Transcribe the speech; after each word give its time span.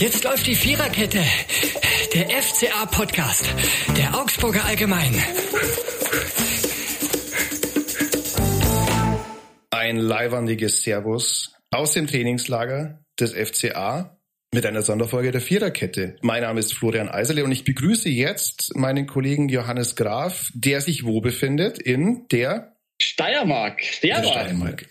Jetzt 0.00 0.24
läuft 0.24 0.46
die 0.46 0.54
Viererkette. 0.54 1.22
Der 2.14 2.30
FCA-Podcast. 2.30 3.44
Der 3.98 4.18
Augsburger 4.18 4.64
Allgemein. 4.64 5.14
Ein 9.70 9.98
leiwandiges 9.98 10.84
Servus 10.84 11.54
aus 11.70 11.92
dem 11.92 12.06
Trainingslager 12.06 13.04
des 13.20 13.34
FCA 13.34 14.18
mit 14.54 14.64
einer 14.64 14.80
Sonderfolge 14.80 15.32
der 15.32 15.42
Viererkette. 15.42 16.16
Mein 16.22 16.44
Name 16.44 16.60
ist 16.60 16.72
Florian 16.72 17.10
Eiserle 17.10 17.44
und 17.44 17.52
ich 17.52 17.64
begrüße 17.64 18.08
jetzt 18.08 18.74
meinen 18.74 19.06
Kollegen 19.06 19.50
Johannes 19.50 19.96
Graf, 19.96 20.48
der 20.54 20.80
sich 20.80 21.04
wo 21.04 21.20
befindet? 21.20 21.78
In 21.78 22.26
der 22.32 22.74
Steiermark. 23.02 23.82
Steiermark. 23.82 24.22
In 24.22 24.22
der 24.22 24.32
Steiermark. 24.32 24.86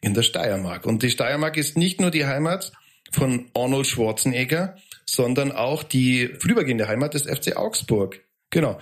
In 0.00 0.14
der 0.14 0.22
Steiermark. 0.22 0.86
Und 0.86 1.02
die 1.02 1.10
Steiermark 1.10 1.58
ist 1.58 1.76
nicht 1.76 2.00
nur 2.00 2.10
die 2.10 2.24
Heimat 2.24 2.72
von 3.16 3.46
Arnold 3.54 3.86
Schwarzenegger, 3.86 4.76
sondern 5.04 5.50
auch 5.50 5.82
die 5.82 6.28
vorübergehende 6.38 6.86
Heimat 6.86 7.14
des 7.14 7.22
FC 7.22 7.56
Augsburg. 7.56 8.20
Genau. 8.50 8.78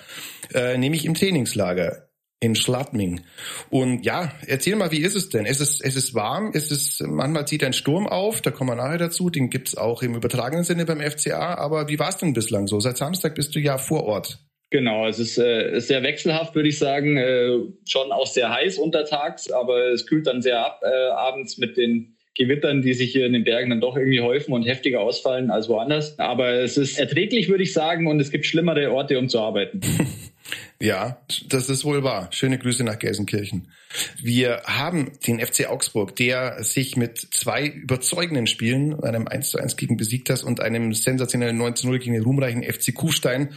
Äh, 0.52 0.76
nämlich 0.76 1.06
im 1.06 1.14
Trainingslager 1.14 2.08
in 2.40 2.54
Schladming. 2.54 3.22
Und 3.70 4.04
ja, 4.04 4.32
erzähl 4.46 4.76
mal, 4.76 4.90
wie 4.90 5.00
ist 5.00 5.14
es 5.14 5.30
denn? 5.30 5.46
Es 5.46 5.60
ist, 5.60 5.82
es 5.82 5.96
ist 5.96 6.14
warm, 6.14 6.50
es 6.52 6.70
ist, 6.70 7.00
manchmal 7.02 7.46
zieht 7.46 7.64
ein 7.64 7.72
Sturm 7.72 8.06
auf, 8.06 8.42
da 8.42 8.50
kommen 8.50 8.70
wir 8.70 8.76
nachher 8.76 8.98
dazu, 8.98 9.30
den 9.30 9.48
gibt's 9.48 9.76
auch 9.76 10.02
im 10.02 10.14
übertragenen 10.14 10.64
Sinne 10.64 10.84
beim 10.84 11.00
FCA, 11.00 11.54
aber 11.54 11.88
wie 11.88 11.98
war 11.98 12.10
es 12.10 12.18
denn 12.18 12.34
bislang 12.34 12.66
so? 12.66 12.80
Seit 12.80 12.98
Samstag 12.98 13.34
bist 13.34 13.54
du 13.54 13.60
ja 13.60 13.78
vor 13.78 14.04
Ort. 14.04 14.40
Genau, 14.70 15.06
es 15.06 15.18
ist, 15.18 15.38
äh, 15.38 15.78
sehr 15.80 16.02
wechselhaft, 16.02 16.54
würde 16.54 16.68
ich 16.68 16.78
sagen. 16.78 17.16
Äh, 17.16 17.60
schon 17.86 18.10
auch 18.10 18.26
sehr 18.26 18.50
heiß 18.50 18.78
untertags, 18.78 19.50
aber 19.50 19.92
es 19.92 20.06
kühlt 20.06 20.26
dann 20.26 20.42
sehr 20.42 20.66
ab 20.66 20.80
äh, 20.82 21.10
abends 21.12 21.58
mit 21.58 21.76
den 21.76 22.13
Gewittern, 22.34 22.82
die 22.82 22.94
sich 22.94 23.12
hier 23.12 23.26
in 23.26 23.32
den 23.32 23.44
Bergen 23.44 23.70
dann 23.70 23.80
doch 23.80 23.96
irgendwie 23.96 24.20
häufen 24.20 24.52
und 24.52 24.64
heftiger 24.64 25.00
ausfallen 25.00 25.50
als 25.50 25.68
woanders. 25.68 26.18
Aber 26.18 26.50
es 26.50 26.76
ist 26.76 26.98
erträglich, 26.98 27.48
würde 27.48 27.62
ich 27.62 27.72
sagen, 27.72 28.06
und 28.06 28.20
es 28.20 28.30
gibt 28.30 28.46
schlimmere 28.46 28.90
Orte, 28.90 29.18
um 29.18 29.28
zu 29.28 29.40
arbeiten. 29.40 29.80
Ja, 30.80 31.18
das 31.48 31.70
ist 31.70 31.84
wohl 31.84 32.02
wahr. 32.02 32.28
Schöne 32.30 32.58
Grüße 32.58 32.84
nach 32.84 32.98
Gelsenkirchen. 32.98 33.68
Wir 34.20 34.62
haben 34.64 35.12
den 35.26 35.40
FC 35.40 35.70
Augsburg, 35.70 36.16
der 36.16 36.62
sich 36.62 36.96
mit 36.96 37.18
zwei 37.18 37.66
überzeugenden 37.66 38.46
Spielen, 38.46 39.02
einem 39.02 39.26
1 39.26 39.50
zu 39.50 39.58
1 39.58 39.76
gegen 39.76 39.96
Besiegtas 39.96 40.42
und 40.42 40.60
einem 40.60 40.92
sensationellen 40.92 41.56
9 41.56 41.76
zu 41.76 41.86
0 41.86 41.98
gegen 42.00 42.14
den 42.14 42.24
ruhmreichen 42.24 42.62
FC 42.62 42.92
Kufstein 42.94 43.54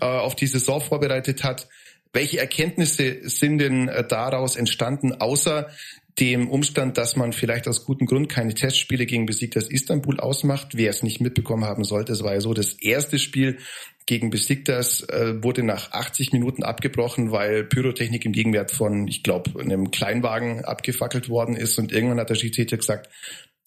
äh, 0.00 0.04
auf 0.04 0.34
die 0.34 0.46
Saison 0.46 0.80
vorbereitet 0.80 1.44
hat. 1.44 1.68
Welche 2.12 2.38
Erkenntnisse 2.38 3.18
sind 3.22 3.58
denn 3.58 3.88
äh, 3.88 4.06
daraus 4.06 4.56
entstanden, 4.56 5.12
außer 5.12 5.70
dem 6.18 6.48
Umstand, 6.48 6.96
dass 6.96 7.16
man 7.16 7.32
vielleicht 7.32 7.68
aus 7.68 7.84
gutem 7.84 8.06
Grund 8.06 8.28
keine 8.28 8.54
Testspiele 8.54 9.04
gegen 9.04 9.26
Besiktas 9.26 9.68
Istanbul 9.68 10.18
ausmacht. 10.18 10.68
Wer 10.72 10.90
es 10.90 11.02
nicht 11.02 11.20
mitbekommen 11.20 11.64
haben 11.64 11.84
sollte, 11.84 12.12
es 12.12 12.22
war 12.22 12.32
ja 12.32 12.40
so, 12.40 12.54
das 12.54 12.72
erste 12.72 13.18
Spiel 13.18 13.58
gegen 14.06 14.30
Besiktas 14.30 15.02
äh, 15.02 15.42
wurde 15.42 15.62
nach 15.62 15.92
80 15.92 16.32
Minuten 16.32 16.62
abgebrochen, 16.62 17.32
weil 17.32 17.64
Pyrotechnik 17.64 18.24
im 18.24 18.32
Gegenwert 18.32 18.70
von, 18.70 19.08
ich 19.08 19.22
glaube, 19.24 19.60
einem 19.60 19.90
Kleinwagen 19.90 20.64
abgefackelt 20.64 21.28
worden 21.28 21.56
ist 21.56 21.78
und 21.78 21.92
irgendwann 21.92 22.20
hat 22.20 22.30
der 22.30 22.36
Schiedsrichter 22.36 22.76
gesagt, 22.76 23.10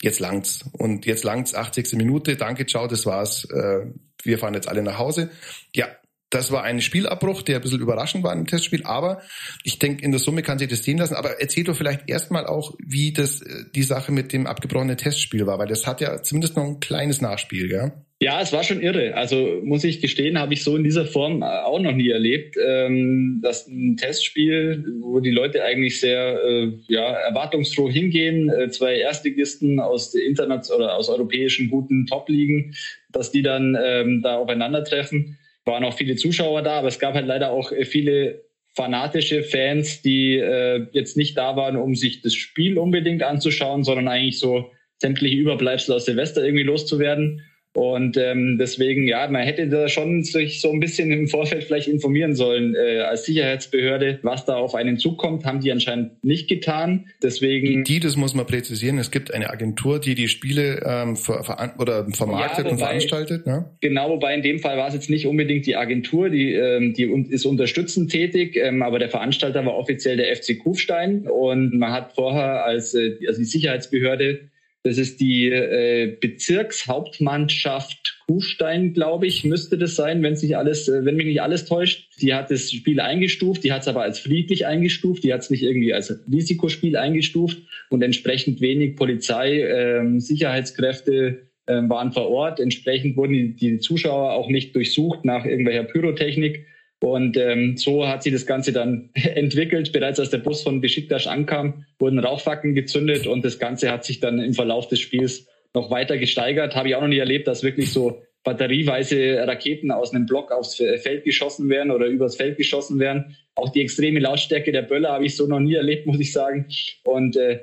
jetzt 0.02 0.20
langt's. 0.20 0.66
Und 0.72 1.05
jetzt 1.05 1.25
langt's, 1.25 1.53
80. 1.53 1.94
Minute, 1.94 2.36
danke, 2.38 2.66
ciao, 2.66 2.88
das 2.88 3.05
war's. 3.05 3.45
Äh, 3.52 3.92
wir 4.23 4.39
fahren 4.39 4.53
jetzt 4.53 4.70
alle 4.70 4.81
nach 4.81 4.97
Hause. 4.97 5.30
Ja, 5.75 5.88
das 6.30 6.52
war 6.52 6.63
ein 6.63 6.80
Spielabbruch, 6.80 7.41
der 7.41 7.55
ein 7.55 7.61
bisschen 7.61 7.80
überraschend 7.80 8.23
war 8.23 8.33
im 8.33 8.45
Testspiel, 8.45 8.83
aber 8.83 9.22
ich 9.63 9.80
denke, 9.80 10.03
in 10.03 10.11
der 10.11 10.19
Summe 10.19 10.44
kann 10.44 10.59
sich 10.59 10.67
das 10.67 10.83
sehen 10.83 10.99
lassen. 10.99 11.16
Aber 11.16 11.41
erzähl 11.41 11.63
doch 11.63 11.75
vielleicht 11.75 12.08
erstmal 12.08 12.45
auch, 12.45 12.75
wie 12.86 13.11
das 13.13 13.41
äh, 13.41 13.63
die 13.73 13.83
Sache 13.83 14.11
mit 14.11 14.31
dem 14.31 14.45
abgebrochenen 14.45 14.97
Testspiel 14.97 15.47
war, 15.47 15.58
weil 15.58 15.67
das 15.67 15.88
hat 15.88 16.02
ja 16.02 16.21
zumindest 16.21 16.55
noch 16.55 16.66
ein 16.66 16.80
kleines 16.80 17.21
Nachspiel, 17.21 17.71
ja? 17.71 17.91
Ja, 18.21 18.41
es 18.41 18.52
war 18.52 18.66
schon 18.66 18.81
irre. 18.81 19.16
Also 19.16 19.61
muss 19.63 19.86
ich 19.86 20.02
gestehen, 20.02 20.38
habe 20.38 20.53
ich 20.53 20.61
so 20.61 20.75
in 20.75 20.83
dieser 20.83 21.05
Form 21.05 21.41
äh, 21.41 21.45
auch 21.45 21.80
noch 21.80 21.94
nie 21.94 22.09
erlebt, 22.09 22.58
ähm, 22.64 23.39
dass 23.41 23.67
ein 23.67 23.95
Testspiel, 23.95 24.86
wo 25.02 25.21
die 25.21 25.32
Leute 25.32 25.64
eigentlich 25.64 26.02
sehr 26.02 26.37
äh, 26.43 26.73
ja, 26.87 27.11
erwartungsfroh 27.11 27.89
hingehen, 27.89 28.52
zwei 28.71 28.98
Erstligisten 28.98 29.80
aus 29.80 30.11
der 30.11 30.26
Internet 30.26 30.70
oder 30.70 30.95
aus 30.95 31.09
europäischen 31.09 31.70
guten 31.70 32.05
Top-Ligen, 32.05 32.76
dass 33.09 33.32
die 33.32 33.42
dann 33.42 33.77
ähm, 33.82 34.21
da 34.21 34.36
aufeinandertreffen 34.36 35.39
waren 35.65 35.83
auch 35.83 35.95
viele 35.95 36.15
Zuschauer 36.15 36.61
da, 36.61 36.80
aber 36.80 36.87
es 36.87 36.99
gab 36.99 37.14
halt 37.14 37.27
leider 37.27 37.52
auch 37.52 37.71
äh, 37.71 37.86
viele 37.86 38.43
fanatische 38.75 39.43
Fans, 39.43 40.02
die 40.02 40.37
äh, 40.37 40.87
jetzt 40.92 41.17
nicht 41.17 41.37
da 41.37 41.55
waren, 41.55 41.75
um 41.75 41.95
sich 41.95 42.21
das 42.21 42.33
Spiel 42.33 42.77
unbedingt 42.77 43.23
anzuschauen, 43.23 43.83
sondern 43.83 44.08
eigentlich 44.08 44.39
so 44.39 44.71
sämtliche 44.99 45.37
Überbleibsel 45.37 45.95
aus 45.95 46.05
Silvester 46.05 46.43
irgendwie 46.43 46.64
loszuwerden. 46.64 47.42
Und 47.73 48.17
ähm, 48.17 48.57
deswegen, 48.59 49.07
ja, 49.07 49.27
man 49.30 49.43
hätte 49.43 49.67
da 49.67 49.87
schon 49.87 50.23
sich 50.23 50.59
so 50.59 50.71
ein 50.71 50.80
bisschen 50.80 51.11
im 51.11 51.27
Vorfeld 51.27 51.63
vielleicht 51.63 51.87
informieren 51.87 52.33
sollen 52.33 52.75
äh, 52.75 53.02
als 53.02 53.25
Sicherheitsbehörde, 53.25 54.19
was 54.23 54.45
da 54.45 54.55
auf 54.55 54.73
einen 54.73 54.97
zukommt, 54.97 55.45
haben 55.45 55.59
die 55.59 55.71
anscheinend 55.71 56.23
nicht 56.23 56.49
getan. 56.49 57.05
Deswegen. 57.21 57.83
Die, 57.83 57.99
das 57.99 58.15
muss 58.15 58.33
man 58.33 58.47
präzisieren. 58.47 58.97
Es 58.97 59.11
gibt 59.11 59.33
eine 59.33 59.52
Agentur, 59.52 59.99
die 59.99 60.15
die 60.15 60.27
Spiele 60.27 60.81
ähm, 60.83 61.15
ver, 61.15 61.75
oder 61.77 62.08
vermarktet 62.11 62.58
ja, 62.58 62.63
wobei, 62.65 62.71
und 62.71 62.77
veranstaltet. 62.79 63.45
Ne? 63.45 63.69
Genau, 63.81 64.09
wobei 64.09 64.33
in 64.33 64.41
dem 64.41 64.59
Fall 64.59 64.77
war 64.77 64.87
es 64.87 64.95
jetzt 64.95 65.11
nicht 65.11 65.27
unbedingt 65.27 65.67
die 65.67 65.75
Agentur, 65.75 66.29
die, 66.29 66.53
ähm, 66.53 66.93
die 66.95 67.03
ist 67.29 67.45
unterstützend 67.45 68.11
tätig, 68.11 68.55
ähm, 68.55 68.81
aber 68.81 68.97
der 68.97 69.09
Veranstalter 69.09 69.63
war 69.65 69.75
offiziell 69.75 70.17
der 70.17 70.35
FC 70.35 70.58
Kufstein 70.58 71.27
und 71.27 71.77
man 71.77 71.91
hat 71.91 72.13
vorher 72.13 72.65
als 72.65 72.95
äh, 72.95 73.17
also 73.27 73.39
die 73.39 73.45
Sicherheitsbehörde 73.45 74.48
das 74.83 74.97
ist 74.97 75.19
die 75.19 75.47
äh, 75.47 76.15
Bezirkshauptmannschaft 76.21 78.19
Kufstein, 78.27 78.93
glaube 78.93 79.27
ich, 79.27 79.43
müsste 79.43 79.77
das 79.77 79.95
sein, 79.95 80.23
wenn 80.23 80.37
sich 80.37 80.55
alles, 80.55 80.87
äh, 80.87 81.03
wenn 81.03 81.17
mich 81.17 81.25
nicht 81.25 81.41
alles 81.41 81.65
täuscht. 81.65 82.07
Die 82.21 82.33
hat 82.33 82.49
das 82.49 82.71
Spiel 82.71 83.01
eingestuft, 83.01 83.65
die 83.65 83.73
hat 83.73 83.81
es 83.81 83.89
aber 83.89 84.03
als 84.03 84.19
friedlich 84.19 84.65
eingestuft, 84.65 85.25
die 85.25 85.33
hat 85.33 85.41
es 85.41 85.49
nicht 85.49 85.63
irgendwie 85.63 85.93
als 85.93 86.17
Risikospiel 86.31 86.95
eingestuft 86.95 87.57
und 87.89 88.01
entsprechend 88.01 88.61
wenig 88.61 88.95
Polizei, 88.95 89.63
ähm, 89.63 90.21
Sicherheitskräfte 90.21 91.49
äh, 91.65 91.81
waren 91.89 92.13
vor 92.13 92.29
Ort. 92.29 92.61
Entsprechend 92.61 93.17
wurden 93.17 93.33
die, 93.33 93.55
die 93.55 93.79
Zuschauer 93.79 94.31
auch 94.31 94.47
nicht 94.47 94.75
durchsucht 94.75 95.25
nach 95.25 95.43
irgendwelcher 95.43 95.83
Pyrotechnik. 95.83 96.65
Und 97.02 97.37
ähm, 97.37 97.77
so 97.77 98.08
hat 98.08 98.23
sich 98.23 98.33
das 98.33 98.45
Ganze 98.45 98.73
dann 98.73 99.10
entwickelt. 99.14 99.92
Bereits 99.93 100.20
als 100.20 100.32
der 100.32 100.39
Bus 100.39 100.64
von 100.64 100.82
Besiktas 100.82 101.27
ankam, 101.27 101.86
wurden 101.98 102.20
Rauchfackeln 102.20 102.76
gezündet 102.76 103.26
und 103.26 103.45
das 103.45 103.60
Ganze 103.60 103.92
hat 103.92 104.04
sich 104.04 104.20
dann 104.20 104.39
im 104.39 104.54
Verlauf 104.54 104.87
des 104.87 104.99
Spiels 104.99 105.48
noch 105.73 105.92
weiter 105.92 106.17
gesteigert. 106.17 106.76
Habe 106.76 106.89
ich 106.89 106.95
auch 106.95 107.02
noch 107.02 107.08
nie 107.08 107.20
erlebt, 107.20 107.48
dass 107.48 107.64
wirklich 107.64 107.93
so 107.93 108.21
batterieweise 108.43 109.45
Raketen 109.48 109.92
aus 109.92 110.14
einem 110.14 110.26
Block 110.26 110.52
aufs 110.52 110.76
Feld 110.76 111.23
geschossen 111.23 111.70
werden 111.70 111.92
oder 111.92 112.08
übers 112.08 112.36
Feld 112.36 112.58
geschossen 112.58 112.99
werden. 112.99 113.36
Auch 113.55 113.70
die 113.70 113.82
extreme 113.82 114.20
Lautstärke 114.20 114.71
der 114.71 114.82
Böller 114.82 115.11
habe 115.11 115.26
ich 115.26 115.36
so 115.36 115.45
noch 115.48 115.59
nie 115.59 115.76
erlebt, 115.76 116.05
muss 116.05 116.20
ich 116.20 116.33
sagen. 116.33 116.67
Und 117.04 117.36
äh, 117.36 117.61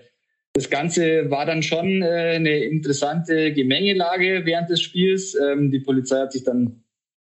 das 0.53 0.71
Ganze 0.71 1.31
war 1.31 1.45
dann 1.45 1.63
schon 1.63 2.03
äh, 2.03 2.33
eine 2.37 2.65
interessante 2.65 3.53
Gemengelage 3.53 4.43
während 4.45 4.71
des 4.71 4.81
Spiels. 4.81 5.35
Ähm, 5.35 5.71
die 5.71 5.81
Polizei 5.81 6.17
hat 6.17 6.33
sich 6.33 6.45
dann 6.45 6.83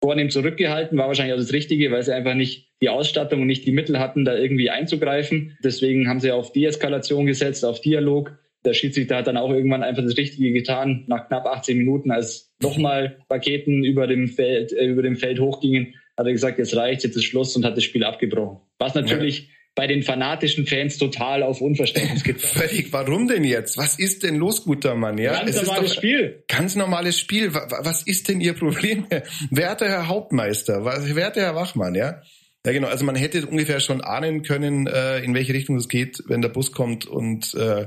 vornehm 0.07 0.31
zurückgehalten, 0.31 0.97
war 0.97 1.09
wahrscheinlich 1.09 1.35
auch 1.35 1.41
das 1.41 1.53
Richtige, 1.53 1.91
weil 1.91 2.05
sie 2.05 2.15
einfach 2.15 2.35
nicht 2.35 2.69
die 2.81 2.91
Ausstattung 2.91 3.41
und 3.41 3.49
nicht 3.49 3.67
die 3.67 3.73
Mittel 3.73 3.99
hatten, 3.99 4.25
da 4.25 4.37
irgendwie 4.37 4.71
einzugreifen. 4.71 5.59
Deswegen 5.65 6.09
haben 6.09 6.21
sie 6.21 6.31
auf 6.31 6.53
Deeskalation 6.53 7.27
gesetzt, 7.27 7.65
auf 7.65 7.81
Dialog. 7.81 8.39
Der 8.65 8.73
Schiedsrichter 8.73 9.17
hat 9.17 9.27
dann 9.27 9.37
auch 9.37 9.51
irgendwann 9.51 9.83
einfach 9.83 10.05
das 10.05 10.17
Richtige 10.17 10.53
getan, 10.53 11.03
nach 11.09 11.27
knapp 11.27 11.45
18 11.45 11.77
Minuten, 11.77 12.13
als 12.13 12.55
nochmal 12.63 13.19
Raketen 13.29 13.83
über 13.83 14.07
dem 14.07 14.29
Feld, 14.29 14.73
äh, 14.73 14.87
über 14.87 15.03
dem 15.03 15.17
Feld 15.17 15.41
hochgingen, 15.41 15.95
hat 16.17 16.27
er 16.27 16.33
gesagt, 16.33 16.61
jetzt 16.61 16.77
reicht, 16.77 17.03
jetzt 17.03 17.17
ist 17.17 17.25
Schluss 17.25 17.57
und 17.57 17.65
hat 17.65 17.77
das 17.77 17.83
Spiel 17.83 18.05
abgebrochen. 18.05 18.61
Was 18.79 18.95
natürlich 18.95 19.49
ja 19.49 19.56
bei 19.77 19.87
den 19.87 20.03
fanatischen 20.03 20.67
Fans 20.67 20.97
total 20.97 21.45
auf 21.45 21.61
Unverständnis 21.61 22.25
getroffen. 22.25 22.61
Völlig. 22.61 22.93
Warum 22.93 23.29
denn 23.29 23.45
jetzt? 23.45 23.77
Was 23.77 23.99
ist 23.99 24.25
denn 24.25 24.37
los, 24.37 24.65
guter 24.65 24.97
Mann? 24.97 25.19
Ja, 25.19 25.35
ganz 25.35 25.55
es 25.55 25.63
normales 25.63 25.95
Spiel. 25.95 26.45
Ganz 26.49 26.75
normales 26.75 27.19
Spiel. 27.21 27.55
Was 27.55 28.03
ist 28.03 28.29
denn 28.29 28.41
Ihr 28.41 28.55
Problem? 28.55 29.07
Werter 29.51 29.89
Herr 29.89 30.09
Hauptmeister, 30.09 30.85
werter 30.85 31.43
Herr 31.43 31.55
Wachmann, 31.55 31.95
ja? 31.95 32.23
Ja, 32.65 32.73
genau. 32.73 32.89
Also 32.89 33.05
man 33.05 33.15
hätte 33.15 33.47
ungefähr 33.47 33.79
schon 33.79 34.01
ahnen 34.01 34.43
können, 34.43 34.89
äh, 34.89 35.21
in 35.21 35.35
welche 35.35 35.53
Richtung 35.55 35.77
es 35.77 35.89
geht, 35.89 36.23
wenn 36.27 36.43
der 36.43 36.49
Bus 36.49 36.73
kommt 36.73 37.07
und 37.07 37.55
äh, 37.55 37.87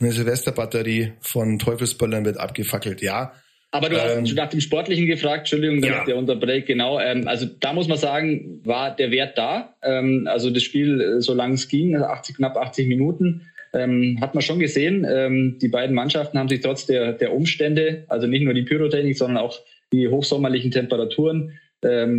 eine 0.00 0.12
Silvesterbatterie 0.12 1.12
von 1.20 1.58
Teufelsböllern 1.58 2.24
wird 2.24 2.38
abgefackelt. 2.38 3.02
Ja, 3.02 3.34
aber 3.76 3.88
du 3.88 4.02
hast 4.02 4.16
ähm, 4.16 4.34
nach 4.34 4.48
dem 4.48 4.60
Sportlichen 4.60 5.06
gefragt, 5.06 5.40
Entschuldigung, 5.40 5.80
damit 5.80 5.96
ja. 5.96 6.04
der 6.04 6.16
unterbrecht, 6.16 6.66
genau. 6.66 7.00
Ähm, 7.00 7.28
also 7.28 7.46
da 7.60 7.72
muss 7.72 7.88
man 7.88 7.98
sagen, 7.98 8.60
war 8.64 8.94
der 8.94 9.10
Wert 9.10 9.36
da. 9.38 9.74
Ähm, 9.82 10.28
also 10.30 10.50
das 10.50 10.62
Spiel, 10.62 11.00
äh, 11.00 11.20
solange 11.20 11.54
es 11.54 11.68
ging, 11.68 11.96
80, 11.96 12.36
knapp 12.36 12.56
80 12.56 12.88
Minuten, 12.88 13.42
ähm, 13.72 14.18
hat 14.20 14.34
man 14.34 14.42
schon 14.42 14.58
gesehen. 14.58 15.06
Ähm, 15.08 15.58
die 15.60 15.68
beiden 15.68 15.94
Mannschaften 15.94 16.38
haben 16.38 16.48
sich 16.48 16.60
trotz 16.60 16.86
der, 16.86 17.12
der 17.12 17.34
Umstände, 17.34 18.04
also 18.08 18.26
nicht 18.26 18.42
nur 18.42 18.54
die 18.54 18.62
Pyrotechnik, 18.62 19.16
sondern 19.16 19.38
auch 19.38 19.58
die 19.92 20.08
hochsommerlichen 20.08 20.70
Temperaturen, 20.70 21.52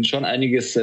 schon 0.04 0.24
einiges 0.24 0.77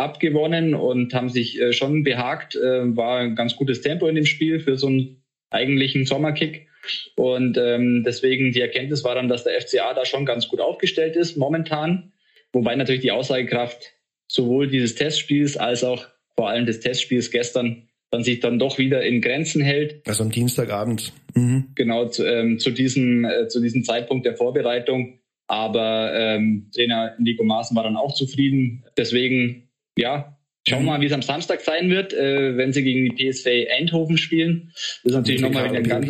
abgewonnen 0.00 0.74
und 0.74 1.14
haben 1.14 1.28
sich 1.28 1.60
äh, 1.60 1.72
schon 1.72 2.02
behagt. 2.02 2.56
Äh, 2.56 2.96
war 2.96 3.18
ein 3.18 3.36
ganz 3.36 3.56
gutes 3.56 3.82
Tempo 3.82 4.06
in 4.06 4.14
dem 4.14 4.26
Spiel 4.26 4.58
für 4.58 4.76
so 4.76 4.88
einen 4.88 5.22
eigentlichen 5.50 6.06
Sommerkick. 6.06 6.66
Und 7.16 7.58
ähm, 7.58 8.02
deswegen 8.04 8.52
die 8.52 8.60
Erkenntnis 8.60 9.04
war 9.04 9.14
dann, 9.14 9.28
dass 9.28 9.44
der 9.44 9.60
FCA 9.60 9.94
da 9.94 10.04
schon 10.04 10.24
ganz 10.24 10.48
gut 10.48 10.60
aufgestellt 10.60 11.16
ist 11.16 11.36
momentan. 11.36 12.12
Wobei 12.52 12.74
natürlich 12.76 13.02
die 13.02 13.12
Aussagekraft 13.12 13.92
sowohl 14.26 14.68
dieses 14.68 14.94
Testspiels 14.94 15.56
als 15.56 15.84
auch 15.84 16.06
vor 16.36 16.48
allem 16.48 16.66
des 16.66 16.80
Testspiels 16.80 17.30
gestern 17.30 17.88
dann 18.10 18.24
sich 18.24 18.40
dann 18.40 18.58
doch 18.58 18.78
wieder 18.78 19.02
in 19.02 19.20
Grenzen 19.20 19.62
hält. 19.62 20.06
Also 20.06 20.24
am 20.24 20.30
Dienstagabend. 20.30 21.12
Mhm. 21.34 21.68
Genau, 21.76 22.08
zu, 22.08 22.24
ähm, 22.24 22.58
zu, 22.58 22.70
diesem, 22.70 23.24
äh, 23.24 23.48
zu 23.48 23.60
diesem 23.60 23.84
Zeitpunkt 23.84 24.26
der 24.26 24.36
Vorbereitung. 24.36 25.20
Aber 25.46 26.12
ähm, 26.14 26.70
Trainer 26.74 27.14
Nico 27.18 27.44
Maaßen 27.44 27.76
war 27.76 27.84
dann 27.84 27.96
auch 27.96 28.14
zufrieden. 28.14 28.84
Deswegen, 28.96 29.68
ja, 29.96 30.38
schauen 30.66 30.78
wir 30.78 30.80
mhm. 30.80 30.86
mal, 30.86 31.00
wie 31.00 31.06
es 31.06 31.12
am 31.12 31.22
Samstag 31.22 31.60
sein 31.60 31.90
wird, 31.90 32.12
äh, 32.12 32.56
wenn 32.56 32.72
sie 32.72 32.82
gegen 32.82 33.04
die 33.04 33.30
PSV 33.30 33.46
Eindhoven 33.76 34.16
spielen. 34.16 34.70
Das 34.74 35.00
ist 35.04 35.14
natürlich 35.14 35.40
nochmal 35.40 35.74
ein 35.74 35.82
ganz, 35.84 36.06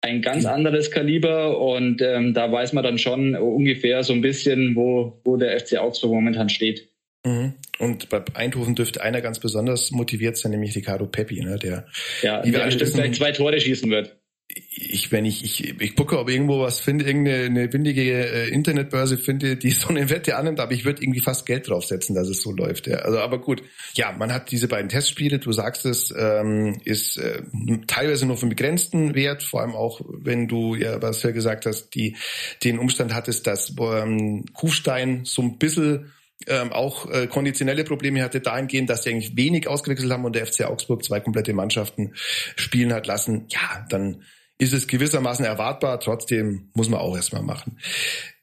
ein 0.00 0.22
ganz 0.22 0.44
anderes 0.44 0.90
Kaliber 0.90 1.58
und 1.60 2.00
ähm, 2.02 2.34
da 2.34 2.50
weiß 2.50 2.72
man 2.72 2.84
dann 2.84 2.98
schon 2.98 3.34
ungefähr 3.34 4.04
so 4.04 4.12
ein 4.12 4.20
bisschen, 4.20 4.76
wo, 4.76 5.20
wo 5.24 5.36
der 5.36 5.58
FC 5.58 5.78
Augsburg 5.78 6.12
momentan 6.12 6.48
steht. 6.48 6.88
Mhm. 7.26 7.54
Und 7.78 8.08
bei 8.08 8.22
Eindhoven 8.34 8.74
dürfte 8.74 9.02
einer 9.02 9.20
ganz 9.20 9.40
besonders 9.40 9.90
motiviert 9.90 10.36
sein, 10.36 10.52
nämlich 10.52 10.74
Ricardo 10.76 11.06
Peppi, 11.06 11.42
ne, 11.42 11.58
der, 11.58 11.86
ja, 12.22 12.44
wir 12.44 12.62
alle 12.62 12.80
wissen, 12.80 13.12
zwei 13.12 13.32
Tore 13.32 13.60
schießen 13.60 13.90
wird 13.90 14.17
ich, 14.50 15.12
wenn 15.12 15.24
ich, 15.24 15.44
ich, 15.44 15.80
ich 15.80 15.94
gucke, 15.94 16.18
ob 16.18 16.30
irgendwo 16.30 16.60
was 16.60 16.80
finde, 16.80 17.04
irgendeine 17.04 17.44
eine 17.44 17.72
windige 17.72 18.02
äh, 18.02 18.48
Internetbörse 18.48 19.18
finde, 19.18 19.56
die 19.56 19.70
so 19.70 19.88
eine 19.88 20.08
Wette 20.08 20.36
annimmt, 20.36 20.60
aber 20.60 20.72
ich 20.72 20.84
würde 20.84 21.02
irgendwie 21.02 21.20
fast 21.20 21.46
Geld 21.46 21.68
draufsetzen, 21.68 22.14
dass 22.14 22.28
es 22.28 22.42
so 22.42 22.52
läuft. 22.52 22.86
Ja. 22.86 22.98
Also, 22.98 23.18
aber 23.18 23.40
gut, 23.40 23.62
ja, 23.94 24.12
man 24.12 24.32
hat 24.32 24.50
diese 24.50 24.68
beiden 24.68 24.88
Testspiele, 24.88 25.38
du 25.38 25.52
sagst 25.52 25.84
es, 25.84 26.14
ähm, 26.16 26.80
ist 26.84 27.18
äh, 27.18 27.42
teilweise 27.86 28.26
nur 28.26 28.36
von 28.36 28.48
begrenzten 28.48 29.14
Wert, 29.14 29.42
vor 29.42 29.60
allem 29.60 29.74
auch, 29.74 30.00
wenn 30.08 30.48
du 30.48 30.74
ja, 30.74 31.00
was 31.02 31.22
ja 31.22 31.30
gesagt 31.30 31.66
hast, 31.66 31.90
die 31.94 32.16
den 32.64 32.78
Umstand 32.78 33.14
hattest, 33.14 33.46
dass 33.46 33.74
ähm, 33.78 34.46
Kufstein 34.54 35.24
so 35.24 35.42
ein 35.42 35.58
bisschen 35.58 36.12
ähm, 36.46 36.72
auch 36.72 37.10
äh, 37.10 37.26
konditionelle 37.26 37.84
Probleme 37.84 38.22
hatte, 38.22 38.40
dahingehend, 38.40 38.88
dass 38.88 39.02
sie 39.02 39.10
eigentlich 39.10 39.36
wenig 39.36 39.68
ausgewechselt 39.68 40.10
haben 40.10 40.24
und 40.24 40.36
der 40.36 40.46
FC 40.46 40.64
Augsburg 40.64 41.04
zwei 41.04 41.20
komplette 41.20 41.52
Mannschaften 41.52 42.12
spielen 42.14 42.92
hat 42.92 43.06
lassen. 43.06 43.46
Ja, 43.50 43.86
dann 43.90 44.22
ist 44.58 44.72
es 44.72 44.86
gewissermaßen 44.86 45.44
erwartbar. 45.44 46.00
Trotzdem 46.00 46.70
muss 46.74 46.88
man 46.88 47.00
auch 47.00 47.16
erstmal 47.16 47.42
machen. 47.42 47.78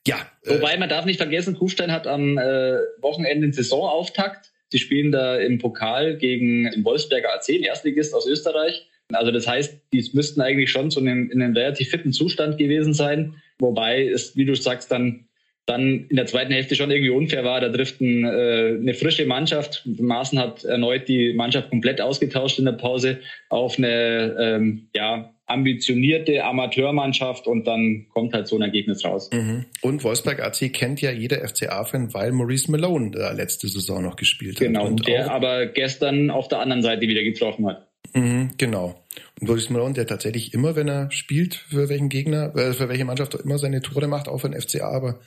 Ja. 0.07 0.17
Äh, 0.43 0.55
Wobei 0.55 0.77
man 0.77 0.89
darf 0.89 1.05
nicht 1.05 1.17
vergessen, 1.17 1.55
Kufstein 1.55 1.91
hat 1.91 2.07
am 2.07 2.37
äh, 2.37 2.77
Wochenende 3.01 3.47
den 3.47 3.53
Saisonauftakt. 3.53 4.51
Sie 4.69 4.79
spielen 4.79 5.11
da 5.11 5.37
im 5.37 5.59
Pokal 5.59 6.17
gegen 6.17 6.71
den 6.71 6.83
Wolfsberger 6.83 7.33
AC, 7.33 7.47
den 7.47 7.63
Erstligist 7.63 8.13
aus 8.13 8.27
Österreich. 8.27 8.87
Also 9.13 9.31
das 9.31 9.47
heißt, 9.47 9.79
die 9.93 10.09
müssten 10.13 10.41
eigentlich 10.41 10.71
schon 10.71 10.89
zu 10.89 10.99
einem, 10.99 11.29
in 11.29 11.41
einem 11.41 11.55
relativ 11.55 11.89
fitten 11.89 12.11
Zustand 12.11 12.57
gewesen 12.57 12.93
sein. 12.93 13.35
Wobei 13.59 14.07
es, 14.07 14.35
wie 14.35 14.45
du 14.45 14.55
sagst, 14.55 14.91
dann 14.91 15.27
dann 15.65 16.05
in 16.09 16.15
der 16.15 16.27
zweiten 16.27 16.53
Hälfte 16.53 16.75
schon 16.75 16.91
irgendwie 16.91 17.09
unfair 17.09 17.43
war. 17.43 17.59
Da 17.59 17.69
trifft 17.69 17.99
ein, 17.99 18.23
äh, 18.23 18.77
eine 18.79 18.93
frische 18.93 19.25
Mannschaft. 19.25 19.81
Maaßen 19.85 20.37
hat 20.37 20.63
erneut 20.63 21.07
die 21.07 21.33
Mannschaft 21.33 21.69
komplett 21.69 22.01
ausgetauscht 22.01 22.59
in 22.59 22.65
der 22.65 22.73
Pause 22.73 23.19
auf 23.49 23.77
eine 23.77 24.35
ähm, 24.39 24.89
ja, 24.93 25.33
ambitionierte 25.47 26.43
Amateurmannschaft 26.43 27.47
und 27.47 27.67
dann 27.67 28.07
kommt 28.09 28.33
halt 28.33 28.47
so 28.47 28.55
ein 28.55 28.63
Ergebnis 28.63 29.05
raus. 29.05 29.29
Mhm. 29.31 29.65
Und 29.81 30.03
Wolfsberg 30.03 30.41
AC 30.41 30.73
kennt 30.73 31.01
ja 31.01 31.11
jeder 31.11 31.47
FCA-Fan, 31.47 32.13
weil 32.13 32.31
Maurice 32.31 32.71
Malone 32.71 33.11
da 33.11 33.31
letzte 33.31 33.67
Saison 33.67 34.03
noch 34.03 34.15
gespielt 34.15 34.55
hat. 34.55 34.67
Genau, 34.67 34.87
und 34.87 35.07
der 35.07 35.31
aber 35.31 35.67
gestern 35.67 36.31
auf 36.31 36.47
der 36.47 36.59
anderen 36.59 36.81
Seite 36.81 37.01
wieder 37.01 37.23
getroffen 37.23 37.67
hat. 37.67 37.87
Mhm, 38.13 38.51
genau. 38.57 39.03
Und 39.39 39.47
Maurice 39.47 39.71
Malone, 39.71 39.93
der 39.93 40.07
tatsächlich 40.07 40.53
immer, 40.53 40.75
wenn 40.75 40.87
er 40.87 41.11
spielt, 41.11 41.55
für 41.55 41.89
welchen 41.89 42.09
Gegner, 42.09 42.55
äh, 42.55 42.73
für 42.73 42.89
welche 42.89 43.05
Mannschaft 43.05 43.35
immer 43.35 43.57
seine 43.57 43.81
Tore 43.81 44.07
macht, 44.07 44.27
auch 44.27 44.39
für 44.39 44.49
den 44.49 44.59
FCA, 44.59 44.89
aber 44.89 45.19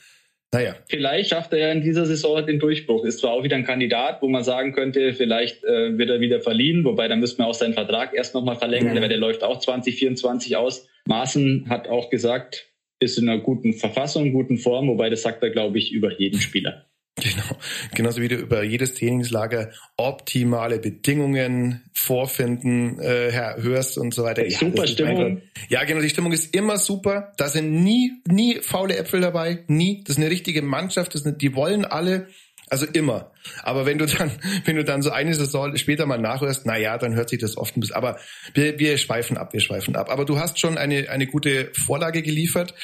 naja. 0.51 0.75
Vielleicht 0.89 1.29
schafft 1.29 1.53
er 1.53 1.59
ja 1.59 1.71
in 1.71 1.81
dieser 1.81 2.05
Saison 2.05 2.43
den 2.45 2.59
Durchbruch. 2.59 3.05
Ist 3.05 3.19
zwar 3.19 3.31
auch 3.31 3.43
wieder 3.43 3.55
ein 3.55 3.65
Kandidat, 3.65 4.21
wo 4.21 4.27
man 4.27 4.43
sagen 4.43 4.73
könnte, 4.73 5.13
vielleicht 5.13 5.63
äh, 5.63 5.97
wird 5.97 6.09
er 6.09 6.19
wieder 6.19 6.41
verliehen, 6.41 6.83
wobei 6.83 7.07
dann 7.07 7.19
müsste 7.19 7.41
man 7.41 7.49
auch 7.49 7.53
seinen 7.53 7.75
Vertrag 7.75 8.15
erst 8.15 8.33
nochmal 8.33 8.55
verlängern, 8.55 8.95
mhm. 8.95 9.01
weil 9.01 9.09
der 9.09 9.17
läuft 9.17 9.43
auch 9.43 9.59
2024 9.59 10.57
aus. 10.57 10.87
Maaßen 11.07 11.67
hat 11.69 11.87
auch 11.87 12.09
gesagt, 12.09 12.67
ist 12.99 13.17
in 13.17 13.29
einer 13.29 13.39
guten 13.39 13.73
Verfassung, 13.73 14.33
guten 14.33 14.57
Form, 14.57 14.87
wobei 14.87 15.09
das 15.09 15.21
sagt 15.21 15.43
er, 15.43 15.51
glaube 15.51 15.77
ich, 15.77 15.91
über 15.91 16.19
jeden 16.19 16.39
Spieler. 16.39 16.88
Genau. 17.21 17.57
Genauso 17.93 18.21
wie 18.21 18.27
du 18.27 18.35
über 18.35 18.63
jedes 18.63 18.95
Trainingslager 18.95 19.71
optimale 19.97 20.79
Bedingungen 20.79 21.89
vorfinden 21.93 22.99
äh, 22.99 23.31
hörst 23.57 23.97
und 23.97 24.13
so 24.13 24.23
weiter. 24.23 24.47
Ja, 24.47 24.57
super 24.57 24.87
Stimmung. 24.87 25.41
Ja, 25.67 25.83
genau, 25.83 26.01
die 26.01 26.09
Stimmung 26.09 26.31
ist 26.31 26.55
immer 26.55 26.77
super. 26.77 27.33
Da 27.37 27.49
sind 27.49 27.83
nie, 27.83 28.13
nie 28.27 28.59
faule 28.61 28.97
Äpfel 28.97 29.21
dabei. 29.21 29.63
Nie. 29.67 30.03
Das 30.05 30.17
ist 30.17 30.21
eine 30.21 30.31
richtige 30.31 30.61
Mannschaft. 30.61 31.13
Das 31.13 31.25
ist 31.25 31.37
die 31.41 31.55
wollen 31.55 31.85
alle. 31.85 32.27
Also 32.69 32.85
immer. 32.85 33.31
Aber 33.63 33.85
wenn 33.85 33.97
du 33.97 34.05
dann, 34.05 34.31
wenn 34.65 34.75
du 34.75 34.83
dann 34.83 35.01
so 35.01 35.09
eine 35.09 35.33
Saison 35.33 35.75
später 35.75 36.05
mal 36.05 36.19
nachhörst, 36.19 36.65
na 36.65 36.77
ja, 36.77 36.97
dann 36.97 37.15
hört 37.15 37.29
sich 37.29 37.39
das 37.39 37.57
oft 37.57 37.75
ein 37.75 37.79
bisschen, 37.79 37.95
aber 37.95 38.19
wir, 38.53 38.77
wir 38.79 38.97
schweifen 38.97 39.37
ab, 39.37 39.53
wir 39.53 39.59
schweifen 39.59 39.95
ab. 39.95 40.09
Aber 40.09 40.25
du 40.25 40.39
hast 40.39 40.59
schon 40.59 40.77
eine, 40.77 41.09
eine 41.09 41.25
gute 41.25 41.71
Vorlage 41.73 42.21
geliefert. 42.21 42.75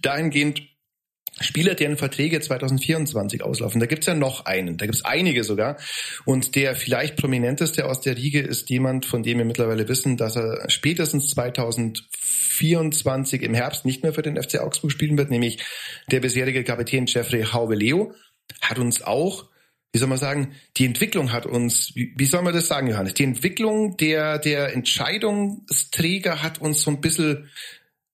Dahingehend 0.00 0.62
Spieler, 1.40 1.74
deren 1.74 1.96
Verträge 1.96 2.40
2024 2.40 3.42
auslaufen. 3.42 3.80
Da 3.80 3.86
gibt's 3.86 4.06
ja 4.06 4.14
noch 4.14 4.44
einen, 4.44 4.76
da 4.76 4.84
gibt's 4.86 5.04
einige 5.04 5.42
sogar. 5.44 5.78
Und 6.24 6.56
der 6.56 6.74
vielleicht 6.76 7.16
prominenteste 7.16 7.86
aus 7.86 8.02
der 8.02 8.16
Riege 8.16 8.40
ist 8.40 8.70
jemand, 8.70 9.06
von 9.06 9.22
dem 9.22 9.38
wir 9.38 9.46
mittlerweile 9.46 9.88
wissen, 9.88 10.18
dass 10.18 10.36
er 10.36 10.68
spätestens 10.68 11.30
2024 11.30 13.42
im 13.42 13.54
Herbst 13.54 13.86
nicht 13.86 14.02
mehr 14.02 14.12
für 14.12 14.22
den 14.22 14.36
FC 14.40 14.60
Augsburg 14.60 14.92
spielen 14.92 15.16
wird, 15.16 15.30
nämlich 15.30 15.64
der 16.10 16.20
bisherige 16.20 16.64
Kapitän 16.64 17.06
Jeffrey 17.06 17.44
Hauveleo 17.44 18.12
hat 18.60 18.78
uns 18.78 19.00
auch 19.02 19.48
wie 19.94 19.98
soll 19.98 20.08
man 20.08 20.18
sagen, 20.18 20.54
die 20.78 20.86
Entwicklung 20.86 21.32
hat 21.32 21.44
uns, 21.44 21.94
wie, 21.94 22.14
wie 22.16 22.24
soll 22.24 22.40
man 22.40 22.54
das 22.54 22.66
sagen, 22.66 22.88
Johannes? 22.88 23.12
Die 23.12 23.24
Entwicklung 23.24 23.98
der, 23.98 24.38
der 24.38 24.72
Entscheidungsträger 24.72 26.42
hat 26.42 26.62
uns 26.62 26.82
so 26.82 26.90
ein 26.90 27.02
bisschen 27.02 27.50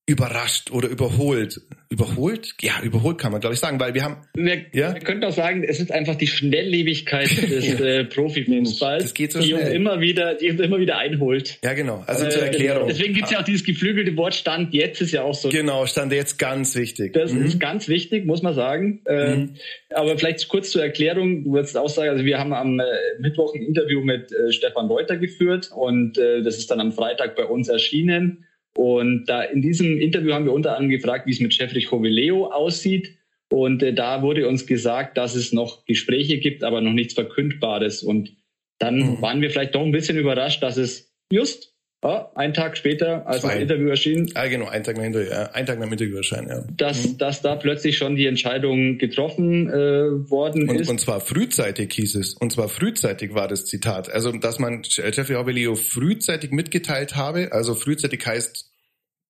überrascht 0.09 0.71
oder 0.73 0.89
überholt. 0.89 1.61
Überholt? 1.91 2.55
Ja, 2.61 2.83
überholt 2.83 3.19
kann 3.19 3.31
man, 3.31 3.41
glaube 3.41 3.55
ich, 3.55 3.61
sagen, 3.61 3.79
weil 3.79 3.95
wir 3.95 4.03
haben. 4.03 4.17
Wir, 4.35 4.65
ja? 4.73 4.95
wir 4.95 5.01
könnten 5.01 5.25
auch 5.25 5.33
sagen, 5.33 5.65
es 5.65 5.81
ist 5.81 5.93
einfach 5.93 6.17
die 6.17 6.27
Schnelllebigkeit 6.27 7.31
des 7.51 7.81
äh, 7.81 8.05
Profifußballs, 8.05 9.05
das 9.05 9.15
geht 9.15 9.33
so 9.33 9.41
die 9.41 9.53
uns 9.53 9.69
immer 9.69 10.01
wieder, 10.01 10.35
die 10.35 10.51
uns 10.51 10.61
immer 10.61 10.79
wieder 10.79 10.99
einholt. 10.99 11.59
Ja, 11.63 11.75
genau. 11.75 12.05
Also 12.07 12.25
äh, 12.25 12.31
zur 12.31 12.43
Erklärung. 12.43 12.89
Deswegen 12.89 13.15
gibt's 13.15 13.31
ja 13.31 13.41
auch 13.41 13.45
dieses 13.45 13.65
geflügelte 13.65 14.17
Wort 14.17 14.35
Stand 14.35 14.73
jetzt 14.73 15.03
ist 15.03 15.13
ja 15.13 15.23
auch 15.23 15.35
so. 15.35 15.51
Genau, 15.51 15.85
Stand 15.87 16.13
jetzt 16.13 16.39
ganz 16.39 16.75
wichtig. 16.75 17.13
Das 17.13 17.33
mhm. 17.33 17.45
ist 17.45 17.61
ganz 17.61 17.89
wichtig, 17.89 18.25
muss 18.25 18.43
man 18.43 18.55
sagen. 18.55 19.03
Ähm, 19.07 19.39
mhm. 19.39 19.51
Aber 19.91 20.17
vielleicht 20.19 20.49
kurz 20.49 20.71
zur 20.71 20.83
Erklärung. 20.83 21.45
Du 21.45 21.53
würdest 21.53 21.77
auch 21.77 21.89
sagen, 21.89 22.11
also 22.11 22.25
wir 22.25 22.39
haben 22.39 22.55
am 22.55 22.81
äh, 22.81 22.85
Mittwoch 23.21 23.55
ein 23.55 23.63
Interview 23.63 24.01
mit 24.03 24.33
äh, 24.33 24.53
Stefan 24.53 24.87
Reuter 24.87 25.19
geführt 25.19 25.71
und 25.75 26.17
äh, 26.17 26.43
das 26.43 26.57
ist 26.57 26.71
dann 26.71 26.81
am 26.81 26.93
Freitag 26.93 27.37
bei 27.37 27.45
uns 27.45 27.69
erschienen. 27.69 28.47
Und 28.79 29.25
da 29.25 29.43
in 29.43 29.61
diesem 29.61 29.99
Interview 29.99 30.33
haben 30.33 30.45
wir 30.45 30.53
unter 30.53 30.77
anderem 30.77 30.91
gefragt, 30.91 31.27
wie 31.27 31.33
es 31.33 31.41
mit 31.41 31.53
Jeffrey 31.53 31.83
Hoveleo 31.83 32.47
aussieht. 32.47 33.19
Und 33.51 33.83
äh, 33.83 33.93
da 33.93 34.23
wurde 34.23 34.47
uns 34.47 34.67
gesagt, 34.67 35.19
dass 35.19 35.35
es 35.35 35.53
noch 35.53 35.85
Gespräche 35.85 36.39
gibt, 36.39 36.63
aber 36.63 36.81
noch 36.81 36.93
nichts 36.93 37.15
Verkündbares. 37.15 38.05
Und 38.05 38.37
dann 38.79 38.99
mhm. 38.99 39.21
waren 39.21 39.41
wir 39.41 39.51
vielleicht 39.51 39.75
doch 39.75 39.83
ein 39.83 39.91
bisschen 39.91 40.17
überrascht, 40.17 40.63
dass 40.63 40.77
es 40.77 41.13
just 41.33 41.75
ja, 42.05 42.31
einen 42.37 42.55
Tag 42.55 42.77
später, 42.77 43.27
als 43.27 43.41
Zwei. 43.41 43.55
das 43.55 43.63
Interview 43.63 43.89
erschien. 43.89 44.31
Ah, 44.35 44.47
genau, 44.47 44.69
einen 44.69 44.85
Tag 44.85 44.97
nach, 44.97 45.05
Interview, 45.05 45.29
ja, 45.29 45.51
einen 45.51 45.67
Tag 45.67 45.81
nach 45.81 45.87
dem 45.87 45.93
Interview 45.95 46.17
erscheinen, 46.19 46.49
ja. 46.49 46.65
Dass, 46.77 47.05
mhm. 47.05 47.19
dass 47.19 47.43
da 47.43 47.57
plötzlich 47.57 47.97
schon 47.97 48.15
die 48.15 48.27
Entscheidung 48.27 48.99
getroffen 48.99 49.69
äh, 49.69 50.31
worden 50.31 50.71
und, 50.71 50.81
ist. 50.81 50.89
Und 50.89 51.01
zwar 51.01 51.19
frühzeitig 51.19 51.93
hieß 51.95 52.15
es. 52.15 52.35
Und 52.35 52.53
zwar 52.53 52.69
frühzeitig 52.69 53.35
war 53.35 53.49
das 53.49 53.65
Zitat. 53.65 54.09
Also, 54.09 54.31
dass 54.31 54.61
man 54.61 54.83
Jeffrey 54.85 55.35
Aurelio 55.35 55.75
frühzeitig 55.75 56.53
mitgeteilt 56.53 57.17
habe. 57.17 57.51
Also 57.51 57.75
frühzeitig 57.75 58.25
heißt 58.25 58.68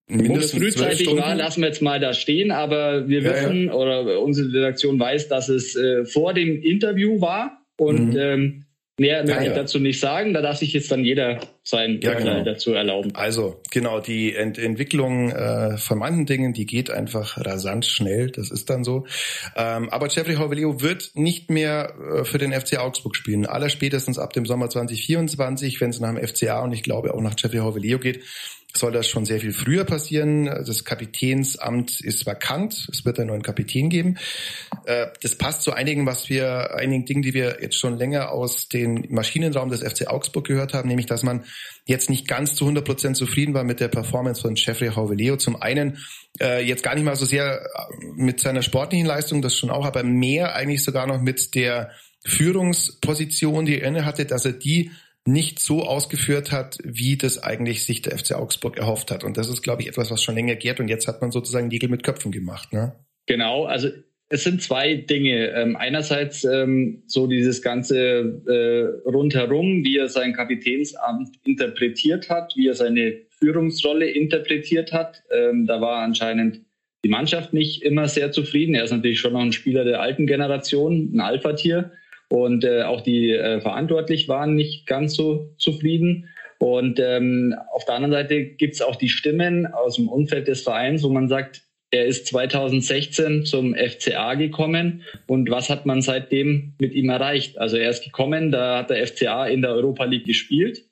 Mindestens 0.09 0.61
Wo 0.61 0.65
es 0.67 0.75
frühzeitig 0.75 1.07
war, 1.17 1.35
lassen 1.35 1.61
wir 1.61 1.69
jetzt 1.69 1.83
mal 1.83 2.01
da 2.01 2.15
stehen, 2.15 2.51
aber 2.51 3.09
wir 3.09 3.21
ja, 3.21 3.31
wissen 3.31 3.67
ja. 3.67 3.75
oder 3.75 4.21
unsere 4.21 4.53
Redaktion 4.53 4.99
weiß, 4.99 5.29
dass 5.29 5.51
es 5.51 5.77
äh, 5.77 6.07
vor 6.07 6.33
dem 6.33 6.63
Interview 6.63 7.21
war 7.21 7.63
und 7.77 8.15
mhm. 8.15 8.19
ähm, 8.19 8.65
mehr 8.99 9.25
möchte 9.25 9.45
ich 9.45 9.53
dazu 9.53 9.79
nicht 9.79 10.01
sagen. 10.01 10.33
Da 10.33 10.41
darf 10.41 10.57
sich 10.57 10.73
jetzt 10.73 10.91
dann 10.91 11.05
jeder 11.05 11.41
sein 11.69 12.01
ja, 12.03 12.15
genau. 12.15 12.43
dazu 12.43 12.73
erlauben. 12.73 13.15
Also 13.15 13.61
genau, 13.71 14.01
die 14.01 14.35
Ent 14.35 14.59
Entwicklung 14.59 15.31
äh, 15.31 15.77
von 15.77 15.99
manchen 15.99 16.25
Dingen, 16.25 16.55
die 16.55 16.65
geht 16.65 16.91
einfach 16.91 17.37
rasant 17.45 17.85
schnell. 17.85 18.31
Das 18.31 18.51
ist 18.51 18.71
dann 18.71 18.85
so. 18.85 19.07
Ähm, 19.55 19.91
aber 19.91 20.09
Jeffrey 20.09 20.37
Horvelio 20.37 20.81
wird 20.81 21.11
nicht 21.15 21.51
mehr 21.51 21.95
äh, 21.99 22.25
für 22.25 22.39
den 22.39 22.59
FC 22.59 22.79
Augsburg 22.79 23.15
spielen. 23.15 23.45
Allerspätestens 23.45 24.19
ab 24.19 24.33
dem 24.33 24.47
Sommer 24.47 24.71
2024, 24.71 25.79
wenn 25.83 25.91
es 25.91 26.01
nach 26.01 26.15
dem 26.15 26.27
FCA 26.27 26.63
und 26.63 26.73
ich 26.73 26.83
glaube 26.83 27.13
auch 27.13 27.21
nach 27.21 27.35
Jeffrey 27.37 27.59
Horvelio 27.59 27.99
geht 27.99 28.25
soll 28.77 28.93
das 28.93 29.09
schon 29.09 29.25
sehr 29.25 29.41
viel 29.41 29.53
früher 29.53 29.85
passieren. 29.85 30.45
Das 30.45 30.85
Kapitänsamt 30.85 32.01
ist 32.01 32.27
vakant. 32.27 32.89
Es 32.93 33.05
wird 33.05 33.19
einen 33.19 33.29
neuen 33.29 33.43
Kapitän 33.43 33.89
geben. 33.89 34.19
Äh, 34.85 35.07
das 35.23 35.37
passt 35.37 35.63
zu 35.63 35.73
einigen, 35.73 36.07
was 36.07 36.29
wir, 36.29 36.75
einigen 36.75 37.05
Dingen, 37.05 37.23
die 37.23 37.35
wir 37.35 37.59
jetzt 37.61 37.77
schon 37.77 37.97
länger 37.97 38.31
aus 38.31 38.69
dem 38.69 39.05
Maschinenraum 39.09 39.71
des 39.71 39.83
FC 39.83 40.09
Augsburg 40.09 40.47
gehört 40.47 40.75
haben, 40.75 40.89
nämlich, 40.89 41.07
dass 41.07 41.23
man 41.23 41.45
jetzt 41.85 42.11
nicht 42.11 42.29
ganz 42.29 42.55
zu 42.55 42.65
100 42.65 42.85
Prozent 42.85 43.17
zufrieden 43.17 43.55
war 43.55 43.65
mit 43.65 43.81
der 43.81 43.89
Performance 43.89 44.43
von 44.43 44.55
Jeffrey 44.55 44.89
Hauveleo. 44.89 45.37
Zum 45.37 45.61
einen 45.61 45.99
äh, 46.41 46.65
jetzt 46.65 46.83
gar 46.83 46.95
nicht 46.95 47.05
mal 47.05 47.17
so 47.17 47.25
sehr 47.25 47.63
äh, 47.63 48.05
mit 48.17 48.41
seiner 48.41 48.63
sportlichen 48.63 49.07
Leistung, 49.07 49.43
das 49.43 49.57
schon 49.57 49.71
auch, 49.71 49.87
aber 49.87 50.03
mehr 50.03 50.55
eigentlich 50.55 50.85
sogar 50.85 51.07
noch 51.07 51.21
mit 51.21 51.55
der 51.55 51.91
Führungsposition, 52.25 53.65
die 53.65 53.81
er 53.81 53.89
inne 53.89 54.05
hatte, 54.05 54.27
dass 54.27 54.45
er 54.45 54.53
die 54.53 54.91
nicht 55.25 55.59
so 55.61 55.85
ausgeführt 55.85 56.53
hat, 56.53 56.79
wie 56.83 57.17
das 57.17 57.43
eigentlich 57.43 57.85
sich 57.85 58.03
der 58.03 58.19
FC 58.19 58.33
Augsburg 58.33 58.79
erhofft 58.79 59.11
hat. 59.11 59.25
Und 59.25 59.37
das 59.37 59.49
ist, 59.49 59.63
glaube 59.63 59.83
ich, 59.83 59.89
etwas, 59.89 60.11
was 60.11 60.23
schon 60.23 60.35
länger 60.35 60.57
gärt. 60.57 60.81
Und 60.81 60.89
jetzt 60.89 61.07
hat 61.07 61.21
man 61.21 61.31
sozusagen 61.31 61.69
Nägel 61.69 61.91
mit 61.91 62.03
Köpfen 62.03 62.33
gemacht. 62.33 62.73
Ne? 62.73 62.99
Genau, 63.27 63.67
also 63.67 63.91
es 64.31 64.45
sind 64.45 64.63
zwei 64.63 64.95
Dinge. 64.95 65.51
Ähm, 65.53 65.77
einerseits 65.77 66.45
ähm, 66.45 67.03
so 67.07 67.27
dieses 67.27 67.63
ganze 67.63 68.43
äh, 68.47 69.09
rundherum, 69.09 69.85
wie 69.85 69.99
er 69.99 70.09
sein 70.09 70.35
Kapitänsamt 70.35 71.37
interpretiert 71.45 72.29
hat, 72.29 72.55
wie 72.57 72.69
er 72.69 72.75
seine 72.75 73.17
Führungsrolle 73.31 74.09
interpretiert 74.11 74.93
hat. 74.93 75.23
Ähm, 75.35 75.67
da 75.67 75.81
war 75.81 76.03
anscheinend 76.03 76.61
die 77.05 77.09
Mannschaft 77.09 77.55
nicht 77.55 77.83
immer 77.83 78.09
sehr 78.09 78.33
zufrieden. 78.33 78.75
Er 78.75 78.85
ist 78.85 78.93
natürlich 78.93 79.21
schon 79.21 79.33
noch 79.33 79.41
ein 79.41 79.53
Spieler 79.53 79.85
der 79.85 80.01
alten 80.01 80.27
Generation, 80.27 81.13
ein 81.15 81.21
Alpha-Tier. 81.21 81.93
Und 82.29 82.65
äh, 82.65 82.83
auch 82.83 83.01
die 83.01 83.31
äh, 83.31 83.61
verantwortlich 83.61 84.29
waren 84.29 84.55
nicht 84.55 84.87
ganz 84.87 85.15
so 85.15 85.55
zufrieden. 85.57 86.29
Und 86.59 87.01
ähm, 87.01 87.55
auf 87.73 87.85
der 87.87 87.95
anderen 87.95 88.13
Seite 88.13 88.45
gibt's 88.45 88.83
auch 88.83 88.97
die 88.97 89.09
Stimmen 89.09 89.67
aus 89.67 89.97
dem 89.97 90.09
Umfeld 90.09 90.49
des 90.49 90.63
Vereins, 90.63 91.03
wo 91.05 91.09
man 91.09 91.29
sagt, 91.29 91.63
er 91.91 92.07
ist 92.07 92.27
2016 92.27 93.45
zum 93.45 93.75
FCA 93.75 94.35
gekommen 94.35 95.03
und 95.27 95.51
was 95.51 95.71
hat 95.71 95.87
man 95.87 96.03
seitdem 96.03 96.75
mit 96.79 96.93
ihm 96.93 97.09
erreicht? 97.09 97.59
Also 97.59 97.77
er 97.77 97.91
ist 97.91 98.05
gekommen, 98.05 98.53
da 98.53 98.79
hat 98.79 98.91
der 98.91 99.07
FCA 99.07 99.47
in 99.47 99.63
der 99.63 99.73
Europa 99.73 100.05
League 100.05 100.27
gespielt 100.27 100.85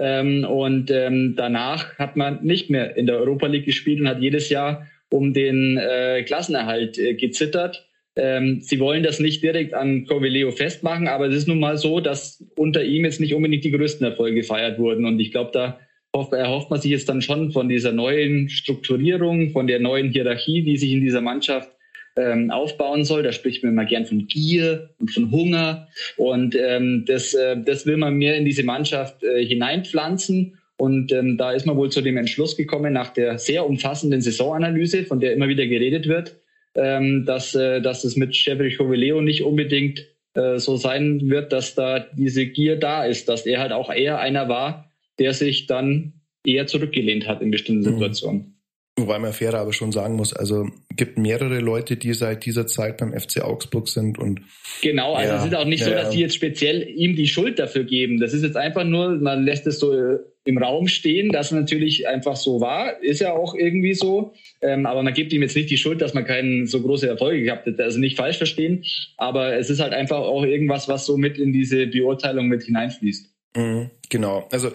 ähm, 0.00 0.44
und 0.44 0.90
ähm, 0.90 1.34
danach 1.36 1.98
hat 1.98 2.16
man 2.16 2.44
nicht 2.44 2.70
mehr 2.70 2.96
in 2.96 3.06
der 3.06 3.18
Europa 3.18 3.46
League 3.46 3.64
gespielt 3.64 4.00
und 4.00 4.08
hat 4.08 4.20
jedes 4.20 4.48
Jahr 4.48 4.86
um 5.10 5.32
den 5.32 5.76
äh, 5.76 6.22
Klassenerhalt 6.22 6.98
äh, 6.98 7.14
gezittert. 7.14 7.88
Ähm, 8.16 8.60
sie 8.60 8.78
wollen 8.78 9.02
das 9.02 9.18
nicht 9.18 9.42
direkt 9.42 9.74
an 9.74 10.06
Covileo 10.06 10.52
festmachen, 10.52 11.08
aber 11.08 11.26
es 11.26 11.34
ist 11.34 11.48
nun 11.48 11.58
mal 11.58 11.76
so, 11.76 11.98
dass 11.98 12.44
unter 12.56 12.84
ihm 12.84 13.04
jetzt 13.04 13.20
nicht 13.20 13.34
unbedingt 13.34 13.64
die 13.64 13.72
größten 13.72 14.06
Erfolge 14.06 14.36
gefeiert 14.36 14.78
wurden. 14.78 15.04
Und 15.04 15.18
ich 15.18 15.32
glaube, 15.32 15.50
da 15.52 15.80
erhofft 16.14 16.70
man 16.70 16.80
sich 16.80 16.90
jetzt 16.90 17.08
dann 17.08 17.22
schon 17.22 17.52
von 17.52 17.68
dieser 17.68 17.92
neuen 17.92 18.48
Strukturierung, 18.48 19.50
von 19.50 19.66
der 19.66 19.80
neuen 19.80 20.10
Hierarchie, 20.10 20.62
die 20.62 20.76
sich 20.76 20.92
in 20.92 21.00
dieser 21.00 21.20
Mannschaft 21.20 21.70
ähm, 22.16 22.50
aufbauen 22.50 23.04
soll. 23.04 23.22
Da 23.22 23.32
spricht 23.32 23.62
man 23.62 23.72
immer 23.72 23.84
gern 23.84 24.06
von 24.06 24.26
Gier 24.26 24.90
und 25.00 25.10
von 25.10 25.30
Hunger. 25.30 25.88
Und 26.16 26.54
ähm, 26.56 27.04
das, 27.06 27.34
äh, 27.34 27.56
das 27.60 27.86
will 27.86 27.96
man 27.96 28.14
mehr 28.14 28.36
in 28.36 28.44
diese 28.44 28.62
Mannschaft 28.62 29.22
äh, 29.22 29.44
hineinpflanzen. 29.44 30.58
Und 30.76 31.12
ähm, 31.12 31.36
da 31.36 31.52
ist 31.52 31.66
man 31.66 31.76
wohl 31.76 31.90
zu 31.90 32.00
dem 32.00 32.16
Entschluss 32.16 32.56
gekommen, 32.56 32.92
nach 32.92 33.12
der 33.12 33.38
sehr 33.38 33.66
umfassenden 33.66 34.20
Saisonanalyse, 34.20 35.04
von 35.04 35.20
der 35.20 35.32
immer 35.32 35.48
wieder 35.48 35.66
geredet 35.66 36.08
wird, 36.08 36.36
ähm, 36.74 37.24
dass, 37.24 37.54
äh, 37.54 37.80
dass 37.80 38.04
es 38.04 38.16
mit 38.16 38.34
Chevrolet 38.34 38.76
Covileo 38.76 39.20
nicht 39.20 39.44
unbedingt 39.44 40.06
äh, 40.34 40.58
so 40.58 40.76
sein 40.76 41.28
wird, 41.30 41.52
dass 41.52 41.74
da 41.74 42.00
diese 42.00 42.46
Gier 42.46 42.76
da 42.76 43.04
ist, 43.04 43.28
dass 43.28 43.46
er 43.46 43.60
halt 43.60 43.72
auch 43.72 43.92
eher 43.92 44.18
einer 44.18 44.48
war, 44.48 44.90
der 45.18 45.34
sich 45.34 45.66
dann 45.66 46.20
eher 46.44 46.66
zurückgelehnt 46.66 47.26
hat 47.26 47.42
in 47.42 47.50
bestimmten 47.50 47.82
mhm. 47.82 47.94
Situationen. 47.94 48.54
Wobei 48.96 49.18
man 49.18 49.32
fairer 49.32 49.58
aber 49.58 49.72
schon 49.72 49.90
sagen 49.90 50.14
muss, 50.14 50.32
also 50.32 50.68
gibt 50.94 51.18
mehrere 51.18 51.58
Leute, 51.58 51.96
die 51.96 52.14
seit 52.14 52.46
dieser 52.46 52.68
Zeit 52.68 52.98
beim 52.98 53.12
FC 53.12 53.42
Augsburg 53.42 53.88
sind 53.88 54.18
und 54.18 54.42
genau, 54.82 55.14
also 55.14 55.32
ja, 55.32 55.38
es 55.40 55.46
ist 55.46 55.54
auch 55.56 55.64
nicht 55.64 55.80
ja, 55.80 55.86
so, 55.86 55.92
dass 55.94 56.10
die 56.10 56.20
jetzt 56.20 56.36
speziell 56.36 56.88
ihm 56.88 57.16
die 57.16 57.26
Schuld 57.26 57.58
dafür 57.58 57.82
geben. 57.82 58.20
Das 58.20 58.32
ist 58.32 58.44
jetzt 58.44 58.56
einfach 58.56 58.84
nur, 58.84 59.16
man 59.16 59.42
lässt 59.42 59.66
es 59.66 59.80
so 59.80 59.92
äh, 59.92 60.18
im 60.44 60.58
Raum 60.58 60.86
stehen, 60.86 61.32
dass 61.32 61.50
natürlich 61.50 62.06
einfach 62.06 62.36
so 62.36 62.60
war, 62.60 63.02
ist 63.02 63.20
ja 63.20 63.32
auch 63.32 63.56
irgendwie 63.56 63.94
so, 63.94 64.34
ähm, 64.60 64.86
aber 64.86 65.02
man 65.02 65.12
gibt 65.12 65.32
ihm 65.32 65.42
jetzt 65.42 65.56
nicht 65.56 65.70
die 65.70 65.76
Schuld, 65.76 66.00
dass 66.00 66.14
man 66.14 66.24
keinen 66.24 66.66
so 66.66 66.80
große 66.80 67.08
Erfolge 67.08 67.42
gehabt 67.42 67.66
hat. 67.66 67.80
Also 67.80 67.98
nicht 67.98 68.16
falsch 68.16 68.36
verstehen, 68.36 68.84
aber 69.16 69.56
es 69.56 69.70
ist 69.70 69.80
halt 69.80 69.92
einfach 69.92 70.18
auch 70.18 70.44
irgendwas, 70.44 70.86
was 70.86 71.04
so 71.04 71.16
mit 71.16 71.36
in 71.36 71.52
diese 71.52 71.88
Beurteilung 71.88 72.46
mit 72.46 72.62
hineinfließt. 72.62 73.33
Mhm, 73.56 73.90
genau. 74.08 74.48
Also 74.50 74.72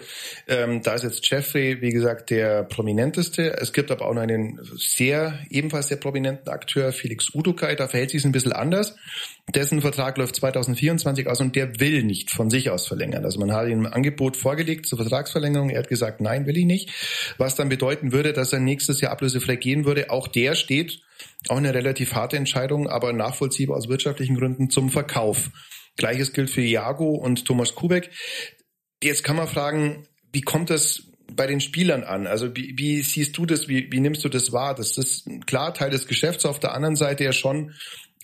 ähm, 0.47 0.81
da 0.81 0.93
ist 0.93 1.03
jetzt 1.03 1.29
Jeffrey, 1.29 1.81
wie 1.81 1.89
gesagt, 1.89 2.29
der 2.29 2.63
prominenteste. 2.63 3.57
Es 3.59 3.73
gibt 3.73 3.91
aber 3.91 4.05
auch 4.05 4.13
noch 4.13 4.21
einen 4.21 4.57
sehr, 4.77 5.37
ebenfalls 5.49 5.89
sehr 5.89 5.97
prominenten 5.97 6.47
Akteur, 6.47 6.93
Felix 6.93 7.35
Udukai. 7.35 7.75
Da 7.75 7.89
verhält 7.89 8.11
sich 8.11 8.19
es 8.19 8.25
ein 8.25 8.31
bisschen 8.31 8.53
anders. 8.53 8.95
Dessen 9.53 9.81
Vertrag 9.81 10.17
läuft 10.17 10.37
2024 10.37 11.27
aus 11.27 11.41
und 11.41 11.57
der 11.57 11.77
will 11.81 12.03
nicht 12.03 12.31
von 12.31 12.49
sich 12.49 12.69
aus 12.69 12.87
verlängern. 12.87 13.25
Also 13.25 13.37
man 13.41 13.51
hat 13.51 13.67
ihm 13.67 13.85
ein 13.85 13.91
Angebot 13.91 14.37
vorgelegt 14.37 14.85
zur 14.85 14.97
Vertragsverlängerung. 14.97 15.71
Er 15.71 15.79
hat 15.79 15.89
gesagt, 15.89 16.21
nein, 16.21 16.45
will 16.45 16.57
ich 16.57 16.65
nicht. 16.65 17.33
Was 17.37 17.55
dann 17.55 17.67
bedeuten 17.67 18.13
würde, 18.13 18.31
dass 18.31 18.53
er 18.53 18.59
nächstes 18.59 19.01
Jahr 19.01 19.11
ablösefrei 19.11 19.57
gehen 19.57 19.83
würde. 19.83 20.09
Auch 20.09 20.29
der 20.29 20.55
steht, 20.55 21.01
auch 21.49 21.57
eine 21.57 21.73
relativ 21.73 22.13
harte 22.13 22.37
Entscheidung, 22.37 22.87
aber 22.87 23.11
nachvollziehbar 23.11 23.75
aus 23.75 23.89
wirtschaftlichen 23.89 24.37
Gründen 24.37 24.69
zum 24.69 24.89
Verkauf. 24.89 25.49
Gleiches 25.97 26.31
gilt 26.31 26.49
für 26.49 26.61
Iago 26.61 27.09
und 27.09 27.45
Thomas 27.45 27.75
Kubek. 27.75 28.09
Jetzt 29.03 29.23
kann 29.23 29.35
man 29.35 29.47
fragen, 29.47 30.07
wie 30.33 30.41
kommt 30.41 30.69
das 30.69 31.03
bei 31.31 31.47
den 31.47 31.61
Spielern 31.61 32.03
an? 32.03 32.27
Also 32.27 32.55
wie, 32.55 32.77
wie 32.77 33.01
siehst 33.01 33.37
du 33.37 33.45
das, 33.45 33.67
wie, 33.67 33.91
wie 33.91 33.99
nimmst 33.99 34.23
du 34.23 34.29
das 34.29 34.51
wahr? 34.51 34.75
Das 34.75 34.97
ist 34.97 35.27
klar 35.45 35.73
Teil 35.73 35.89
des 35.89 36.07
Geschäfts, 36.07 36.45
auf 36.45 36.59
der 36.59 36.73
anderen 36.73 36.95
Seite 36.95 37.23
ja 37.23 37.31
schon 37.31 37.73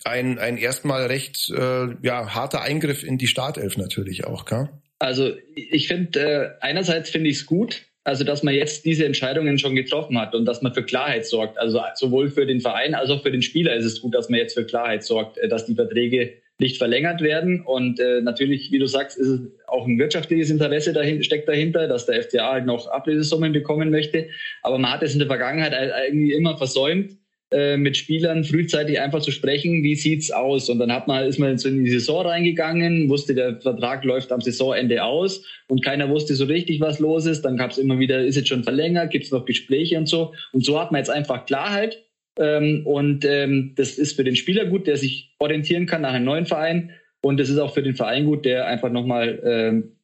ein, 0.04 0.38
ein 0.38 0.56
erstmal 0.56 1.06
recht 1.06 1.50
äh, 1.50 1.88
ja, 2.02 2.34
harter 2.34 2.62
Eingriff 2.62 3.02
in 3.02 3.18
die 3.18 3.26
Startelf 3.26 3.76
natürlich 3.76 4.24
auch, 4.24 4.44
gell? 4.44 4.68
Also 4.98 5.32
ich 5.54 5.88
finde, 5.88 6.20
äh, 6.20 6.50
einerseits 6.60 7.10
finde 7.10 7.28
ich 7.28 7.36
es 7.36 7.46
gut, 7.46 7.82
also 8.04 8.24
dass 8.24 8.42
man 8.42 8.54
jetzt 8.54 8.84
diese 8.84 9.04
Entscheidungen 9.04 9.58
schon 9.58 9.74
getroffen 9.74 10.18
hat 10.18 10.34
und 10.34 10.44
dass 10.46 10.62
man 10.62 10.72
für 10.72 10.84
Klarheit 10.84 11.26
sorgt. 11.26 11.58
Also 11.58 11.82
sowohl 11.94 12.30
für 12.30 12.46
den 12.46 12.60
Verein 12.60 12.94
als 12.94 13.10
auch 13.10 13.22
für 13.22 13.32
den 13.32 13.42
Spieler 13.42 13.74
ist 13.74 13.84
es 13.84 14.00
gut, 14.00 14.14
dass 14.14 14.28
man 14.28 14.38
jetzt 14.38 14.54
für 14.54 14.64
Klarheit 14.64 15.02
sorgt, 15.04 15.38
äh, 15.38 15.48
dass 15.48 15.66
die 15.66 15.74
Verträge 15.74 16.34
nicht 16.58 16.78
verlängert 16.78 17.20
werden. 17.20 17.60
Und 17.60 18.00
äh, 18.00 18.20
natürlich, 18.22 18.70
wie 18.72 18.78
du 18.78 18.86
sagst, 18.86 19.18
ist 19.18 19.26
es 19.26 19.40
auch 19.66 19.86
ein 19.86 19.98
wirtschaftliches 19.98 20.50
Interesse 20.50 20.92
dahin, 20.92 21.22
steckt 21.22 21.48
dahinter, 21.48 21.88
dass 21.88 22.06
der 22.06 22.22
FCA 22.22 22.52
halt 22.52 22.66
noch 22.66 22.86
Ablösesummen 22.88 23.52
bekommen 23.52 23.90
möchte. 23.90 24.28
Aber 24.62 24.78
man 24.78 24.92
hat 24.92 25.02
es 25.02 25.12
in 25.12 25.18
der 25.18 25.28
Vergangenheit 25.28 25.72
irgendwie 26.08 26.32
immer 26.32 26.56
versäumt, 26.56 27.16
äh, 27.52 27.76
mit 27.76 27.96
Spielern 27.96 28.42
frühzeitig 28.42 28.98
einfach 28.98 29.20
zu 29.20 29.30
sprechen, 29.30 29.84
wie 29.84 29.94
sieht's 29.94 30.32
aus? 30.32 30.68
Und 30.68 30.80
dann 30.80 30.92
hat 30.92 31.06
man, 31.06 31.26
ist 31.26 31.38
man 31.38 31.56
in 31.56 31.84
die 31.84 31.90
Saison 31.90 32.26
reingegangen, 32.26 33.08
wusste, 33.08 33.34
der 33.34 33.60
Vertrag 33.60 34.02
läuft 34.04 34.32
am 34.32 34.40
Saisonende 34.40 35.04
aus 35.04 35.44
und 35.68 35.84
keiner 35.84 36.08
wusste 36.08 36.34
so 36.34 36.46
richtig, 36.46 36.80
was 36.80 36.98
los 36.98 37.24
ist. 37.24 37.42
Dann 37.42 37.56
gab 37.56 37.70
es 37.70 37.78
immer 37.78 38.00
wieder, 38.00 38.24
ist 38.24 38.34
jetzt 38.34 38.48
schon 38.48 38.64
verlängert, 38.64 39.12
gibt's 39.12 39.30
noch 39.30 39.44
Gespräche 39.44 39.96
und 39.96 40.08
so. 40.08 40.34
Und 40.52 40.64
so 40.64 40.80
hat 40.80 40.90
man 40.90 40.98
jetzt 40.98 41.10
einfach 41.10 41.46
Klarheit 41.46 42.05
und 42.38 43.24
ähm, 43.24 43.72
das 43.76 43.98
ist 43.98 44.16
für 44.16 44.24
den 44.24 44.36
Spieler 44.36 44.66
gut, 44.66 44.86
der 44.86 44.96
sich 44.96 45.34
orientieren 45.38 45.86
kann 45.86 46.02
nach 46.02 46.12
einem 46.12 46.26
neuen 46.26 46.46
Verein. 46.46 46.92
Und 47.22 47.40
das 47.40 47.48
ist 47.48 47.58
auch 47.58 47.74
für 47.74 47.82
den 47.82 47.96
Verein 47.96 48.26
gut, 48.26 48.44
der 48.44 48.66
einfach 48.66 48.90
nochmal 48.90 49.40
ähm, 49.44 49.96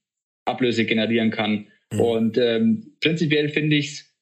Ablöse 0.45 0.85
generieren 0.85 1.31
kann. 1.31 1.67
Mhm. 1.93 2.01
Und 2.01 2.39
ähm, 2.39 2.93
prinzipiell 3.01 3.49
finde 3.49 3.77
ich 3.77 3.87
es 3.89 4.13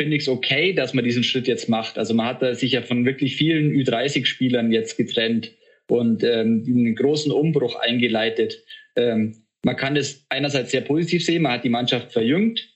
finde 0.00 0.16
ich 0.16 0.22
es 0.22 0.28
okay, 0.28 0.72
dass 0.72 0.94
man 0.94 1.04
diesen 1.04 1.22
Schritt 1.22 1.46
jetzt 1.46 1.68
macht. 1.68 1.98
Also 1.98 2.14
man 2.14 2.24
hat 2.24 2.56
sich 2.56 2.72
ja 2.72 2.80
von 2.80 3.04
wirklich 3.04 3.36
vielen 3.36 3.70
Ü30-Spielern 3.70 4.72
jetzt 4.72 4.96
getrennt 4.96 5.52
und 5.88 6.24
ähm, 6.24 6.64
einen 6.66 6.94
großen 6.94 7.30
Umbruch 7.30 7.78
eingeleitet. 7.78 8.64
Ähm, 8.96 9.42
man 9.62 9.76
kann 9.76 9.94
das 9.94 10.24
einerseits 10.30 10.70
sehr 10.70 10.80
positiv 10.80 11.22
sehen, 11.22 11.42
man 11.42 11.52
hat 11.52 11.64
die 11.64 11.68
Mannschaft 11.68 12.12
verjüngt, 12.12 12.66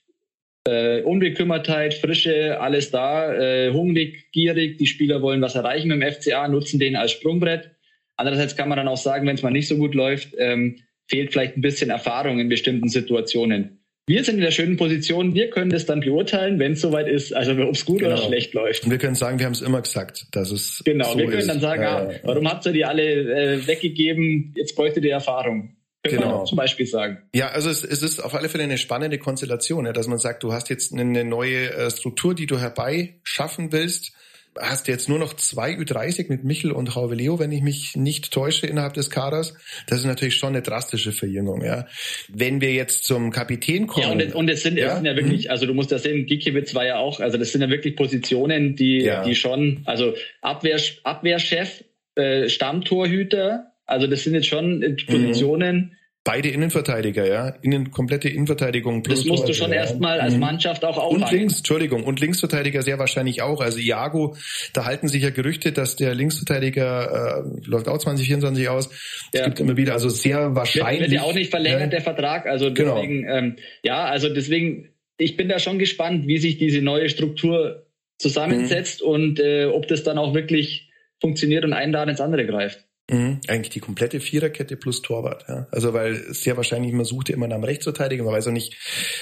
äh, 0.67 1.01
Unbekümmertheit, 1.01 1.93
Frische, 1.93 2.59
alles 2.59 2.91
da, 2.91 3.33
äh, 3.33 3.71
hungrig, 3.71 4.31
gierig, 4.31 4.77
die 4.77 4.87
Spieler 4.87 5.21
wollen 5.21 5.41
was 5.41 5.55
erreichen 5.55 5.89
mit 5.89 6.01
dem 6.01 6.11
FCA, 6.11 6.47
nutzen 6.47 6.79
den 6.79 6.95
als 6.95 7.11
Sprungbrett. 7.11 7.71
Andererseits 8.17 8.55
kann 8.55 8.69
man 8.69 8.77
dann 8.77 8.87
auch 8.87 8.97
sagen, 8.97 9.27
wenn 9.27 9.35
es 9.35 9.43
mal 9.43 9.51
nicht 9.51 9.67
so 9.67 9.77
gut 9.77 9.93
läuft, 9.93 10.29
ähm, 10.37 10.77
fehlt 11.07 11.33
vielleicht 11.33 11.57
ein 11.57 11.61
bisschen 11.61 11.89
Erfahrung 11.89 12.39
in 12.39 12.49
bestimmten 12.49 12.89
Situationen. 12.89 13.81
Wir 14.07 14.23
sind 14.23 14.35
in 14.35 14.41
der 14.41 14.51
schönen 14.51 14.77
Position, 14.77 15.33
wir 15.33 15.49
können 15.49 15.71
das 15.71 15.87
dann 15.87 15.99
beurteilen, 15.99 16.59
wenn 16.59 16.73
es 16.73 16.81
soweit 16.81 17.07
ist, 17.07 17.33
also 17.33 17.53
ob 17.53 17.73
es 17.73 17.85
gut 17.85 17.99
genau. 17.99 18.13
oder 18.13 18.21
schlecht 18.21 18.53
läuft. 18.53 18.83
Und 18.83 18.91
wir 18.91 18.99
können 18.99 19.15
sagen, 19.15 19.39
wir 19.39 19.47
haben 19.47 19.53
es 19.53 19.61
immer 19.61 19.81
gesagt, 19.81 20.27
dass 20.31 20.51
es 20.51 20.83
Genau, 20.85 21.13
so 21.13 21.17
wir 21.17 21.25
können 21.25 21.39
ist. 21.39 21.49
dann 21.49 21.59
sagen, 21.59 21.83
ah, 21.83 22.11
warum 22.23 22.47
habt 22.47 22.67
ihr 22.67 22.71
die 22.71 22.85
alle 22.85 23.03
äh, 23.03 23.67
weggegeben, 23.67 24.53
jetzt 24.55 24.75
bräuchte 24.75 24.99
ihr 24.99 25.11
Erfahrung. 25.11 25.74
Können 26.09 26.21
genau. 26.21 26.45
zum 26.45 26.57
Beispiel 26.57 26.85
sagen. 26.85 27.17
Ja, 27.33 27.49
also 27.49 27.69
es, 27.69 27.83
es, 27.83 28.03
ist 28.03 28.19
auf 28.19 28.33
alle 28.35 28.49
Fälle 28.49 28.63
eine 28.63 28.77
spannende 28.77 29.17
Konstellation, 29.17 29.85
ja, 29.85 29.93
dass 29.93 30.07
man 30.07 30.17
sagt, 30.17 30.43
du 30.43 30.53
hast 30.53 30.69
jetzt 30.69 30.93
eine 30.93 31.23
neue 31.23 31.71
äh, 31.71 31.89
Struktur, 31.89 32.35
die 32.35 32.45
du 32.45 32.59
herbeischaffen 32.59 33.71
willst. 33.71 34.13
Hast 34.57 34.87
jetzt 34.87 35.09
nur 35.09 35.19
noch 35.19 35.33
zwei 35.33 35.71
Ü30 35.71 36.29
mit 36.29 36.45
Michel 36.45 36.71
und 36.71 36.89
Leo, 37.11 37.39
wenn 37.39 37.51
ich 37.51 37.61
mich 37.61 37.97
nicht 37.97 38.31
täusche, 38.31 38.67
innerhalb 38.67 38.93
des 38.93 39.09
Kaders. 39.09 39.53
Das 39.87 39.99
ist 39.99 40.05
natürlich 40.05 40.37
schon 40.37 40.49
eine 40.49 40.61
drastische 40.61 41.11
Verjüngung, 41.11 41.61
ja. 41.61 41.87
Wenn 42.29 42.61
wir 42.61 42.71
jetzt 42.71 43.03
zum 43.03 43.31
Kapitän 43.31 43.85
kommen. 43.85 44.17
Ja, 44.17 44.25
und, 44.27 44.33
und 44.33 44.49
es 44.49 44.63
sind, 44.63 44.77
ja, 44.77 44.87
es 44.87 44.95
sind 44.95 45.05
ja 45.05 45.15
wirklich, 45.17 45.45
mhm. 45.45 45.51
also 45.51 45.65
du 45.65 45.73
musst 45.73 45.91
das 45.91 46.03
sehen, 46.03 46.25
Gikiewicz 46.25 46.73
war 46.73 46.85
ja 46.85 46.99
auch, 46.99 47.19
also 47.19 47.37
das 47.37 47.51
sind 47.51 47.61
ja 47.61 47.69
wirklich 47.69 47.97
Positionen, 47.97 48.77
die, 48.77 48.99
ja. 48.99 49.23
die 49.23 49.35
schon, 49.35 49.81
also 49.83 50.13
Abwehr, 50.41 50.79
Abwehrchef, 51.03 51.83
äh, 52.15 52.47
Stammtorhüter, 52.47 53.74
also 53.85 54.07
das 54.07 54.23
sind 54.23 54.33
jetzt 54.33 54.47
schon 54.47 54.81
Positionen, 55.07 55.75
mhm 55.75 55.91
Beide 56.25 56.49
Innenverteidiger, 56.49 57.27
ja. 57.27 57.49
Innen, 57.61 57.91
komplette 57.91 58.29
Innenverteidigung. 58.29 59.03
Plus 59.03 59.19
das 59.19 59.27
musst 59.27 59.47
du 59.47 59.53
schon 59.53 59.69
ja. 59.69 59.75
erstmal 59.75 60.19
als 60.19 60.33
mhm. 60.33 60.39
Mannschaft 60.39 60.83
auch 60.83 60.97
auffangen. 60.97 61.23
Und 61.23 61.31
links, 61.31 61.57
Entschuldigung, 61.57 62.03
und 62.03 62.19
Linksverteidiger 62.19 62.81
sehr 62.81 62.97
wahrscheinlich 62.97 63.43
auch. 63.43 63.61
Also 63.61 63.77
Iago, 63.77 64.35
da 64.73 64.85
halten 64.85 65.07
sich 65.07 65.21
ja 65.21 65.29
Gerüchte, 65.29 65.71
dass 65.71 65.97
der 65.97 66.15
Linksverteidiger 66.15 67.43
äh, 67.45 67.69
läuft 67.69 67.87
auch 67.87 67.99
2024 67.99 68.69
aus. 68.69 68.87
Es 69.33 69.39
ja. 69.39 69.45
gibt 69.45 69.59
immer 69.59 69.77
wieder, 69.77 69.93
also 69.93 70.09
sehr 70.09 70.55
wahrscheinlich. 70.55 71.01
Wird, 71.01 71.11
wird 71.11 71.21
ja 71.21 71.27
auch 71.27 71.35
nicht 71.35 71.51
verlängert, 71.51 71.81
ja. 71.81 71.87
der 71.87 72.01
Vertrag. 72.01 72.47
Also 72.47 72.73
genau. 72.73 72.95
deswegen, 72.95 73.21
genau. 73.21 73.35
ähm, 73.35 73.55
ja, 73.83 74.05
also 74.05 74.33
deswegen, 74.33 74.89
ich 75.19 75.37
bin 75.37 75.47
da 75.47 75.59
schon 75.59 75.77
gespannt, 75.77 76.25
wie 76.25 76.39
sich 76.39 76.57
diese 76.57 76.81
neue 76.81 77.07
Struktur 77.09 77.85
zusammensetzt 78.17 79.03
mhm. 79.03 79.09
und 79.09 79.39
äh, 79.39 79.65
ob 79.65 79.87
das 79.87 80.01
dann 80.01 80.17
auch 80.17 80.33
wirklich 80.33 80.89
funktioniert 81.21 81.65
und 81.65 81.73
ein 81.73 81.91
da 81.91 82.03
ins 82.03 82.19
andere 82.19 82.47
greift. 82.47 82.84
Mhm. 83.07 83.39
Eigentlich 83.47 83.69
die 83.69 83.81
komplette 83.81 84.19
Viererkette 84.19 84.77
plus 84.77 85.03
Torwart. 85.03 85.45
Ja. 85.47 85.67
Also 85.69 85.93
weil 85.93 86.15
sehr 86.33 86.57
wahrscheinlich 86.57 86.91
man 86.91 87.05
sucht 87.05 87.29
ja 87.29 87.35
immer 87.35 87.47
nach 87.47 87.55
einem 87.55 87.63
Rechtsverteidiger, 87.63 88.23
man 88.23 88.33
weiß 88.33 88.47
auch 88.47 88.51
nicht, 88.51 88.75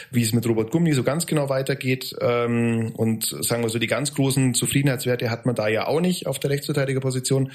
wie 0.10 0.24
es 0.24 0.32
mit 0.32 0.48
Robert 0.48 0.72
Gummi 0.72 0.94
so 0.94 1.04
ganz 1.04 1.26
genau 1.26 1.50
weitergeht. 1.50 2.16
Ähm, 2.22 2.94
und 2.96 3.26
sagen 3.42 3.62
wir 3.62 3.70
so, 3.70 3.80
die 3.80 3.88
ganz 3.88 4.14
großen 4.14 4.54
Zufriedenheitswerte 4.54 5.30
hat 5.30 5.46
man 5.46 5.56
da 5.56 5.68
ja 5.68 5.88
auch 5.88 6.00
nicht 6.00 6.28
auf 6.28 6.40
der 6.40 6.52
Rechtsverteidigerposition. 6.52 7.52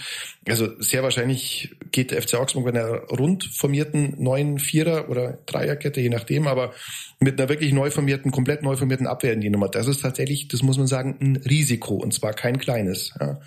Also 0.47 0.69
sehr 0.81 1.03
wahrscheinlich 1.03 1.75
geht 1.93 2.11
der 2.11 2.21
FC 2.21 2.35
Augsburg 2.35 2.67
mit 2.67 2.77
einer 2.77 3.05
rund 3.05 3.45
formierten 3.45 4.15
neuen 4.23 4.59
Vierer- 4.59 5.09
oder 5.09 5.39
Dreierkette, 5.47 6.03
je 6.03 6.11
nachdem, 6.11 6.47
aber 6.47 6.75
mit 7.21 7.41
einer 7.41 7.49
wirklich 7.49 7.73
neu 7.73 7.91
formierten, 7.91 8.33
komplett 8.33 8.63
neu 8.63 8.77
formierten 8.77 9.07
Abwehr 9.07 9.33
in 9.33 9.41
die 9.41 9.51
Nummer. 9.51 9.69
Das 9.71 9.87
ist 9.87 10.03
tatsächlich, 10.03 10.49
das 10.49 10.63
muss 10.63 10.77
man 10.77 10.87
sagen, 10.87 11.17
ein 11.23 11.37
Risiko 11.37 11.95
und 11.95 12.13
zwar 12.13 12.35
kein 12.35 12.59
kleines. 12.59 13.15
Ja. 13.19 13.41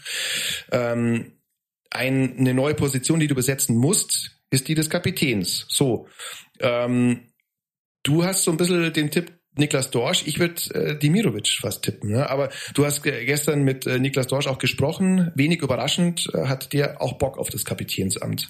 Ähm, 0.72 1.34
ein, 1.92 2.38
eine 2.38 2.54
neue 2.54 2.74
Position, 2.74 3.20
die 3.20 3.28
du 3.28 3.36
besetzen 3.36 3.78
musst, 3.78 4.32
ist 4.50 4.68
die 4.68 4.76
des 4.76 4.90
Kapitäns. 4.90 5.66
So, 5.70 6.08
ähm, 6.60 7.32
du 8.04 8.24
hast 8.24 8.44
so 8.44 8.52
ein 8.52 8.58
bisschen 8.58 8.92
den 8.94 9.12
Tipp 9.12 9.32
Niklas 9.56 9.92
Dorsch, 9.92 10.24
ich 10.26 10.40
würde 10.40 10.62
äh, 10.74 10.98
Dimirovic 10.98 11.50
fast 11.60 11.84
tippen. 11.84 12.12
Ne? 12.12 12.30
Aber 12.30 12.50
du 12.74 12.86
hast 12.86 13.04
gestern 13.04 13.64
mit 13.64 13.86
äh, 13.86 14.00
Niklas 14.00 14.28
Dorsch 14.28 14.48
auch 14.48 14.60
gesprochen. 14.60 15.32
Wenig 15.36 15.62
überraschend 15.62 16.30
äh, 16.34 16.46
hat 16.46 16.72
der 16.72 17.02
auch 17.02 17.18
Bock 17.18 17.38
auf 17.38 17.50
das 17.50 17.66
Kapitänsamt. 17.66 18.48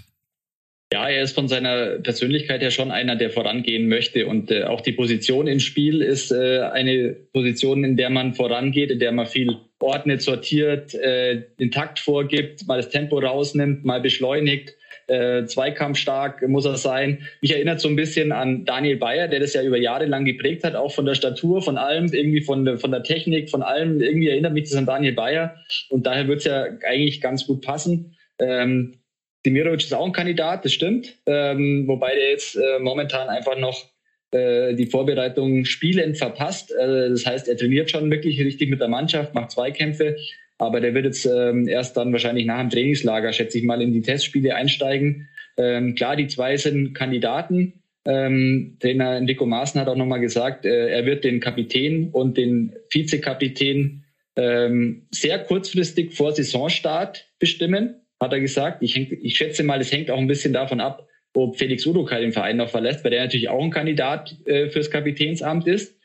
Ja, 0.93 1.07
er 1.07 1.23
ist 1.23 1.35
von 1.35 1.47
seiner 1.47 1.99
Persönlichkeit 1.99 2.61
her 2.61 2.69
schon 2.69 2.91
einer, 2.91 3.15
der 3.15 3.29
vorangehen 3.29 3.87
möchte. 3.87 4.27
Und 4.27 4.51
äh, 4.51 4.65
auch 4.65 4.81
die 4.81 4.91
Position 4.91 5.47
im 5.47 5.61
Spiel 5.61 6.01
ist 6.01 6.31
äh, 6.31 6.59
eine 6.59 7.15
Position, 7.31 7.85
in 7.85 7.95
der 7.95 8.09
man 8.09 8.33
vorangeht, 8.33 8.91
in 8.91 8.99
der 8.99 9.13
man 9.13 9.25
viel 9.25 9.55
ordnet, 9.79 10.21
sortiert, 10.21 10.93
äh, 10.93 11.43
den 11.59 11.71
Takt 11.71 11.99
vorgibt, 11.99 12.67
mal 12.67 12.75
das 12.75 12.89
Tempo 12.89 13.19
rausnimmt, 13.19 13.85
mal 13.85 14.01
beschleunigt. 14.01 14.75
Äh, 15.07 15.45
zweikampfstark 15.45 16.47
muss 16.49 16.65
er 16.65 16.75
sein. 16.75 17.25
Mich 17.41 17.53
erinnert 17.53 17.79
so 17.79 17.87
ein 17.87 17.95
bisschen 17.95 18.33
an 18.33 18.65
Daniel 18.65 18.97
Bayer, 18.97 19.29
der 19.29 19.39
das 19.39 19.53
ja 19.53 19.63
über 19.63 19.77
Jahre 19.77 20.05
lang 20.05 20.25
geprägt 20.25 20.65
hat, 20.65 20.75
auch 20.75 20.91
von 20.91 21.05
der 21.05 21.15
Statur, 21.15 21.61
von 21.61 21.77
allem, 21.77 22.07
irgendwie 22.11 22.41
von 22.41 22.65
der, 22.65 22.77
von 22.77 22.91
der 22.91 23.03
Technik, 23.03 23.49
von 23.49 23.61
allem. 23.61 24.01
Irgendwie 24.01 24.27
erinnert 24.27 24.53
mich 24.53 24.65
das 24.65 24.75
an 24.75 24.85
Daniel 24.85 25.13
Bayer. 25.13 25.55
Und 25.89 26.05
daher 26.05 26.27
wird 26.27 26.39
es 26.39 26.45
ja 26.45 26.65
eigentlich 26.85 27.21
ganz 27.21 27.47
gut 27.47 27.61
passen. 27.61 28.17
Ähm, 28.39 29.00
Demirovic 29.45 29.81
ist 29.81 29.93
auch 29.93 30.05
ein 30.05 30.11
Kandidat, 30.11 30.65
das 30.65 30.73
stimmt. 30.73 31.17
Ähm, 31.25 31.87
wobei 31.87 32.13
der 32.15 32.29
jetzt 32.31 32.55
äh, 32.55 32.79
momentan 32.79 33.27
einfach 33.29 33.57
noch 33.57 33.85
äh, 34.31 34.75
die 34.75 34.85
Vorbereitung 34.85 35.65
spielend 35.65 36.17
verpasst. 36.17 36.71
Äh, 36.71 37.09
das 37.09 37.25
heißt, 37.25 37.47
er 37.47 37.57
trainiert 37.57 37.89
schon 37.91 38.11
wirklich 38.11 38.39
richtig 38.39 38.69
mit 38.69 38.79
der 38.79 38.87
Mannschaft, 38.87 39.33
macht 39.33 39.51
Zweikämpfe. 39.51 40.15
Aber 40.57 40.79
der 40.79 40.93
wird 40.93 41.05
jetzt 41.05 41.25
ähm, 41.25 41.67
erst 41.67 41.97
dann 41.97 42.11
wahrscheinlich 42.11 42.45
nach 42.45 42.59
dem 42.59 42.69
Trainingslager, 42.69 43.33
schätze 43.33 43.57
ich 43.57 43.63
mal, 43.63 43.81
in 43.81 43.93
die 43.93 44.01
Testspiele 44.01 44.55
einsteigen. 44.55 45.27
Ähm, 45.57 45.95
klar, 45.95 46.15
die 46.15 46.27
zwei 46.27 46.55
sind 46.57 46.93
Kandidaten. 46.93 47.81
Ähm, 48.05 48.77
Trainer 48.79 49.17
Enrico 49.17 49.45
Maaßen 49.45 49.81
hat 49.81 49.87
auch 49.87 49.95
nochmal 49.95 50.19
gesagt, 50.19 50.65
äh, 50.65 50.89
er 50.89 51.05
wird 51.05 51.23
den 51.23 51.39
Kapitän 51.39 52.09
und 52.11 52.37
den 52.37 52.73
Vizekapitän 52.89 54.03
ähm, 54.35 55.07
sehr 55.11 55.39
kurzfristig 55.39 56.13
vor 56.13 56.31
Saisonstart 56.31 57.27
bestimmen 57.37 58.00
hat 58.21 58.31
er 58.31 58.39
gesagt. 58.39 58.83
Ich, 58.83 58.95
ich 58.95 59.35
schätze 59.35 59.63
mal, 59.63 59.81
es 59.81 59.91
hängt 59.91 60.11
auch 60.11 60.19
ein 60.19 60.27
bisschen 60.27 60.53
davon 60.53 60.79
ab, 60.79 61.07
ob 61.33 61.57
Felix 61.57 61.85
Udokai 61.85 62.21
den 62.21 62.33
Verein 62.33 62.57
noch 62.57 62.69
verlässt, 62.69 63.03
weil 63.03 63.11
der 63.11 63.23
natürlich 63.23 63.49
auch 63.49 63.63
ein 63.63 63.71
Kandidat 63.71 64.35
äh, 64.45 64.69
fürs 64.69 64.91
Kapitänsamt 64.91 65.67
ist. 65.67 65.97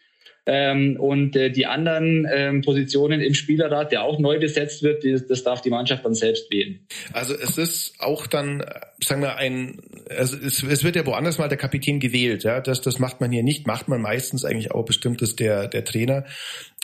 Ähm, 0.49 0.97
und 1.01 1.35
äh, 1.35 1.51
die 1.51 1.67
anderen 1.67 2.25
ähm, 2.33 2.62
Positionen 2.62 3.21
im 3.21 3.35
Spielerrat, 3.35 3.91
der 3.91 4.05
auch 4.05 4.21
neu 4.21 4.38
besetzt 4.38 4.85
wird, 4.85 5.05
das, 5.05 5.27
das 5.27 5.43
darf 5.43 5.61
die 5.61 5.71
Mannschaft 5.71 6.05
dann 6.05 6.14
selbst 6.14 6.53
wählen. 6.53 6.87
Also 7.12 7.35
es 7.35 7.59
ist 7.59 7.95
auch 7.99 8.29
dann, 8.29 8.64
sagen 9.03 9.23
wir, 9.23 9.38
ein, 9.38 9.81
also 10.09 10.37
es, 10.37 10.62
es 10.62 10.85
wird 10.85 10.95
ja 10.95 11.05
woanders 11.05 11.38
mal 11.38 11.49
der 11.49 11.59
Kapitän 11.59 11.99
gewählt, 11.99 12.45
ja. 12.45 12.61
Das, 12.61 12.81
das 12.81 13.01
macht 13.01 13.21
man 13.21 13.33
hier 13.33 13.43
nicht, 13.43 13.67
macht 13.67 13.88
man 13.88 14.01
meistens 14.01 14.45
eigentlich 14.45 14.71
auch 14.71 14.85
bestimmtes 14.85 15.35
der, 15.35 15.67
der 15.67 15.85
Trainer. 15.85 16.25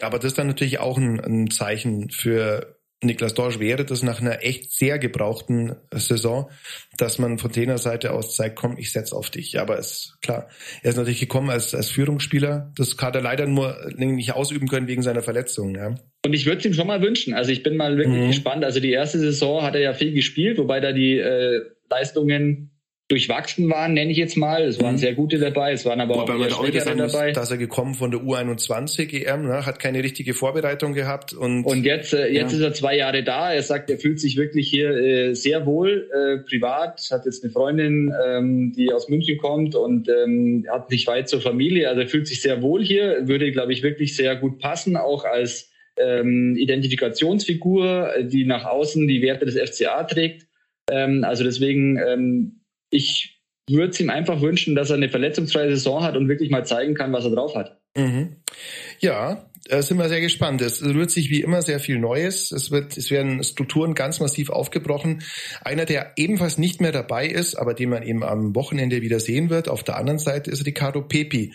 Aber 0.00 0.18
das 0.18 0.32
ist 0.32 0.38
dann 0.38 0.48
natürlich 0.48 0.80
auch 0.80 0.98
ein, 0.98 1.20
ein 1.20 1.48
Zeichen 1.48 2.10
für 2.10 2.71
Niklas 3.02 3.34
Dorsch 3.34 3.58
wäre 3.58 3.84
das 3.84 4.02
nach 4.02 4.20
einer 4.20 4.44
echt 4.44 4.72
sehr 4.72 4.98
gebrauchten 4.98 5.74
Saison, 5.92 6.50
dass 6.96 7.18
man 7.18 7.38
von 7.38 7.52
Trainerseite 7.52 8.12
aus 8.12 8.36
zeigt, 8.36 8.56
komm, 8.56 8.76
ich 8.78 8.92
setz 8.92 9.12
auf 9.12 9.30
dich. 9.30 9.58
Aber 9.58 9.78
es 9.78 9.90
ist 9.90 10.22
klar, 10.22 10.48
er 10.82 10.90
ist 10.90 10.96
natürlich 10.96 11.20
gekommen 11.20 11.50
als, 11.50 11.74
als 11.74 11.90
Führungsspieler. 11.90 12.72
Das 12.76 12.96
hat 12.98 13.14
er 13.14 13.22
leider 13.22 13.46
nur 13.46 13.76
nicht 13.96 14.32
ausüben 14.32 14.68
können 14.68 14.88
wegen 14.88 15.02
seiner 15.02 15.22
Verletzung. 15.22 15.74
Ja. 15.74 15.94
Und 16.24 16.32
ich 16.32 16.46
würde 16.46 16.58
es 16.58 16.64
ihm 16.64 16.74
schon 16.74 16.86
mal 16.86 17.02
wünschen. 17.02 17.34
Also 17.34 17.50
ich 17.50 17.62
bin 17.62 17.76
mal 17.76 17.96
wirklich 17.96 18.22
mhm. 18.22 18.28
gespannt. 18.28 18.64
Also 18.64 18.80
die 18.80 18.92
erste 18.92 19.18
Saison 19.18 19.62
hat 19.62 19.74
er 19.74 19.80
ja 19.80 19.94
viel 19.94 20.12
gespielt, 20.12 20.58
wobei 20.58 20.80
da 20.80 20.92
die 20.92 21.18
äh, 21.18 21.62
Leistungen 21.90 22.71
durchwachsen 23.12 23.68
waren, 23.68 23.92
nenne 23.92 24.10
ich 24.10 24.16
jetzt 24.16 24.36
mal. 24.36 24.62
Es 24.62 24.80
waren 24.80 24.94
mhm. 24.94 24.98
sehr 24.98 25.12
gute 25.12 25.38
dabei, 25.38 25.72
es 25.72 25.84
waren 25.84 26.00
aber 26.00 26.14
Wobei 26.14 26.32
auch 26.32 26.40
eher 26.40 26.50
schwächere 26.50 26.96
dabei. 26.96 27.26
Muss, 27.28 27.34
dass 27.34 27.50
er 27.50 27.58
gekommen 27.58 27.94
von 27.94 28.10
der 28.10 28.20
U21 28.20 29.26
EM, 29.26 29.46
ne, 29.46 29.66
hat 29.66 29.78
keine 29.78 30.02
richtige 30.02 30.32
Vorbereitung 30.32 30.94
gehabt 30.94 31.34
und 31.34 31.64
und 31.64 31.84
jetzt 31.84 32.14
äh, 32.14 32.28
jetzt 32.28 32.52
ja. 32.52 32.58
ist 32.58 32.64
er 32.64 32.72
zwei 32.72 32.96
Jahre 32.96 33.22
da. 33.22 33.52
Er 33.52 33.62
sagt, 33.62 33.90
er 33.90 33.98
fühlt 33.98 34.18
sich 34.18 34.38
wirklich 34.38 34.70
hier 34.70 34.90
äh, 34.90 35.34
sehr 35.34 35.66
wohl 35.66 36.08
äh, 36.10 36.38
privat. 36.48 37.06
Hat 37.10 37.26
jetzt 37.26 37.44
eine 37.44 37.52
Freundin, 37.52 38.14
ähm, 38.26 38.72
die 38.74 38.90
aus 38.92 39.10
München 39.10 39.36
kommt 39.36 39.74
und 39.74 40.08
ähm, 40.08 40.66
hat 40.70 40.90
nicht 40.90 41.06
weit 41.06 41.28
zur 41.28 41.42
Familie. 41.42 41.90
Also 41.90 42.00
er 42.00 42.08
fühlt 42.08 42.26
sich 42.26 42.40
sehr 42.40 42.62
wohl 42.62 42.82
hier. 42.82 43.28
Würde, 43.28 43.52
glaube 43.52 43.74
ich, 43.74 43.82
wirklich 43.82 44.16
sehr 44.16 44.36
gut 44.36 44.58
passen, 44.58 44.96
auch 44.96 45.26
als 45.26 45.70
ähm, 45.98 46.56
Identifikationsfigur, 46.56 48.14
die 48.22 48.46
nach 48.46 48.64
außen 48.64 49.06
die 49.06 49.20
Werte 49.20 49.44
des 49.44 49.58
FCA 49.58 50.04
trägt. 50.04 50.46
Ähm, 50.90 51.24
also 51.24 51.44
deswegen 51.44 51.98
ähm, 51.98 52.61
ich 52.92 53.40
würde 53.68 53.90
es 53.90 54.00
ihm 54.00 54.10
einfach 54.10 54.40
wünschen, 54.40 54.74
dass 54.74 54.90
er 54.90 54.96
eine 54.96 55.08
verletzungsfreie 55.08 55.70
Saison 55.70 56.02
hat 56.02 56.16
und 56.16 56.28
wirklich 56.28 56.50
mal 56.50 56.66
zeigen 56.66 56.94
kann, 56.94 57.12
was 57.12 57.24
er 57.24 57.30
drauf 57.32 57.54
hat. 57.54 57.80
Mhm. 57.96 58.36
Ja, 59.00 59.50
da 59.68 59.80
sind 59.80 59.98
wir 59.98 60.08
sehr 60.08 60.20
gespannt. 60.20 60.60
Es 60.60 60.82
rührt 60.82 61.10
sich 61.10 61.30
wie 61.30 61.40
immer 61.40 61.62
sehr 61.62 61.78
viel 61.78 61.98
Neues. 61.98 62.50
Es 62.50 62.70
wird, 62.70 62.96
es 62.96 63.10
werden 63.10 63.42
Strukturen 63.44 63.94
ganz 63.94 64.18
massiv 64.18 64.50
aufgebrochen. 64.50 65.22
Einer, 65.62 65.84
der 65.84 66.12
ebenfalls 66.16 66.58
nicht 66.58 66.80
mehr 66.80 66.92
dabei 66.92 67.26
ist, 67.26 67.54
aber 67.54 67.74
den 67.74 67.90
man 67.90 68.02
eben 68.02 68.24
am 68.24 68.54
Wochenende 68.56 69.02
wieder 69.02 69.20
sehen 69.20 69.50
wird, 69.50 69.68
auf 69.68 69.84
der 69.84 69.96
anderen 69.96 70.18
Seite 70.18 70.50
ist 70.50 70.66
Ricardo 70.66 71.02
Pepi. 71.02 71.54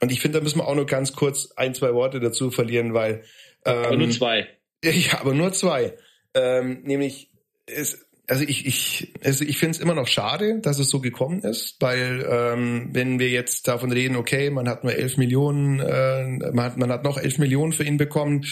Und 0.00 0.10
ich 0.10 0.20
finde, 0.20 0.38
da 0.38 0.42
müssen 0.42 0.58
wir 0.58 0.66
auch 0.66 0.74
nur 0.74 0.86
ganz 0.86 1.12
kurz 1.12 1.52
ein, 1.52 1.74
zwei 1.74 1.94
Worte 1.94 2.20
dazu 2.20 2.50
verlieren, 2.50 2.94
weil. 2.94 3.22
Ähm, 3.64 3.84
aber 3.84 3.96
nur 3.96 4.10
zwei. 4.10 4.48
Ja, 4.84 5.20
aber 5.20 5.32
nur 5.32 5.52
zwei. 5.52 5.94
Ähm, 6.34 6.80
nämlich, 6.82 7.30
es, 7.66 8.04
also 8.32 8.44
ich, 8.44 8.64
ich, 8.64 9.12
also 9.22 9.44
ich 9.44 9.58
finde 9.58 9.76
es 9.76 9.78
immer 9.78 9.94
noch 9.94 10.06
schade, 10.06 10.58
dass 10.62 10.78
es 10.78 10.88
so 10.88 11.00
gekommen 11.00 11.40
ist, 11.40 11.76
weil 11.80 12.26
ähm, 12.26 12.88
wenn 12.90 13.18
wir 13.18 13.28
jetzt 13.28 13.68
davon 13.68 13.92
reden, 13.92 14.16
okay, 14.16 14.48
man 14.48 14.70
hat 14.70 14.84
nur 14.84 14.94
elf 14.94 15.18
Millionen, 15.18 15.80
äh, 15.80 16.50
man, 16.50 16.64
hat, 16.64 16.78
man 16.78 16.90
hat 16.90 17.04
noch 17.04 17.18
elf 17.18 17.36
Millionen 17.36 17.74
für 17.74 17.84
ihn 17.84 17.98
bekommen 17.98 18.46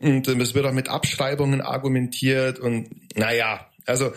und 0.00 0.26
äh, 0.26 0.32
es 0.32 0.56
wird 0.56 0.66
auch 0.66 0.72
mit 0.72 0.88
Abschreibungen 0.88 1.60
argumentiert 1.60 2.58
und 2.58 2.88
naja, 3.16 3.69
also 3.86 4.12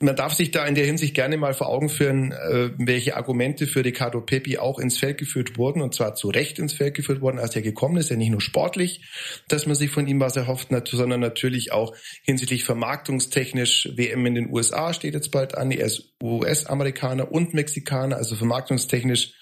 man 0.00 0.16
darf 0.16 0.34
sich 0.34 0.50
da 0.50 0.66
in 0.66 0.74
der 0.74 0.86
Hinsicht 0.86 1.14
gerne 1.14 1.36
mal 1.36 1.54
vor 1.54 1.68
Augen 1.68 1.88
führen, 1.88 2.32
äh, 2.32 2.70
welche 2.78 3.16
Argumente 3.16 3.66
für 3.66 3.84
Ricardo 3.84 4.20
Pepi 4.20 4.58
auch 4.58 4.78
ins 4.78 4.98
Feld 4.98 5.18
geführt 5.18 5.58
wurden 5.58 5.82
und 5.82 5.94
zwar 5.94 6.14
zu 6.14 6.28
Recht 6.28 6.58
ins 6.58 6.72
Feld 6.72 6.94
geführt 6.94 7.20
wurden, 7.20 7.38
als 7.38 7.54
er 7.56 7.62
gekommen 7.62 7.96
ist. 7.96 8.10
Ja 8.10 8.16
nicht 8.16 8.30
nur 8.30 8.40
sportlich, 8.40 9.02
dass 9.48 9.66
man 9.66 9.74
sich 9.74 9.90
von 9.90 10.06
ihm 10.06 10.20
was 10.20 10.36
erhofft, 10.36 10.68
sondern 10.90 11.20
natürlich 11.20 11.72
auch 11.72 11.94
hinsichtlich 12.22 12.64
vermarktungstechnisch. 12.64 13.90
WM 13.96 14.26
in 14.26 14.34
den 14.34 14.50
USA 14.50 14.94
steht 14.94 15.14
jetzt 15.14 15.30
bald 15.30 15.56
an. 15.56 15.70
Er 15.70 15.86
ist 15.86 16.14
US-Amerikaner 16.22 17.30
und 17.32 17.52
Mexikaner, 17.54 18.16
also 18.16 18.36
vermarktungstechnisch 18.36 19.32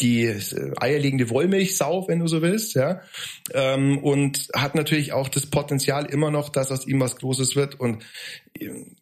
die 0.00 0.24
äh, 0.24 0.40
eierlegende 0.80 1.30
Wollmilchsau, 1.30 2.08
wenn 2.08 2.20
du 2.20 2.26
so 2.26 2.42
willst, 2.42 2.74
ja. 2.74 3.02
Ähm, 3.52 3.98
und 3.98 4.48
hat 4.54 4.74
natürlich 4.74 5.12
auch 5.12 5.28
das 5.28 5.46
Potenzial 5.46 6.06
immer 6.06 6.30
noch, 6.30 6.48
dass 6.48 6.70
aus 6.70 6.86
ihm 6.86 7.00
was 7.00 7.16
Großes 7.16 7.54
wird 7.54 7.78
und 7.78 8.02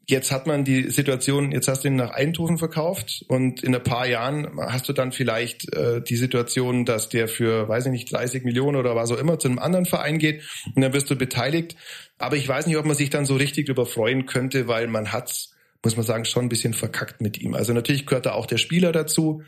jetzt 0.07 0.33
hat 0.33 0.46
man 0.46 0.64
die 0.64 0.90
Situation, 0.90 1.53
jetzt 1.53 1.68
hast 1.68 1.85
du 1.85 1.88
ihn 1.88 1.96
nach 1.96 2.11
Eindhoven 2.11 2.59
verkauft 2.59 3.25
und 3.29 3.62
in 3.62 3.75
ein 3.75 3.83
paar 3.83 4.07
Jahren 4.07 4.49
hast 4.59 4.88
du 4.88 4.92
dann 4.92 5.12
vielleicht 5.12 5.73
äh, 5.75 6.03
die 6.03 6.16
Situation, 6.16 6.85
dass 6.85 7.09
der 7.09 7.29
für, 7.29 7.68
weiß 7.68 7.87
ich 7.87 7.92
nicht, 7.92 8.12
30 8.12 8.44
Millionen 8.44 8.77
oder 8.77 8.96
was 8.96 9.11
auch 9.12 9.18
immer 9.18 9.38
zu 9.38 9.49
einem 9.49 9.59
anderen 9.59 9.87
Verein 9.87 10.18
geht 10.18 10.42
und 10.75 10.83
dann 10.83 10.92
wirst 10.92 11.11
du 11.11 11.16
beteiligt. 11.16 11.77
Aber 12.18 12.37
ich 12.37 12.46
weiß 12.46 12.66
nicht, 12.66 12.77
ob 12.77 12.85
man 12.85 12.96
sich 12.96 13.11
dann 13.11 13.25
so 13.25 13.37
richtig 13.37 13.66
darüber 13.66 13.87
freuen 13.87 14.27
könnte, 14.27 14.68
weil 14.68 14.88
man 14.88 15.12
hat's, 15.12 15.55
muss 15.85 15.96
man 15.96 16.05
sagen, 16.05 16.25
schon 16.25 16.46
ein 16.46 16.51
bisschen 16.51 16.75
verkackt 16.75 17.20
mit 17.20 17.40
ihm. 17.40 17.55
Also 17.55 17.73
natürlich 17.73 18.07
gehört 18.07 18.27
da 18.27 18.33
auch 18.33 18.46
der 18.46 18.59
Spieler 18.59 18.92
dazu. 18.92 19.42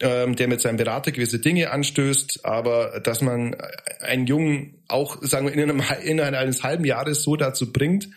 Ähm, 0.00 0.36
der 0.36 0.48
mit 0.48 0.60
seinem 0.60 0.76
Berater 0.76 1.12
gewisse 1.12 1.38
Dinge 1.38 1.70
anstößt, 1.70 2.44
aber 2.44 3.00
dass 3.00 3.20
man 3.20 3.56
einen 4.00 4.26
Jungen 4.26 4.82
auch, 4.88 5.22
sagen 5.22 5.46
wir, 5.46 5.52
in 5.54 5.62
einem, 5.62 5.82
innerhalb 6.02 6.34
eines 6.34 6.62
halben 6.62 6.84
Jahres 6.84 7.22
so 7.22 7.36
dazu 7.36 7.72
bringt, 7.72 8.08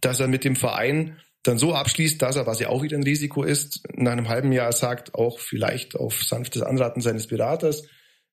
dass 0.00 0.20
er 0.20 0.28
mit 0.28 0.44
dem 0.44 0.56
Verein 0.56 1.16
dann 1.42 1.58
so 1.58 1.74
abschließt, 1.74 2.22
dass 2.22 2.36
er, 2.36 2.46
was 2.46 2.60
ja 2.60 2.68
auch 2.68 2.82
wieder 2.82 2.96
ein 2.96 3.02
Risiko 3.02 3.42
ist, 3.42 3.82
nach 3.94 4.12
einem 4.12 4.28
halben 4.28 4.52
Jahr 4.52 4.72
sagt, 4.72 5.14
auch 5.14 5.40
vielleicht 5.40 5.96
auf 5.96 6.22
sanftes 6.22 6.62
Anraten 6.62 7.00
seines 7.00 7.26
Beraters, 7.26 7.84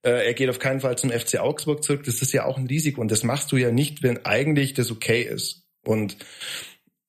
äh, 0.03 0.27
er 0.27 0.33
geht 0.33 0.49
auf 0.49 0.59
keinen 0.59 0.79
Fall 0.79 0.97
zum 0.97 1.09
FC 1.09 1.39
Augsburg 1.39 1.83
zurück. 1.83 2.03
Das 2.05 2.21
ist 2.21 2.31
ja 2.31 2.45
auch 2.45 2.57
ein 2.57 2.67
Risiko 2.67 3.01
und 3.01 3.11
das 3.11 3.23
machst 3.23 3.51
du 3.51 3.57
ja 3.57 3.71
nicht, 3.71 4.03
wenn 4.03 4.25
eigentlich 4.25 4.73
das 4.73 4.91
okay 4.91 5.23
ist. 5.23 5.63
Und 5.83 6.17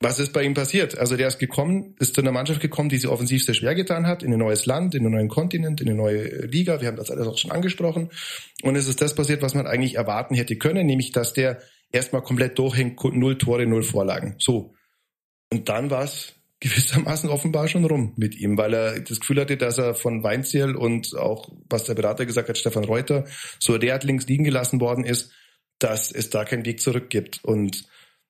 was 0.02 0.18
ist 0.18 0.32
bei 0.32 0.42
ihm 0.42 0.54
passiert? 0.54 0.98
Also 0.98 1.16
der 1.16 1.28
ist 1.28 1.38
gekommen, 1.38 1.94
ist 1.98 2.14
zu 2.14 2.22
einer 2.22 2.32
Mannschaft 2.32 2.60
gekommen, 2.60 2.88
die 2.88 2.96
sich 2.96 3.08
offensiv 3.08 3.44
sehr 3.44 3.54
schwer 3.54 3.74
getan 3.74 4.06
hat, 4.06 4.22
in 4.22 4.32
ein 4.32 4.38
neues 4.38 4.64
Land, 4.64 4.94
in 4.94 5.02
einen 5.02 5.14
neuen 5.14 5.28
Kontinent, 5.28 5.82
in 5.82 5.88
eine 5.88 5.96
neue 5.96 6.46
Liga. 6.46 6.80
Wir 6.80 6.88
haben 6.88 6.96
das 6.96 7.10
alles 7.10 7.26
auch 7.26 7.36
schon 7.36 7.50
angesprochen. 7.50 8.08
Und 8.62 8.76
es 8.76 8.88
ist 8.88 9.02
das 9.02 9.14
passiert, 9.14 9.42
was 9.42 9.54
man 9.54 9.66
eigentlich 9.66 9.96
erwarten 9.96 10.34
hätte 10.34 10.56
können, 10.56 10.86
nämlich 10.86 11.12
dass 11.12 11.34
der 11.34 11.60
erstmal 11.92 12.22
komplett 12.22 12.58
durchhängt, 12.58 12.98
null 13.04 13.36
Tore, 13.36 13.66
null 13.66 13.82
Vorlagen. 13.82 14.36
So. 14.38 14.74
Und 15.52 15.68
dann 15.68 15.90
war 15.90 16.04
es 16.04 16.34
gewissermaßen 16.60 17.28
offenbar 17.28 17.68
schon 17.68 17.84
rum 17.84 18.14
mit 18.16 18.34
ihm, 18.36 18.56
weil 18.56 18.72
er 18.72 19.00
das 19.00 19.20
Gefühl 19.20 19.40
hatte, 19.40 19.58
dass 19.58 19.76
er 19.76 19.94
von 19.94 20.22
Weinziel 20.22 20.76
und 20.76 21.14
auch, 21.16 21.50
was 21.68 21.84
der 21.84 21.94
Berater 21.94 22.24
gesagt 22.24 22.48
hat, 22.48 22.56
Stefan 22.56 22.84
Reuter, 22.84 23.26
so 23.58 23.76
derart 23.76 24.04
links 24.04 24.26
liegen 24.26 24.44
gelassen 24.44 24.80
worden 24.80 25.04
ist, 25.04 25.30
dass 25.78 26.10
es 26.10 26.30
da 26.30 26.44
keinen 26.44 26.64
Weg 26.64 26.80
zurück 26.80 27.10
gibt. 27.10 27.44
Und 27.44 27.84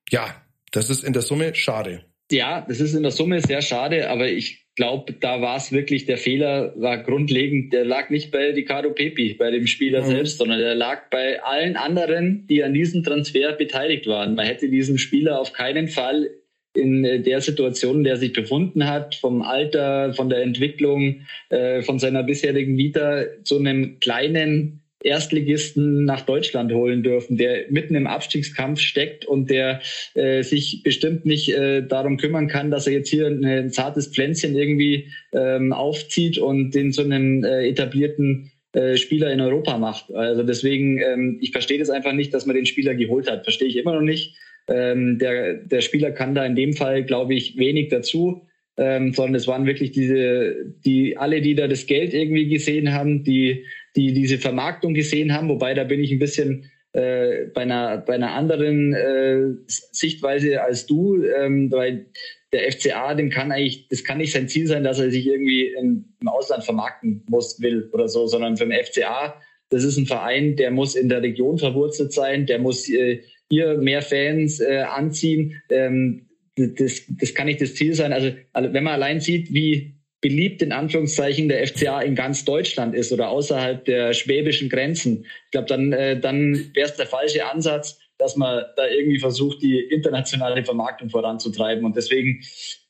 ja, 0.09 0.35
das 0.71 0.89
ist 0.89 1.03
in 1.03 1.13
der 1.13 1.21
Summe 1.21 1.53
schade. 1.55 2.05
Ja, 2.31 2.65
das 2.67 2.79
ist 2.79 2.93
in 2.93 3.03
der 3.03 3.11
Summe 3.11 3.41
sehr 3.41 3.61
schade, 3.61 4.09
aber 4.09 4.29
ich 4.29 4.65
glaube, 4.75 5.13
da 5.19 5.41
war 5.41 5.57
es 5.57 5.71
wirklich, 5.71 6.05
der 6.05 6.17
Fehler 6.17 6.73
war 6.77 7.03
grundlegend, 7.03 7.73
der 7.73 7.83
lag 7.83 8.09
nicht 8.09 8.31
bei 8.31 8.51
Ricardo 8.51 8.91
Pepi, 8.91 9.33
bei 9.33 9.51
dem 9.51 9.67
Spieler 9.67 10.01
mhm. 10.01 10.07
selbst, 10.07 10.37
sondern 10.37 10.59
der 10.59 10.75
lag 10.75 11.09
bei 11.09 11.43
allen 11.43 11.75
anderen, 11.75 12.47
die 12.47 12.63
an 12.63 12.73
diesem 12.73 13.03
Transfer 13.03 13.51
beteiligt 13.53 14.07
waren. 14.07 14.35
Man 14.35 14.45
hätte 14.45 14.69
diesen 14.69 14.97
Spieler 14.97 15.39
auf 15.39 15.51
keinen 15.51 15.89
Fall 15.89 16.29
in 16.73 17.03
der 17.03 17.41
Situation, 17.41 17.97
in 17.97 18.03
der 18.05 18.13
er 18.13 18.19
sich 18.19 18.31
befunden 18.31 18.87
hat, 18.87 19.15
vom 19.15 19.41
Alter, 19.41 20.13
von 20.13 20.29
der 20.29 20.41
Entwicklung, 20.41 21.25
äh, 21.49 21.81
von 21.81 21.99
seiner 21.99 22.23
bisherigen 22.23 22.77
Vita 22.77 23.25
zu 23.43 23.59
einem 23.59 23.99
kleinen 23.99 24.80
Erstligisten 25.03 26.05
nach 26.05 26.21
Deutschland 26.21 26.71
holen 26.73 27.03
dürfen, 27.03 27.37
der 27.37 27.65
mitten 27.69 27.95
im 27.95 28.07
Abstiegskampf 28.07 28.79
steckt 28.79 29.25
und 29.25 29.49
der 29.49 29.81
äh, 30.13 30.43
sich 30.43 30.81
bestimmt 30.83 31.25
nicht 31.25 31.49
äh, 31.49 31.81
darum 31.85 32.17
kümmern 32.17 32.47
kann, 32.47 32.71
dass 32.71 32.87
er 32.87 32.93
jetzt 32.93 33.09
hier 33.09 33.27
ein 33.27 33.71
zartes 33.71 34.07
Pflänzchen 34.07 34.55
irgendwie 34.55 35.11
ähm, 35.33 35.73
aufzieht 35.73 36.37
und 36.37 36.71
den 36.71 36.91
zu 36.91 37.01
einem 37.01 37.43
äh, 37.43 37.67
etablierten 37.67 38.51
äh, 38.73 38.95
Spieler 38.95 39.33
in 39.33 39.41
Europa 39.41 39.77
macht. 39.77 40.13
Also 40.13 40.43
deswegen, 40.43 40.99
ähm, 40.99 41.39
ich 41.41 41.51
verstehe 41.51 41.79
das 41.79 41.89
einfach 41.89 42.13
nicht, 42.13 42.33
dass 42.33 42.45
man 42.45 42.55
den 42.55 42.65
Spieler 42.65 42.95
geholt 42.95 43.29
hat. 43.29 43.43
Verstehe 43.43 43.67
ich 43.67 43.75
immer 43.75 43.93
noch 43.93 44.01
nicht. 44.01 44.37
Ähm, 44.69 45.17
der, 45.19 45.55
der 45.55 45.81
Spieler 45.81 46.11
kann 46.11 46.35
da 46.35 46.45
in 46.45 46.55
dem 46.55 46.73
Fall, 46.73 47.03
glaube 47.03 47.33
ich, 47.33 47.57
wenig 47.57 47.89
dazu. 47.89 48.47
Ähm, 48.77 49.11
sondern 49.13 49.35
es 49.35 49.47
waren 49.47 49.65
wirklich 49.65 49.91
diese, 49.91 50.55
die 50.85 51.17
alle, 51.17 51.41
die 51.41 51.55
da 51.55 51.67
das 51.67 51.85
Geld 51.85 52.13
irgendwie 52.13 52.47
gesehen 52.47 52.93
haben, 52.93 53.25
die 53.25 53.65
die 53.95 54.13
diese 54.13 54.37
Vermarktung 54.37 54.93
gesehen 54.93 55.33
haben, 55.33 55.49
wobei 55.49 55.73
da 55.73 55.83
bin 55.83 56.03
ich 56.03 56.11
ein 56.11 56.19
bisschen 56.19 56.71
äh, 56.93 57.45
bei, 57.53 57.61
einer, 57.61 57.97
bei 57.99 58.15
einer 58.15 58.33
anderen 58.33 58.93
äh, 58.93 59.53
Sichtweise 59.67 60.61
als 60.61 60.85
du, 60.85 61.23
ähm, 61.23 61.71
weil 61.71 62.07
der 62.51 62.69
FCA, 62.71 63.13
dem 63.13 63.29
kann 63.29 63.51
eigentlich, 63.51 63.87
das 63.87 64.03
kann 64.03 64.17
nicht 64.17 64.33
sein 64.33 64.49
Ziel 64.49 64.67
sein, 64.67 64.83
dass 64.83 64.99
er 64.99 65.09
sich 65.09 65.25
irgendwie 65.25 65.67
im, 65.67 66.13
im 66.19 66.27
Ausland 66.27 66.63
vermarkten 66.63 67.23
muss, 67.29 67.61
will 67.61 67.89
oder 67.93 68.07
so, 68.09 68.27
sondern 68.27 68.57
für 68.57 68.65
den 68.65 68.83
FCA, 68.83 69.41
das 69.69 69.85
ist 69.85 69.97
ein 69.97 70.05
Verein, 70.05 70.57
der 70.57 70.71
muss 70.71 70.95
in 70.95 71.07
der 71.07 71.21
Region 71.21 71.57
verwurzelt 71.57 72.11
sein, 72.11 72.45
der 72.45 72.59
muss 72.59 72.89
äh, 72.89 73.21
hier 73.49 73.77
mehr 73.77 74.01
Fans 74.01 74.59
äh, 74.59 74.79
anziehen. 74.79 75.61
Ähm, 75.69 76.27
das, 76.57 77.03
das 77.07 77.33
kann 77.33 77.47
nicht 77.47 77.61
das 77.61 77.75
Ziel 77.75 77.93
sein. 77.93 78.11
Also, 78.11 78.31
also 78.51 78.73
wenn 78.73 78.83
man 78.83 78.93
allein 78.93 79.21
sieht, 79.21 79.53
wie 79.53 79.95
beliebt 80.21 80.61
in 80.61 80.71
Anführungszeichen 80.71 81.49
der 81.49 81.67
FCA 81.67 82.01
in 82.01 82.15
ganz 82.15 82.45
Deutschland 82.45 82.95
ist 82.95 83.11
oder 83.11 83.29
außerhalb 83.29 83.83
der 83.85 84.13
schwäbischen 84.13 84.69
Grenzen. 84.69 85.25
Ich 85.45 85.51
glaube, 85.51 85.67
dann, 85.67 85.91
äh, 85.91 86.19
dann 86.19 86.71
wäre 86.73 86.87
es 86.87 86.95
der 86.95 87.07
falsche 87.07 87.49
Ansatz, 87.49 87.99
dass 88.19 88.35
man 88.35 88.63
da 88.77 88.87
irgendwie 88.87 89.19
versucht, 89.19 89.63
die 89.63 89.79
internationale 89.79 90.63
Vermarktung 90.63 91.09
voranzutreiben. 91.09 91.83
Und 91.83 91.95
deswegen, 91.97 92.41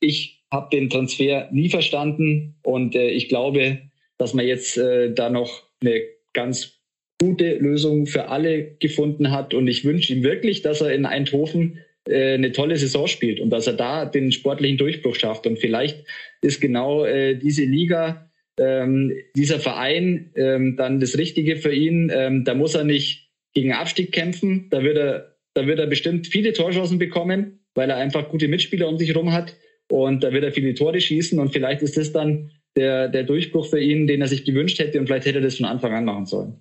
ich 0.02 0.44
habe 0.52 0.68
den 0.76 0.90
Transfer 0.90 1.48
nie 1.52 1.70
verstanden 1.70 2.56
und 2.64 2.96
äh, 2.96 3.10
ich 3.10 3.30
glaube, 3.30 3.80
dass 4.18 4.34
man 4.34 4.46
jetzt 4.46 4.78
äh, 4.78 5.14
da 5.14 5.30
noch 5.30 5.64
eine 5.82 6.02
ganz 6.34 6.82
gute 7.22 7.56
Lösung 7.56 8.08
für 8.08 8.28
alle 8.28 8.76
gefunden 8.80 9.32
hat. 9.32 9.54
Und 9.54 9.68
ich 9.68 9.86
wünsche 9.86 10.14
ihm 10.14 10.24
wirklich, 10.24 10.64
dass 10.64 10.82
er 10.82 10.94
in 10.94 11.06
Eindhoven 11.06 11.80
äh, 12.12 12.34
eine 12.34 12.52
tolle 12.52 12.76
Saison 12.76 13.08
spielt 13.08 13.40
und 13.40 13.50
dass 13.50 13.68
er 13.68 13.74
da 13.74 14.06
den 14.06 14.32
sportlichen 14.32 14.78
Durchbruch 14.78 15.16
schafft. 15.16 15.48
Und 15.48 15.60
vielleicht 15.60 16.06
ist 16.42 16.62
genau 16.62 17.06
äh, 17.06 17.36
diese 17.36 17.64
Liga, 17.64 18.30
ähm, 18.60 19.14
dieser 19.36 19.60
Verein 19.60 20.32
ähm, 20.36 20.76
dann 20.78 21.00
das 21.00 21.18
Richtige 21.18 21.56
für 21.56 21.74
ihn. 21.74 22.12
Ähm, 22.14 22.44
da 22.44 22.54
muss 22.54 22.76
er 22.76 22.84
nicht 22.84 23.30
gegen 23.54 23.74
Abstieg 23.74 24.12
kämpfen. 24.12 24.68
Da 24.70 24.84
wird 24.84 24.98
er, 24.98 25.36
da 25.54 25.66
wird 25.68 25.80
er 25.80 25.88
bestimmt 25.88 26.28
viele 26.28 26.54
Torchancen 26.54 27.00
bekommen, 27.00 27.60
weil 27.76 27.90
er 27.90 27.98
einfach 27.98 28.30
gute 28.30 28.48
Mitspieler 28.48 28.88
um 28.88 28.98
sich 28.98 29.10
herum 29.10 29.32
hat. 29.32 29.56
Und 29.90 30.24
da 30.24 30.32
wird 30.32 30.44
er 30.44 30.52
viele 30.52 30.74
Tore 30.74 31.02
schießen. 31.02 31.40
Und 31.40 31.52
vielleicht 31.52 31.82
ist 31.82 31.98
das 31.98 32.12
dann 32.12 32.52
der, 32.78 33.10
der 33.10 33.24
Durchbruch 33.24 33.70
für 33.70 33.80
ihn, 33.80 34.08
den 34.08 34.22
er 34.22 34.28
sich 34.28 34.46
gewünscht 34.46 34.80
hätte. 34.80 35.00
Und 35.00 35.08
vielleicht 35.08 35.26
hätte 35.26 35.40
er 35.40 35.44
das 35.44 35.58
von 35.58 35.66
Anfang 35.66 35.94
an 35.94 36.06
machen 36.06 36.26
sollen. 36.26 36.60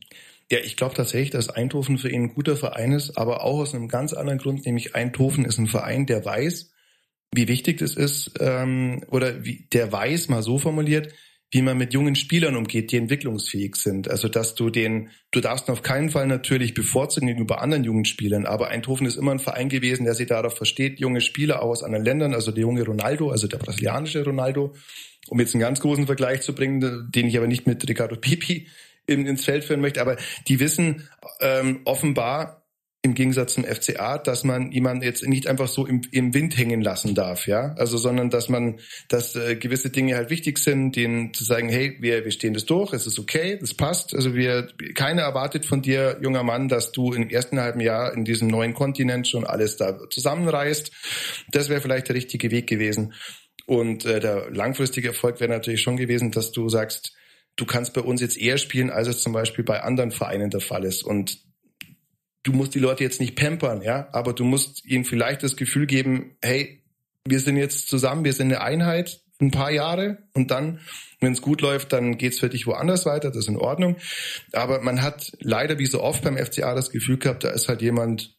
Ja, 0.53 0.59
ich 0.59 0.77
glaube 0.77 0.95
tatsächlich, 0.95 1.31
dass 1.31 1.49
Eindhoven 1.49 1.97
für 1.97 2.11
ihn 2.11 2.25
ein 2.25 2.35
guter 2.35 2.57
Verein 2.57 2.93
ist, 2.93 3.17
aber 3.17 3.45
auch 3.45 3.61
aus 3.61 3.75
einem 3.75 3.87
ganz 3.87 4.13
anderen 4.13 4.39
Grund, 4.39 4.67
nämlich 4.67 4.97
Eindhoven 4.97 5.45
ist 5.45 5.59
ein 5.59 5.69
Verein, 5.69 6.07
der 6.07 6.25
weiß, 6.25 6.73
wie 7.33 7.47
wichtig 7.47 7.79
das 7.79 7.95
ist, 7.95 8.33
ähm, 8.41 9.05
oder 9.11 9.45
wie, 9.45 9.69
der 9.73 9.93
weiß, 9.93 10.29
mal 10.29 10.43
so 10.43 10.59
formuliert, 10.59 11.15
wie 11.53 11.63
man 11.63 11.79
mit 11.79 11.93
jungen 11.93 12.17
Spielern 12.17 12.57
umgeht, 12.57 12.91
die 12.91 12.97
entwicklungsfähig 12.97 13.77
sind. 13.77 14.11
Also 14.11 14.29
dass 14.29 14.57
du 14.57 14.71
den, 14.71 15.11
du 15.31 15.41
darfst 15.41 15.71
auf 15.71 15.83
keinen 15.83 16.11
Fall 16.11 16.27
natürlich 16.27 16.75
bevorzugen 16.75 17.29
gegenüber 17.29 17.61
anderen 17.61 17.85
jungen 17.85 18.05
Spielern, 18.05 18.45
aber 18.45 18.69
Eindhoven 18.69 19.07
ist 19.07 19.17
immer 19.17 19.33
ein 19.33 19.39
Verein 19.39 19.69
gewesen, 19.69 20.05
der 20.05 20.15
sich 20.15 20.27
darauf 20.27 20.57
versteht, 20.57 20.99
junge 20.99 21.21
Spieler 21.21 21.63
aus 21.63 21.85
anderen 21.85 22.05
Ländern, 22.05 22.35
also 22.35 22.51
der 22.51 22.63
junge 22.63 22.85
Ronaldo, 22.85 23.31
also 23.31 23.47
der 23.47 23.59
brasilianische 23.59 24.25
Ronaldo, 24.25 24.75
um 25.29 25.39
jetzt 25.39 25.55
einen 25.55 25.61
ganz 25.61 25.81
großen 25.81 26.07
Vergleich 26.07 26.41
zu 26.43 26.57
bringen, 26.57 27.09
den 27.15 27.29
ich 27.29 27.37
aber 27.37 27.47
nicht 27.47 27.69
mit 27.69 27.89
Ricardo 27.89 28.17
Pipi 28.17 28.67
in, 29.07 29.27
ins 29.27 29.45
Feld 29.45 29.65
führen 29.65 29.81
möchte, 29.81 30.01
aber 30.01 30.17
die 30.49 30.61
wissen 30.61 31.09
ähm, 31.41 31.81
offenbar 31.85 32.61
im 33.03 33.15
Gegensatz 33.15 33.55
zum 33.55 33.65
FCA, 33.65 34.19
dass 34.19 34.45
man 34.45 34.73
jemanden 34.73 35.03
jetzt 35.03 35.27
nicht 35.27 35.47
einfach 35.47 35.69
so 35.69 35.87
im, 35.87 36.03
im 36.13 36.35
Wind 36.35 36.59
hängen 36.59 36.83
lassen 36.83 37.15
darf, 37.15 37.47
ja, 37.47 37.75
also 37.79 37.97
sondern 37.97 38.29
dass 38.29 38.51
man, 38.51 38.79
dass 39.09 39.35
äh, 39.37 39.57
gewisse 39.57 39.89
Dinge 39.89 40.17
halt 40.17 40.29
wichtig 40.29 40.59
sind, 40.59 40.97
denen 40.97 41.33
zu 41.33 41.45
sagen, 41.45 41.71
hey, 41.71 41.97
wir, 42.01 42.25
wir 42.25 42.31
stehen 42.31 42.53
das 42.53 42.67
durch, 42.67 42.93
es 42.93 43.07
ist 43.07 43.19
okay, 43.19 43.57
das 43.59 43.73
passt, 43.73 44.15
also 44.15 44.35
wir, 44.35 44.69
keiner 44.95 45.23
erwartet 45.23 45.65
von 45.65 45.81
dir, 45.81 46.19
junger 46.21 46.43
Mann, 46.43 46.69
dass 46.69 46.93
du 46.93 47.15
im 47.15 47.31
ersten 47.31 47.59
halben 47.59 47.81
Jahr 47.81 48.13
in 48.13 48.27
diesem 48.27 48.49
neuen 48.49 48.75
Kontinent 48.75 49.27
schon 49.27 49.47
alles 49.47 49.79
da 49.79 49.99
zusammenreißt. 50.11 50.93
Das 51.53 51.71
wäre 51.71 51.81
vielleicht 51.81 52.09
der 52.09 52.17
richtige 52.17 52.51
Weg 52.51 52.67
gewesen. 52.67 53.15
Und 53.65 54.05
äh, 54.05 54.21
der 54.21 54.51
langfristige 54.51 55.09
Erfolg 55.09 55.41
wäre 55.41 55.51
natürlich 55.51 55.81
schon 55.81 55.97
gewesen, 55.97 56.33
dass 56.33 56.53
du 56.53 56.69
sagst, 56.69 57.15
du 57.61 57.67
kannst 57.67 57.93
bei 57.93 58.01
uns 58.01 58.21
jetzt 58.21 58.39
eher 58.39 58.59
spielen, 58.59 58.91
als 58.91 59.09
es 59.09 59.23
zum 59.23 59.33
Beispiel 59.33 59.65
bei 59.65 59.83
anderen 59.83 60.11
Vereinen 60.11 60.51
der 60.51 60.61
Fall 60.61 60.85
ist. 60.85 61.03
Und 61.03 61.39
du 62.43 62.53
musst 62.53 62.75
die 62.75 62.79
Leute 62.79 63.05
jetzt 63.05 63.21
nicht 63.21 63.37
pampern, 63.37 63.83
ja, 63.83 64.09
aber 64.13 64.33
du 64.33 64.45
musst 64.45 64.85
ihnen 64.87 65.05
vielleicht 65.05 65.43
das 65.43 65.57
Gefühl 65.57 65.87
geben, 65.87 66.37
hey, 66.41 66.83
wir 67.27 67.41
sind 67.41 67.57
jetzt 67.57 67.89
zusammen, 67.89 68.25
wir 68.25 68.33
sind 68.33 68.49
eine 68.49 68.63
Einheit, 68.63 69.21
ein 69.41 69.51
paar 69.51 69.71
Jahre 69.71 70.19
und 70.35 70.51
dann, 70.51 70.81
wenn 71.21 71.33
es 71.33 71.43
gut 71.43 71.61
läuft, 71.61 71.93
dann 71.93 72.19
geht's 72.19 72.41
für 72.41 72.49
dich 72.49 72.67
woanders 72.67 73.07
weiter, 73.07 73.29
das 73.29 73.39
ist 73.39 73.49
in 73.49 73.57
Ordnung. 73.57 73.97
Aber 74.53 74.81
man 74.81 75.03
hat 75.03 75.33
leider 75.41 75.79
wie 75.79 75.87
so 75.87 76.03
oft 76.03 76.23
beim 76.23 76.37
FCA 76.37 76.75
das 76.75 76.91
Gefühl 76.91 77.19
gehabt, 77.19 77.45
da 77.45 77.51
ist 77.51 77.69
halt 77.69 77.83
jemand, 77.83 78.37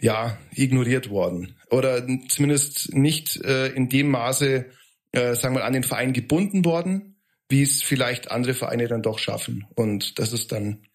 ja, 0.00 0.38
ignoriert 0.54 1.10
worden. 1.10 1.56
Oder 1.70 2.06
zumindest 2.28 2.94
nicht 2.94 3.36
äh, 3.44 3.68
in 3.68 3.90
dem 3.90 4.08
Maße, 4.08 4.64
äh, 5.12 5.34
sagen 5.34 5.54
wir, 5.54 5.64
an 5.64 5.74
den 5.74 5.84
Verein 5.84 6.14
gebunden 6.14 6.64
worden, 6.64 7.19
wie 7.50 7.62
es 7.62 7.82
vielleicht 7.82 8.30
andere 8.30 8.54
Vereine 8.54 8.88
dann 8.88 9.02
doch 9.02 9.18
schaffen. 9.18 9.66
Und 9.74 10.18
das 10.18 10.32
ist 10.32 10.52
dann 10.52 10.86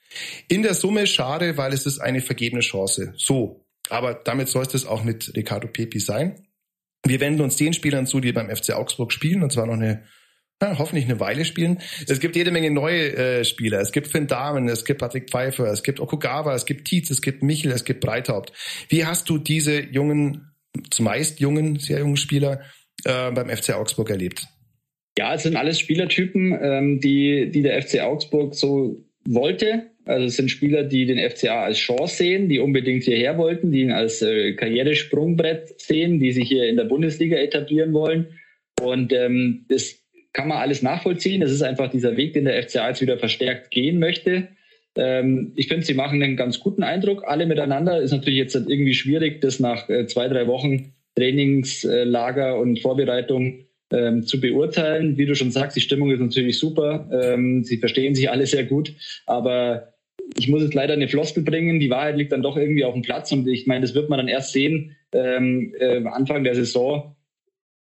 in 0.47 0.63
der 0.63 0.73
Summe 0.73 1.07
schade, 1.07 1.57
weil 1.57 1.73
es 1.73 1.85
ist 1.85 1.99
eine 1.99 2.21
vergebene 2.21 2.61
Chance. 2.61 3.13
So. 3.17 3.65
Aber 3.89 4.15
damit 4.15 4.47
soll 4.47 4.63
es 4.63 4.85
auch 4.85 5.03
mit 5.03 5.33
Ricardo 5.35 5.67
Pepi 5.67 5.99
sein. 5.99 6.47
Wir 7.05 7.19
wenden 7.19 7.41
uns 7.41 7.55
den 7.55 7.73
Spielern 7.73 8.07
zu, 8.07 8.19
die 8.19 8.31
beim 8.31 8.49
FC 8.49 8.71
Augsburg 8.71 9.13
spielen, 9.13 9.43
und 9.43 9.51
zwar 9.51 9.67
noch 9.67 9.73
eine 9.73 10.03
ja, 10.61 10.77
hoffentlich 10.77 11.05
eine 11.05 11.19
Weile 11.19 11.43
spielen. 11.43 11.81
Es 12.07 12.19
gibt 12.19 12.35
jede 12.35 12.49
Menge 12.49 12.71
neue 12.71 13.13
äh, 13.13 13.43
Spieler. 13.43 13.81
Es 13.81 13.91
gibt 13.91 14.07
Finn 14.07 14.27
Dahmen, 14.27 14.69
es 14.69 14.85
gibt 14.85 15.01
Patrick 15.01 15.29
Pfeiffer, 15.29 15.65
es 15.65 15.83
gibt 15.83 15.99
Okugawa, 15.99 16.55
es 16.55 16.65
gibt 16.65 16.87
Tietz, 16.87 17.09
es 17.09 17.21
gibt 17.21 17.43
Michel, 17.43 17.71
es 17.71 17.83
gibt 17.83 17.99
Breithaupt. 17.99 18.53
Wie 18.87 19.05
hast 19.05 19.29
du 19.29 19.37
diese 19.37 19.81
jungen, 19.81 20.55
zumeist 20.91 21.41
jungen, 21.41 21.77
sehr 21.77 21.99
jungen 21.99 22.17
Spieler 22.17 22.61
äh, 23.03 23.31
beim 23.31 23.49
FC 23.49 23.71
Augsburg 23.71 24.09
erlebt? 24.09 24.47
Ja, 25.17 25.33
es 25.33 25.43
sind 25.43 25.55
alles 25.55 25.79
Spielertypen, 25.79 26.57
ähm, 26.61 26.99
die, 26.99 27.49
die 27.49 27.61
der 27.61 27.81
FC 27.81 28.01
Augsburg 28.01 28.53
so 28.53 29.01
wollte. 29.25 29.87
Also 30.05 30.27
es 30.27 30.35
sind 30.35 30.49
Spieler, 30.49 30.83
die 30.83 31.05
den 31.05 31.17
FCA 31.29 31.63
als 31.63 31.77
Chance 31.77 32.17
sehen, 32.17 32.47
die 32.47 32.59
unbedingt 32.59 33.03
hierher 33.03 33.37
wollten, 33.37 33.71
die 33.71 33.81
ihn 33.81 33.91
als 33.91 34.21
äh, 34.21 34.53
Karrieresprungbrett 34.53 35.79
sehen, 35.79 36.19
die 36.19 36.31
sich 36.31 36.47
hier 36.47 36.67
in 36.67 36.75
der 36.75 36.83
Bundesliga 36.83 37.37
etablieren 37.37 37.93
wollen. 37.93 38.27
Und 38.81 39.13
ähm, 39.13 39.65
das 39.69 39.95
kann 40.33 40.49
man 40.49 40.59
alles 40.59 40.81
nachvollziehen. 40.81 41.41
Das 41.41 41.51
ist 41.51 41.63
einfach 41.63 41.89
dieser 41.89 42.17
Weg, 42.17 42.33
den 42.33 42.45
der 42.45 42.61
FCA 42.61 42.89
jetzt 42.89 43.01
wieder 43.01 43.17
verstärkt 43.17 43.71
gehen 43.71 43.97
möchte. 43.99 44.49
Ähm, 44.95 45.53
ich 45.55 45.69
finde, 45.69 45.85
sie 45.85 45.93
machen 45.93 46.21
einen 46.21 46.37
ganz 46.37 46.59
guten 46.59 46.83
Eindruck, 46.83 47.23
alle 47.25 47.45
miteinander. 47.45 48.01
Ist 48.01 48.11
natürlich 48.11 48.39
jetzt 48.39 48.55
irgendwie 48.55 48.93
schwierig, 48.93 49.41
das 49.41 49.59
nach 49.59 49.89
äh, 49.89 50.05
zwei, 50.05 50.27
drei 50.27 50.45
Wochen 50.45 50.93
Trainingslager 51.15 52.59
und 52.59 52.79
Vorbereitung 52.81 53.64
ähm, 53.95 54.23
zu 54.23 54.39
beurteilen. 54.39 55.17
Wie 55.17 55.25
du 55.25 55.35
schon 55.35 55.51
sagst, 55.51 55.77
die 55.77 55.81
Stimmung 55.81 56.11
ist 56.11 56.19
natürlich 56.19 56.59
super. 56.59 57.09
Ähm, 57.11 57.63
sie 57.63 57.77
verstehen 57.77 58.15
sich 58.15 58.29
alle 58.29 58.45
sehr 58.45 58.65
gut. 58.65 58.93
Aber 59.25 59.93
ich 60.37 60.47
muss 60.47 60.63
jetzt 60.63 60.73
leider 60.73 60.93
eine 60.93 61.07
Floskel 61.07 61.43
bringen. 61.43 61.79
Die 61.79 61.89
Wahrheit 61.89 62.17
liegt 62.17 62.31
dann 62.31 62.41
doch 62.41 62.57
irgendwie 62.57 62.83
auf 62.83 62.93
dem 62.93 63.03
Platz. 63.03 63.31
Und 63.31 63.47
ich 63.47 63.67
meine, 63.67 63.81
das 63.81 63.95
wird 63.95 64.09
man 64.09 64.17
dann 64.17 64.27
erst 64.27 64.51
sehen, 64.51 64.95
ähm, 65.13 65.73
äh, 65.79 66.03
Anfang 66.05 66.43
der 66.43 66.55
Saison, 66.55 67.15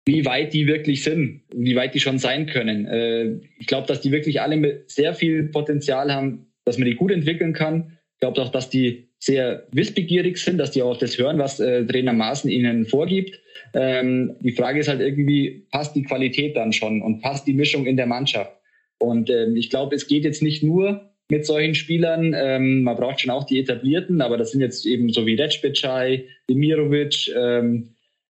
wie 0.06 0.24
weit 0.24 0.54
die 0.54 0.66
wirklich 0.66 1.02
sind, 1.02 1.42
wie 1.54 1.76
weit 1.76 1.94
die 1.94 2.00
schon 2.00 2.18
sein 2.18 2.46
können. 2.46 2.87
Äh, 2.87 3.40
ich 3.58 3.66
glaube, 3.66 3.87
dass 3.87 4.00
die 4.00 4.12
wirklich 4.12 4.40
alle 4.40 4.84
sehr 4.87 5.14
viel 5.14 5.44
Potenzial 5.44 6.12
haben, 6.12 6.52
dass 6.64 6.78
man 6.78 6.87
die 6.87 6.94
gut 6.94 7.11
entwickeln 7.11 7.52
kann. 7.52 7.98
Ich 8.14 8.20
glaube 8.20 8.40
auch, 8.40 8.50
dass 8.50 8.70
die 8.70 9.08
sehr 9.18 9.66
wissbegierig 9.72 10.38
sind, 10.38 10.59
dass 10.59 10.70
die 10.70 10.83
auch 10.83 10.96
das 10.96 11.18
hören, 11.18 11.38
was 11.38 11.59
äh, 11.61 11.85
Trainer 11.85 12.12
Maaßen 12.12 12.50
ihnen 12.50 12.87
vorgibt. 12.87 13.40
Ähm, 13.74 14.37
die 14.40 14.52
Frage 14.52 14.81
ist 14.81 14.88
halt 14.88 15.00
irgendwie, 15.00 15.66
passt 15.70 15.96
die 15.96 16.04
Qualität 16.04 16.57
dann 16.57 16.72
schon 16.72 17.02
und 17.02 17.20
passt 17.20 17.46
die 17.46 17.54
Mischung 17.54 17.87
in 17.87 17.96
der 17.96 18.07
Mannschaft? 18.07 18.52
Und 18.98 19.31
ähm, 19.31 19.57
ich 19.57 19.70
glaube, 19.70 19.96
es 19.96 20.07
geht 20.07 20.24
jetzt 20.24 20.42
nicht 20.42 20.62
nur 20.62 21.09
mit 21.31 21.46
solchen 21.46 21.74
Spielern. 21.74 22.35
Ähm, 22.37 22.83
man 22.83 22.96
braucht 22.96 23.20
schon 23.20 23.31
auch 23.31 23.44
die 23.44 23.59
etablierten, 23.59 24.20
aber 24.20 24.37
das 24.37 24.52
sind 24.52 24.61
jetzt 24.61 24.87
eben 24.87 25.11
so 25.11 25.26
wie 25.26 25.35
Recpecai, 25.35 26.24
Demirovic, 26.48 27.31
ähm, 27.37 27.94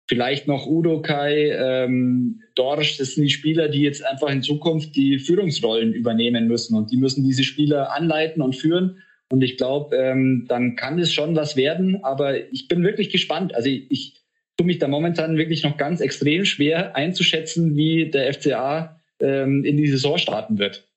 vielleicht 0.08 0.48
noch 0.48 0.67
Udo 0.67 1.02
Kai, 1.02 1.52
ähm, 1.52 2.41
Dorsch. 2.56 2.98
Das 2.98 3.15
sind 3.15 3.24
die 3.24 3.30
Spieler, 3.30 3.70
die 3.70 3.82
jetzt 3.82 4.06
einfach 4.06 4.30
in 4.30 4.44
Zukunft 4.44 4.96
die 4.96 5.20
Führungsrollen 5.20 5.94
übernehmen 5.94 6.48
müssen 6.48 6.76
und 6.76 6.91
die 6.91 6.98
müssen 6.98 7.24
diese 7.24 7.44
Spieler 7.44 7.96
anleiten 7.96 8.41
und 8.41 8.56
führen. 8.56 8.98
Und 9.32 9.41
ich 9.41 9.58
glaube, 9.58 9.96
ähm, 9.96 10.46
dann 10.48 10.76
kann 10.76 11.00
es 11.00 11.13
schon 11.13 11.36
was 11.36 11.56
werden. 11.56 12.04
Aber 12.04 12.52
ich 12.52 12.67
bin 12.67 12.84
wirklich 12.84 13.10
gespannt. 13.10 13.56
Also 13.56 13.70
ich, 13.70 13.89
ich 13.89 14.22
tue 14.58 14.67
mich 14.67 14.80
da 14.80 14.88
momentan 14.88 15.38
wirklich 15.38 15.63
noch 15.63 15.78
ganz 15.78 16.02
extrem 16.02 16.46
schwer 16.46 16.96
einzuschätzen, 16.96 17.76
wie 17.76 18.10
der 18.10 18.34
FCA 18.34 19.00
ähm, 19.20 19.63
in 19.63 19.78
die 19.78 19.88
Saison 19.88 20.17
starten 20.17 20.58
wird. 20.60 20.88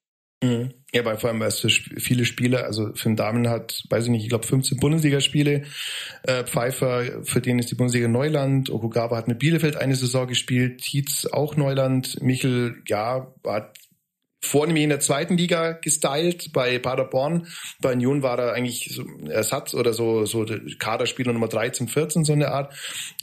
Mhm. 0.43 0.71
Ja, 0.93 1.05
weil 1.05 1.17
vor 1.17 1.31
allem, 1.31 1.41
weil 1.41 1.49
es 1.49 1.61
viele 1.61 2.25
Spieler, 2.25 2.65
also 2.65 2.93
Finn 2.95 3.17
Damen 3.17 3.49
hat, 3.49 3.83
weiß 3.91 4.05
ich 4.05 4.11
nicht, 4.11 4.23
ich 4.23 4.29
glaube 4.29 4.47
15 4.47 4.79
Bundesligaspiele. 4.79 5.65
Äh, 6.23 6.45
Pfeiffer, 6.45 7.25
für 7.25 7.41
den 7.41 7.59
ist 7.59 7.71
die 7.71 7.75
Bundesliga 7.75 8.07
Neuland. 8.07 8.71
Okugawa 8.71 9.17
hat 9.17 9.27
mit 9.27 9.41
Bielefeld 9.41 9.77
eine 9.77 9.97
Saison 9.97 10.29
gespielt. 10.29 10.83
Tietz 10.83 11.27
auch 11.27 11.57
Neuland. 11.57 12.23
Michel, 12.23 12.77
ja, 12.87 13.33
hat 13.45 13.77
vornehmlich 14.45 14.85
in 14.85 14.91
der 14.91 15.01
zweiten 15.01 15.37
Liga 15.37 15.73
gestylt. 15.73 16.53
Bei 16.53 16.79
Paderborn, 16.79 17.47
bei 17.81 17.93
Union 17.93 18.23
war 18.23 18.39
er 18.39 18.53
eigentlich 18.53 18.91
so 18.93 19.05
Ersatz 19.29 19.75
oder 19.75 19.93
so, 19.93 20.25
so 20.25 20.47
Kaderspieler 20.79 21.33
Nummer 21.33 21.49
13, 21.49 21.89
14, 21.89 22.25
so 22.25 22.33
eine 22.33 22.49
Art. 22.49 22.75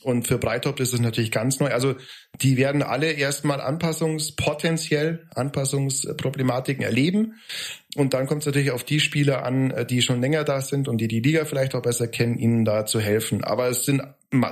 Und 0.04 0.28
für 0.28 0.38
Breithaupt 0.38 0.80
ist 0.80 0.94
es 0.94 1.00
natürlich 1.00 1.32
ganz 1.32 1.60
neu. 1.60 1.70
Also 1.70 1.96
die 2.42 2.58
werden 2.58 2.84
alle 2.84 3.12
erstmal 3.12 3.62
anpassungspotenziell, 3.62 5.28
Anpassungsproblematiken 5.36 6.84
erleben. 6.84 7.36
Und 7.96 8.14
dann 8.14 8.26
kommt 8.26 8.42
es 8.42 8.46
natürlich 8.46 8.72
auf 8.72 8.84
die 8.84 9.00
Spieler 9.00 9.44
an, 9.44 9.86
die 9.90 10.02
schon 10.02 10.22
länger 10.22 10.44
da 10.44 10.62
sind 10.62 10.88
und 10.88 11.00
die 11.00 11.08
die 11.08 11.20
Liga 11.20 11.46
vielleicht 11.46 11.76
auch 11.76 11.82
besser 11.82 12.08
kennen, 12.08 12.40
ihnen 12.40 12.64
da 12.64 12.86
zu 12.86 13.00
helfen. 13.00 13.44
Aber 13.44 13.68
es 13.68 13.84
sind 13.86 14.02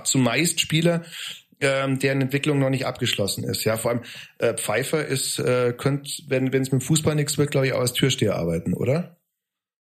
zumeist 0.04 0.60
Spieler, 0.60 1.04
ähm, 1.62 2.00
deren 2.00 2.22
Entwicklung 2.22 2.60
noch 2.60 2.70
nicht 2.70 2.86
abgeschlossen 2.86 3.44
ist. 3.44 3.64
Ja, 3.64 3.78
vor 3.78 3.92
allem 3.92 4.02
äh, 4.38 4.54
Pfeiffer 4.54 5.06
ist, 5.06 5.40
äh, 5.40 5.74
könnte, 5.78 6.12
wenn 6.28 6.54
es 6.54 6.72
mit 6.72 6.84
Fußball 6.84 7.16
nichts 7.16 7.38
wird, 7.38 7.52
glaube 7.52 7.68
ich, 7.68 7.74
auch 7.74 7.82
als 7.82 7.94
Türsteher 7.94 8.36
arbeiten, 8.36 8.74
oder? 8.74 9.18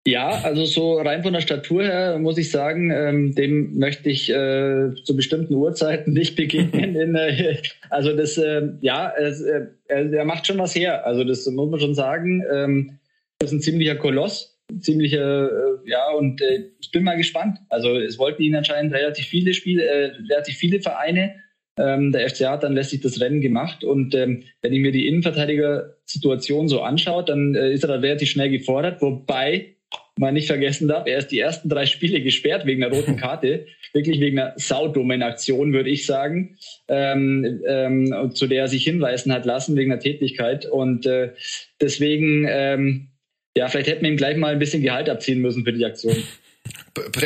Ja, 0.06 0.28
also 0.44 0.64
so 0.66 1.00
rein 1.00 1.24
von 1.24 1.32
der 1.32 1.40
Statur 1.40 1.82
her 1.82 2.18
muss 2.20 2.38
ich 2.38 2.52
sagen, 2.52 2.92
ähm, 2.92 3.34
dem 3.34 3.76
möchte 3.76 4.08
ich 4.08 4.30
äh, 4.30 4.94
zu 5.02 5.16
bestimmten 5.16 5.54
Uhrzeiten 5.54 6.12
nicht 6.12 6.36
begegnen. 6.36 6.94
In, 6.94 7.16
äh, 7.16 7.56
also 7.90 8.16
das, 8.16 8.38
äh, 8.38 8.68
ja, 8.80 9.12
es, 9.18 9.42
äh, 9.42 9.66
er 9.88 10.24
macht 10.24 10.46
schon 10.46 10.58
was 10.58 10.76
her. 10.76 11.04
Also 11.04 11.24
das 11.24 11.44
muss 11.46 11.70
man 11.70 11.80
schon 11.80 11.96
sagen. 11.96 12.44
Ähm, 12.52 12.98
das 13.40 13.50
ist 13.50 13.58
ein 13.58 13.62
ziemlicher 13.62 13.96
Koloss, 13.96 14.56
ziemlicher, 14.80 15.50
äh, 15.50 15.90
ja, 15.90 16.08
und 16.12 16.40
äh, 16.40 16.70
ich 16.80 16.92
bin 16.92 17.02
mal 17.02 17.16
gespannt. 17.16 17.58
Also 17.68 17.98
es 17.98 18.16
wollten 18.16 18.42
ihn 18.42 18.54
anscheinend 18.54 18.94
relativ 18.94 19.26
viele 19.26 19.54
Spiele, 19.54 19.84
äh, 19.84 20.12
relativ 20.30 20.56
viele 20.56 20.80
Vereine 20.80 21.34
ähm, 21.78 22.12
der 22.12 22.28
FCA 22.28 22.52
hat 22.52 22.62
dann 22.62 22.74
letztlich 22.74 23.02
das 23.02 23.20
Rennen 23.20 23.40
gemacht. 23.40 23.84
Und 23.84 24.14
ähm, 24.14 24.44
wenn 24.62 24.72
ich 24.72 24.80
mir 24.80 24.92
die 24.92 25.06
Innenverteidiger-Situation 25.08 26.68
so 26.68 26.82
anschaut, 26.82 27.28
dann 27.28 27.54
äh, 27.54 27.72
ist 27.72 27.84
er 27.84 27.88
da 27.88 27.94
relativ 27.96 28.30
schnell 28.30 28.50
gefordert. 28.50 29.02
Wobei 29.02 29.76
man 30.18 30.34
nicht 30.34 30.46
vergessen 30.46 30.88
darf, 30.88 31.06
er 31.06 31.18
ist 31.18 31.28
die 31.28 31.38
ersten 31.38 31.68
drei 31.68 31.84
Spiele 31.84 32.22
gesperrt 32.22 32.64
wegen 32.64 32.80
der 32.80 32.90
roten 32.90 33.16
Karte. 33.18 33.66
Wirklich 33.92 34.20
wegen 34.20 34.38
einer 34.38 34.54
saudummen 34.56 35.22
Aktion, 35.22 35.72
würde 35.72 35.90
ich 35.90 36.06
sagen, 36.06 36.56
ähm, 36.88 37.60
ähm, 37.66 38.30
zu 38.32 38.46
der 38.46 38.62
er 38.62 38.68
sich 38.68 38.84
hinweisen 38.84 39.32
hat 39.32 39.44
lassen 39.44 39.76
wegen 39.76 39.90
der 39.90 40.00
Tätigkeit. 40.00 40.66
Und 40.66 41.06
äh, 41.06 41.32
deswegen, 41.80 42.46
ähm, 42.48 43.08
ja, 43.56 43.68
vielleicht 43.68 43.88
hätten 43.88 44.04
wir 44.04 44.10
ihm 44.10 44.16
gleich 44.16 44.36
mal 44.36 44.52
ein 44.52 44.58
bisschen 44.58 44.82
Gehalt 44.82 45.10
abziehen 45.10 45.40
müssen 45.40 45.64
für 45.64 45.72
die 45.72 45.84
Aktion 45.84 46.16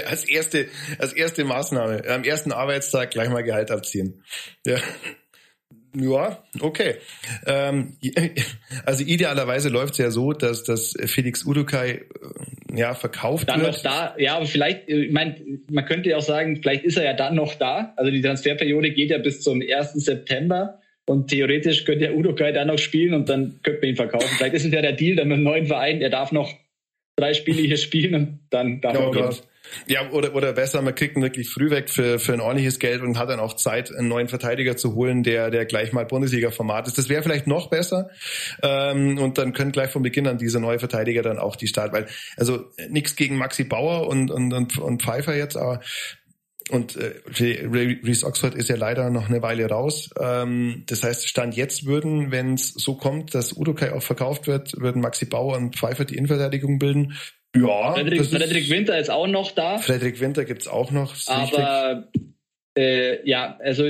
als 0.06 0.28
erste, 0.28 0.66
als 0.98 1.12
erste 1.12 1.44
Maßnahme, 1.44 2.02
am 2.08 2.24
ersten 2.24 2.52
Arbeitstag 2.52 3.10
gleich 3.10 3.28
mal 3.28 3.42
Gehalt 3.42 3.70
abziehen. 3.70 4.22
Ja. 4.66 4.78
Ja, 5.96 6.44
okay. 6.60 6.96
Ähm, 7.46 7.96
also 8.84 9.02
idealerweise 9.04 9.70
läuft 9.70 9.94
es 9.94 9.98
ja 9.98 10.10
so, 10.10 10.32
dass, 10.32 10.62
dass 10.62 10.94
Felix 11.06 11.44
Udukai 11.44 11.90
äh, 11.90 12.76
ja 12.76 12.94
verkauft 12.94 13.48
dann 13.48 13.60
wird. 13.60 13.72
Noch 13.72 13.82
da, 13.82 14.14
ja, 14.16 14.36
aber 14.36 14.46
vielleicht, 14.46 14.88
äh, 14.88 15.04
ich 15.04 15.12
meine, 15.12 15.36
man 15.68 15.84
könnte 15.86 16.10
ja 16.10 16.18
auch 16.18 16.22
sagen, 16.22 16.60
vielleicht 16.62 16.84
ist 16.84 16.96
er 16.96 17.04
ja 17.04 17.12
dann 17.14 17.34
noch 17.34 17.54
da. 17.56 17.92
Also 17.96 18.10
die 18.12 18.20
Transferperiode 18.20 18.92
geht 18.92 19.10
ja 19.10 19.18
bis 19.18 19.42
zum 19.42 19.60
1. 19.60 19.94
September. 19.94 20.80
Und 21.06 21.28
theoretisch 21.28 21.84
könnte 21.84 22.06
der 22.06 22.16
Udukai 22.16 22.52
dann 22.52 22.68
noch 22.68 22.78
spielen 22.78 23.14
und 23.14 23.28
dann 23.28 23.58
könnte 23.64 23.80
man 23.80 23.90
ihn 23.90 23.96
verkaufen. 23.96 24.28
Vielleicht 24.36 24.54
ist 24.54 24.66
es 24.66 24.72
ja 24.72 24.80
der 24.80 24.92
Deal 24.92 25.16
dann 25.16 25.26
mit 25.26 25.36
einem 25.36 25.44
neuen 25.44 25.66
Verein, 25.66 26.00
er 26.00 26.10
darf 26.10 26.30
noch 26.30 26.54
drei 27.20 27.34
Spiele 27.34 27.62
hier 27.62 27.76
spielen 27.76 28.14
und 28.14 28.40
dann 28.50 28.80
darf 28.80 28.98
oh 28.98 29.10
gehen. 29.10 29.30
Ja, 29.86 30.10
oder, 30.10 30.34
oder 30.34 30.52
besser, 30.52 30.82
man 30.82 30.94
kriegt 30.94 31.16
ihn 31.16 31.22
wirklich 31.22 31.48
früh 31.48 31.70
weg 31.70 31.90
für, 31.90 32.18
für 32.18 32.32
ein 32.32 32.40
ordentliches 32.40 32.78
Geld 32.78 33.02
und 33.02 33.18
hat 33.18 33.30
dann 33.30 33.40
auch 33.40 33.54
Zeit, 33.54 33.94
einen 33.94 34.08
neuen 34.08 34.28
Verteidiger 34.28 34.76
zu 34.76 34.94
holen, 34.94 35.22
der, 35.22 35.50
der 35.50 35.64
gleich 35.64 35.92
mal 35.92 36.04
Bundesliga-Format 36.04 36.88
ist. 36.88 36.98
Das 36.98 37.08
wäre 37.08 37.22
vielleicht 37.22 37.46
noch 37.46 37.70
besser. 37.70 38.10
Ähm, 38.62 39.18
und 39.18 39.38
dann 39.38 39.52
können 39.52 39.72
gleich 39.72 39.90
von 39.90 40.02
Beginn 40.02 40.26
an 40.26 40.38
diese 40.38 40.60
neue 40.60 40.78
Verteidiger 40.78 41.22
dann 41.22 41.38
auch 41.38 41.56
die 41.56 41.68
Start, 41.68 41.92
weil, 41.92 42.06
also 42.36 42.64
nichts 42.88 43.16
gegen 43.16 43.36
Maxi 43.36 43.64
Bauer 43.64 44.08
und, 44.08 44.30
und, 44.30 44.52
und, 44.52 44.78
und 44.78 45.02
Pfeiffer 45.02 45.36
jetzt, 45.36 45.56
aber 45.56 45.80
und 46.70 46.96
äh, 46.96 47.20
Reese 47.26 48.26
Oxford 48.26 48.54
ist 48.54 48.68
ja 48.68 48.76
leider 48.76 49.10
noch 49.10 49.28
eine 49.28 49.42
Weile 49.42 49.66
raus. 49.68 50.10
Ähm, 50.20 50.84
das 50.86 51.02
heißt, 51.02 51.28
Stand 51.28 51.56
jetzt 51.56 51.86
würden, 51.86 52.30
wenn 52.30 52.54
es 52.54 52.72
so 52.72 52.94
kommt, 52.94 53.34
dass 53.34 53.52
Udokai 53.52 53.92
auch 53.92 54.02
verkauft 54.02 54.46
wird, 54.46 54.80
würden 54.80 55.02
Maxi 55.02 55.26
Bauer 55.26 55.56
und 55.56 55.76
Pfeiffer 55.76 56.04
die 56.04 56.16
Innenverteidigung 56.16 56.78
bilden. 56.78 57.16
Ja. 57.54 57.94
Frederik, 57.94 58.24
Frederik 58.26 58.70
Winter 58.70 58.98
ist 58.98 59.10
auch 59.10 59.26
noch 59.26 59.52
da. 59.52 59.78
Frederik 59.78 60.20
Winter 60.20 60.44
gibt's 60.44 60.68
auch 60.68 60.90
noch. 60.90 61.14
Aber 61.26 62.08
äh, 62.76 63.28
ja, 63.28 63.58
also 63.60 63.84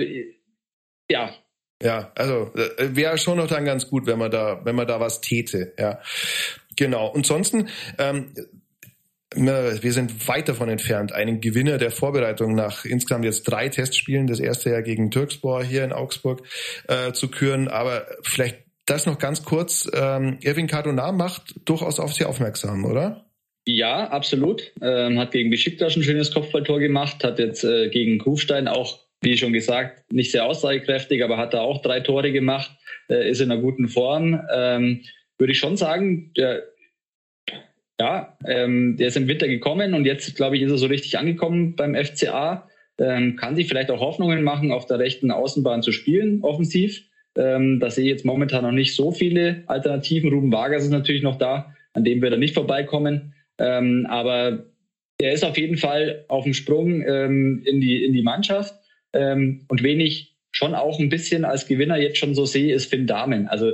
ja. 1.11 1.35
Ja, 1.83 2.13
also 2.15 2.53
äh, 2.55 2.95
wäre 2.95 3.17
schon 3.19 3.39
noch 3.39 3.47
dann 3.47 3.65
ganz 3.65 3.89
gut, 3.89 4.07
wenn 4.07 4.19
man 4.19 4.31
da, 4.31 4.65
wenn 4.65 4.77
man 4.77 4.87
da 4.87 5.01
was 5.01 5.21
täte, 5.21 5.73
ja. 5.79 6.01
Genau. 6.77 7.09
Und 7.09 7.19
ansonsten, 7.19 7.69
ähm, 7.99 8.33
wir 9.35 9.93
sind 9.93 10.27
weit 10.29 10.49
davon 10.49 10.69
entfernt, 10.69 11.13
einen 11.13 11.41
Gewinner 11.41 11.79
der 11.79 11.91
Vorbereitung 11.91 12.55
nach 12.55 12.85
insgesamt 12.85 13.25
jetzt 13.25 13.45
drei 13.45 13.69
Testspielen, 13.69 14.27
das 14.27 14.41
erste 14.41 14.71
ja 14.71 14.81
gegen 14.81 15.11
Türkspor 15.11 15.63
hier 15.63 15.85
in 15.85 15.93
Augsburg, 15.93 16.43
äh, 16.89 17.13
zu 17.13 17.29
küren. 17.29 17.69
Aber 17.69 18.07
vielleicht 18.23 18.59
das 18.87 19.07
noch 19.07 19.19
ganz 19.19 19.45
kurz. 19.45 19.89
Ähm, 19.95 20.39
Erwin 20.43 20.67
Cardona 20.67 21.13
macht 21.13 21.55
durchaus 21.65 22.01
auf 22.01 22.13
Sie 22.13 22.25
aufmerksam, 22.25 22.85
oder? 22.85 23.31
Ja, 23.67 24.09
absolut. 24.09 24.73
Ähm, 24.83 25.19
hat 25.19 25.31
gegen 25.31 25.51
Besiktas 25.51 25.97
ein 25.97 26.03
schönes 26.03 26.33
Kopfballtor 26.33 26.81
gemacht, 26.81 27.23
hat 27.23 27.39
jetzt 27.39 27.63
äh, 27.63 27.89
gegen 27.89 28.19
Kufstein 28.19 28.67
auch, 28.67 28.99
wie 29.21 29.37
schon 29.37 29.53
gesagt, 29.53 30.11
nicht 30.13 30.33
sehr 30.33 30.47
aussagekräftig, 30.47 31.23
aber 31.23 31.37
hat 31.37 31.55
da 31.55 31.61
auch 31.61 31.83
drei 31.83 32.01
Tore 32.01 32.33
gemacht, 32.33 32.73
äh, 33.09 33.31
ist 33.31 33.41
in 33.41 33.53
einer 33.53 33.61
guten 33.61 33.89
Form. 33.89 34.41
Ähm, 34.53 35.03
würde 35.39 35.53
ich 35.53 35.59
schon 35.59 35.77
sagen, 35.77 36.33
der, 36.37 36.65
ja, 38.01 38.35
ähm, 38.47 38.97
der 38.97 39.09
ist 39.09 39.19
im 39.19 39.29
Winter 39.29 39.47
gekommen 39.47 39.93
und 39.93 40.07
jetzt, 40.07 40.35
glaube 40.35 40.57
ich, 40.57 40.63
ist 40.63 40.71
er 40.71 40.79
so 40.79 40.87
richtig 40.87 41.19
angekommen 41.19 41.77
beim 41.77 41.95
FCA. 41.95 42.67
Ähm, 42.99 43.37
kann 43.37 43.57
sich 43.57 43.69
vielleicht 43.69 43.91
auch 43.91 44.01
Hoffnungen 44.01 44.43
machen, 44.43 44.73
auf 44.73 44.87
der 44.87 44.99
rechten 44.99 45.31
Außenbahn 45.31 45.83
zu 45.83 45.93
spielen, 45.93 46.43
offensiv. 46.43 47.03
Ähm, 47.37 47.79
da 47.79 47.91
sehe 47.91 48.05
ich 48.05 48.11
jetzt 48.11 48.25
momentan 48.25 48.65
noch 48.65 48.73
nicht 48.73 48.97
so 48.97 49.13
viele 49.13 49.65
Alternativen. 49.67 50.33
Ruben 50.33 50.51
Vargas 50.51 50.85
ist 50.85 50.91
natürlich 50.91 51.23
noch 51.23 51.37
da, 51.37 51.75
an 51.93 52.05
dem 52.05 52.23
wir 52.23 52.31
da 52.31 52.39
nicht 52.39 52.55
vorbeikommen. 52.55 53.35
Ähm, 53.59 54.07
aber 54.09 54.65
er 55.21 55.33
ist 55.33 55.45
auf 55.45 55.59
jeden 55.59 55.77
Fall 55.77 56.25
auf 56.29 56.45
dem 56.45 56.55
Sprung 56.55 57.03
ähm, 57.07 57.63
in, 57.67 57.83
die, 57.83 58.03
in 58.03 58.15
die 58.15 58.23
Mannschaft. 58.23 58.75
Ähm, 59.13 59.67
und 59.69 59.83
wen 59.83 60.01
ich 60.01 60.37
schon 60.53 60.75
auch 60.75 60.99
ein 60.99 61.11
bisschen 61.11 61.45
als 61.45 61.67
Gewinner 61.67 61.99
jetzt 61.99 62.17
schon 62.17 62.35
so 62.35 62.47
sehe, 62.47 62.75
ist 62.75 62.89
Finn 62.89 63.07
Dahmen. 63.07 63.47
Also 63.47 63.73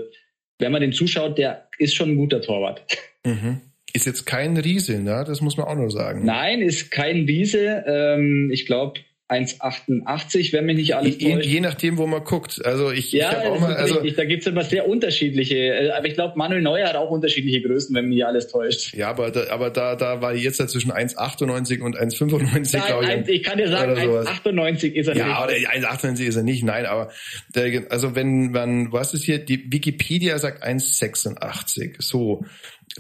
wenn 0.58 0.72
man 0.72 0.80
dem 0.80 0.92
zuschaut, 0.92 1.38
der 1.38 1.68
ist 1.78 1.94
schon 1.94 2.10
ein 2.10 2.16
guter 2.16 2.40
Torwart. 2.40 2.82
Mhm. 3.24 3.60
Ist 3.92 4.06
jetzt 4.06 4.26
kein 4.26 4.56
Riese, 4.56 5.00
ne? 5.00 5.24
das 5.26 5.40
muss 5.40 5.56
man 5.56 5.66
auch 5.66 5.74
nur 5.74 5.90
sagen. 5.90 6.24
Nein, 6.24 6.60
ist 6.60 6.90
kein 6.90 7.24
Riese. 7.24 7.84
Ähm, 7.86 8.50
ich 8.52 8.66
glaube, 8.66 9.00
1,88, 9.28 10.52
wenn 10.52 10.66
mich 10.66 10.76
nicht 10.76 10.94
alles 10.94 11.18
je, 11.18 11.40
je 11.40 11.60
nachdem, 11.60 11.98
wo 11.98 12.06
man 12.06 12.22
guckt. 12.22 12.64
Also 12.64 12.92
ich, 12.92 13.10
ja, 13.10 13.32
ich 13.32 13.48
auch 13.48 13.58
mal, 13.58 13.74
also 13.74 13.96
richtig. 13.96 14.14
da 14.14 14.24
gibt's 14.24 14.46
immer 14.46 14.62
sehr 14.62 14.88
unterschiedliche. 14.88 15.56
Äh, 15.56 15.90
aber 15.90 16.06
ich 16.06 16.14
glaube, 16.14 16.38
Manuel 16.38 16.62
Neuer 16.62 16.88
hat 16.88 16.94
auch 16.94 17.10
unterschiedliche 17.10 17.60
Größen, 17.60 17.92
wenn 17.96 18.08
mich 18.08 18.24
alles 18.24 18.46
täuscht. 18.46 18.94
Ja, 18.94 19.08
aber 19.08 19.32
da, 19.32 19.50
aber 19.50 19.70
da, 19.70 19.96
da 19.96 20.22
war 20.22 20.32
jetzt 20.32 20.60
ja 20.60 20.68
zwischen 20.68 20.92
1,98 20.92 21.80
und 21.80 21.98
1,95, 21.98 22.86
glaube 22.86 23.24
ich. 23.26 23.28
Ich 23.28 23.42
kann 23.42 23.58
dir 23.58 23.68
sagen, 23.68 23.94
1,98 23.94 24.92
ist 24.92 25.08
er 25.08 25.16
ja, 25.16 25.46
nicht. 25.46 25.62
Ja, 25.62 25.70
1,98 25.70 26.24
ist 26.24 26.36
er 26.36 26.42
nicht. 26.44 26.62
Nein, 26.62 26.86
aber 26.86 27.10
der, 27.52 27.90
also 27.90 28.14
wenn 28.14 28.52
man, 28.52 28.92
was 28.92 29.12
ist 29.12 29.24
hier? 29.24 29.40
Die 29.40 29.72
Wikipedia 29.72 30.38
sagt 30.38 30.62
1,86. 30.62 31.96
So, 31.98 32.44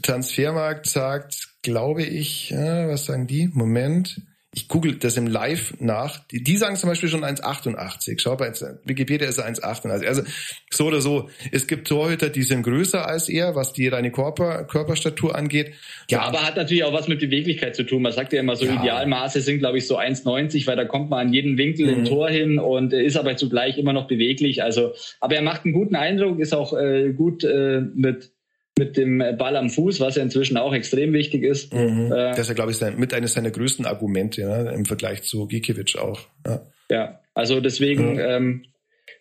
Transfermarkt 0.02 0.86
sagt, 0.86 1.48
glaube 1.62 2.02
ich, 2.02 2.50
ja, 2.50 2.88
was 2.88 3.06
sagen 3.06 3.26
die? 3.26 3.48
Moment 3.52 4.20
ich 4.56 4.68
google 4.68 4.94
das 4.94 5.18
im 5.18 5.26
Live 5.26 5.74
nach. 5.80 6.26
Die, 6.28 6.42
die 6.42 6.56
sagen 6.56 6.76
zum 6.76 6.88
Beispiel 6.88 7.10
schon 7.10 7.22
1,88. 7.22 8.18
Schau 8.18 8.36
bei 8.36 8.50
Wikipedia 8.84 9.28
ist 9.28 9.36
er 9.36 9.46
1,88. 9.46 10.06
Also 10.06 10.22
so 10.70 10.86
oder 10.86 11.02
so. 11.02 11.28
Es 11.52 11.66
gibt 11.66 11.88
Torhüter, 11.88 12.30
die 12.30 12.42
sind 12.42 12.62
größer 12.62 13.06
als 13.06 13.28
er, 13.28 13.54
was 13.54 13.74
die 13.74 13.88
reine 13.88 14.10
Körper, 14.10 14.64
Körperstatur 14.64 15.36
angeht. 15.36 15.74
Ja, 16.08 16.22
aber 16.22 16.42
hat 16.42 16.56
natürlich 16.56 16.84
auch 16.84 16.94
was 16.94 17.06
mit 17.06 17.20
Beweglichkeit 17.20 17.76
zu 17.76 17.82
tun. 17.82 18.00
Man 18.00 18.12
sagt 18.12 18.32
ja 18.32 18.40
immer 18.40 18.56
so, 18.56 18.64
ja. 18.64 18.80
Idealmaße 18.80 19.42
sind, 19.42 19.58
glaube 19.58 19.76
ich, 19.76 19.86
so 19.86 19.98
1,90, 19.98 20.66
weil 20.66 20.76
da 20.76 20.86
kommt 20.86 21.10
man 21.10 21.26
an 21.26 21.32
jeden 21.34 21.58
Winkel 21.58 21.88
mhm. 21.88 21.98
im 21.98 22.04
Tor 22.06 22.30
hin 22.30 22.58
und 22.58 22.94
ist 22.94 23.18
aber 23.18 23.36
zugleich 23.36 23.76
immer 23.76 23.92
noch 23.92 24.08
beweglich. 24.08 24.62
Also, 24.62 24.94
aber 25.20 25.36
er 25.36 25.42
macht 25.42 25.66
einen 25.66 25.74
guten 25.74 25.96
Eindruck, 25.96 26.40
ist 26.40 26.54
auch 26.54 26.72
äh, 26.72 27.12
gut 27.12 27.44
äh, 27.44 27.82
mit 27.94 28.30
mit 28.78 28.96
dem 28.96 29.18
Ball 29.38 29.56
am 29.56 29.70
Fuß, 29.70 30.00
was 30.00 30.16
ja 30.16 30.22
inzwischen 30.22 30.56
auch 30.56 30.74
extrem 30.74 31.12
wichtig 31.12 31.42
ist. 31.42 31.72
Mhm. 31.72 32.12
Äh, 32.12 32.30
das 32.30 32.40
ist 32.40 32.48
ja, 32.48 32.54
glaube 32.54 32.72
ich, 32.72 32.76
sein, 32.76 32.98
mit 32.98 33.14
eines 33.14 33.32
seiner 33.32 33.50
größten 33.50 33.86
Argumente 33.86 34.42
ja, 34.42 34.70
im 34.70 34.84
Vergleich 34.84 35.22
zu 35.22 35.46
Gikiewicz 35.46 35.96
auch. 35.96 36.20
Ja, 36.46 36.66
ja 36.90 37.20
also 37.34 37.60
deswegen, 37.60 38.14
mhm. 38.14 38.20
ähm, 38.20 38.64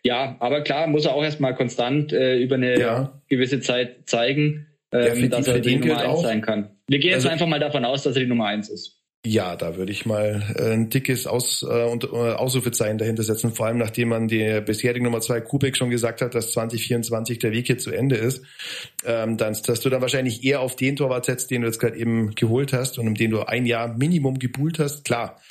ja, 0.04 0.36
aber 0.40 0.62
klar, 0.62 0.88
muss 0.88 1.06
er 1.06 1.16
auch 1.16 1.24
erstmal 1.24 1.56
konstant 1.56 2.12
äh, 2.12 2.38
über 2.38 2.56
eine 2.56 2.80
ja. 2.80 3.22
gewisse 3.30 3.62
Zeit 3.62 4.08
zeigen, 4.08 4.68
ähm, 4.92 5.30
dass 5.30 5.48
er 5.48 5.60
die 5.60 5.78
Nummer 5.78 6.02
eins 6.02 6.22
sein 6.22 6.42
kann. 6.42 6.72
Wir 6.88 7.00
gehen 7.00 7.12
jetzt 7.12 7.26
also, 7.26 7.30
einfach 7.30 7.48
mal 7.48 7.60
davon 7.60 7.86
aus, 7.86 8.04
dass 8.04 8.16
er 8.16 8.24
die 8.24 8.30
Nummer 8.30 8.48
eins 8.48 8.70
ist. 8.70 9.02
Ja, 9.26 9.56
da 9.56 9.76
würde 9.76 9.92
ich 9.92 10.06
mal 10.06 10.44
äh, 10.56 10.74
ein 10.74 10.90
dickes 10.92 11.26
Aus, 11.26 11.66
äh, 11.68 11.84
und, 11.86 12.04
äh, 12.04 12.08
Ausrufezeichen 12.08 13.00
dahinter 13.00 13.24
setzen, 13.24 13.52
vor 13.54 13.66
allem 13.66 13.80
nachdem 13.80 14.10
man 14.10 14.28
die 14.28 14.62
bisherige 14.64 15.04
Nummer 15.04 15.20
zwei 15.20 15.42
Kubik 15.42 15.76
schon 15.76 15.90
gesagt 15.90 16.22
hat, 16.22 16.36
dass 16.36 16.52
2024 16.52 17.40
der 17.40 17.52
Weg 17.52 17.66
hier 17.66 17.80
zu 17.80 17.90
Ende 17.90 18.18
ist, 18.18 18.44
ähm, 19.04 19.38
dann, 19.38 19.58
dass 19.66 19.80
du 19.80 19.90
dann 19.90 20.02
wahrscheinlich 20.02 20.44
eher 20.44 20.62
auf 20.62 20.76
den 20.76 20.96
Torwart 20.96 21.26
setzt, 21.26 21.50
den 21.50 21.62
du 21.62 21.68
jetzt 21.68 21.80
gerade 21.80 21.98
eben 21.98 22.36
geholt 22.36 22.72
hast 22.72 23.00
und 23.00 23.08
um 23.08 23.16
den 23.16 23.32
du 23.32 23.42
ein 23.42 23.66
Jahr 23.66 23.88
Minimum 23.98 24.38
gebuhlt 24.38 24.78
hast, 24.78 25.06
klar. 25.06 25.42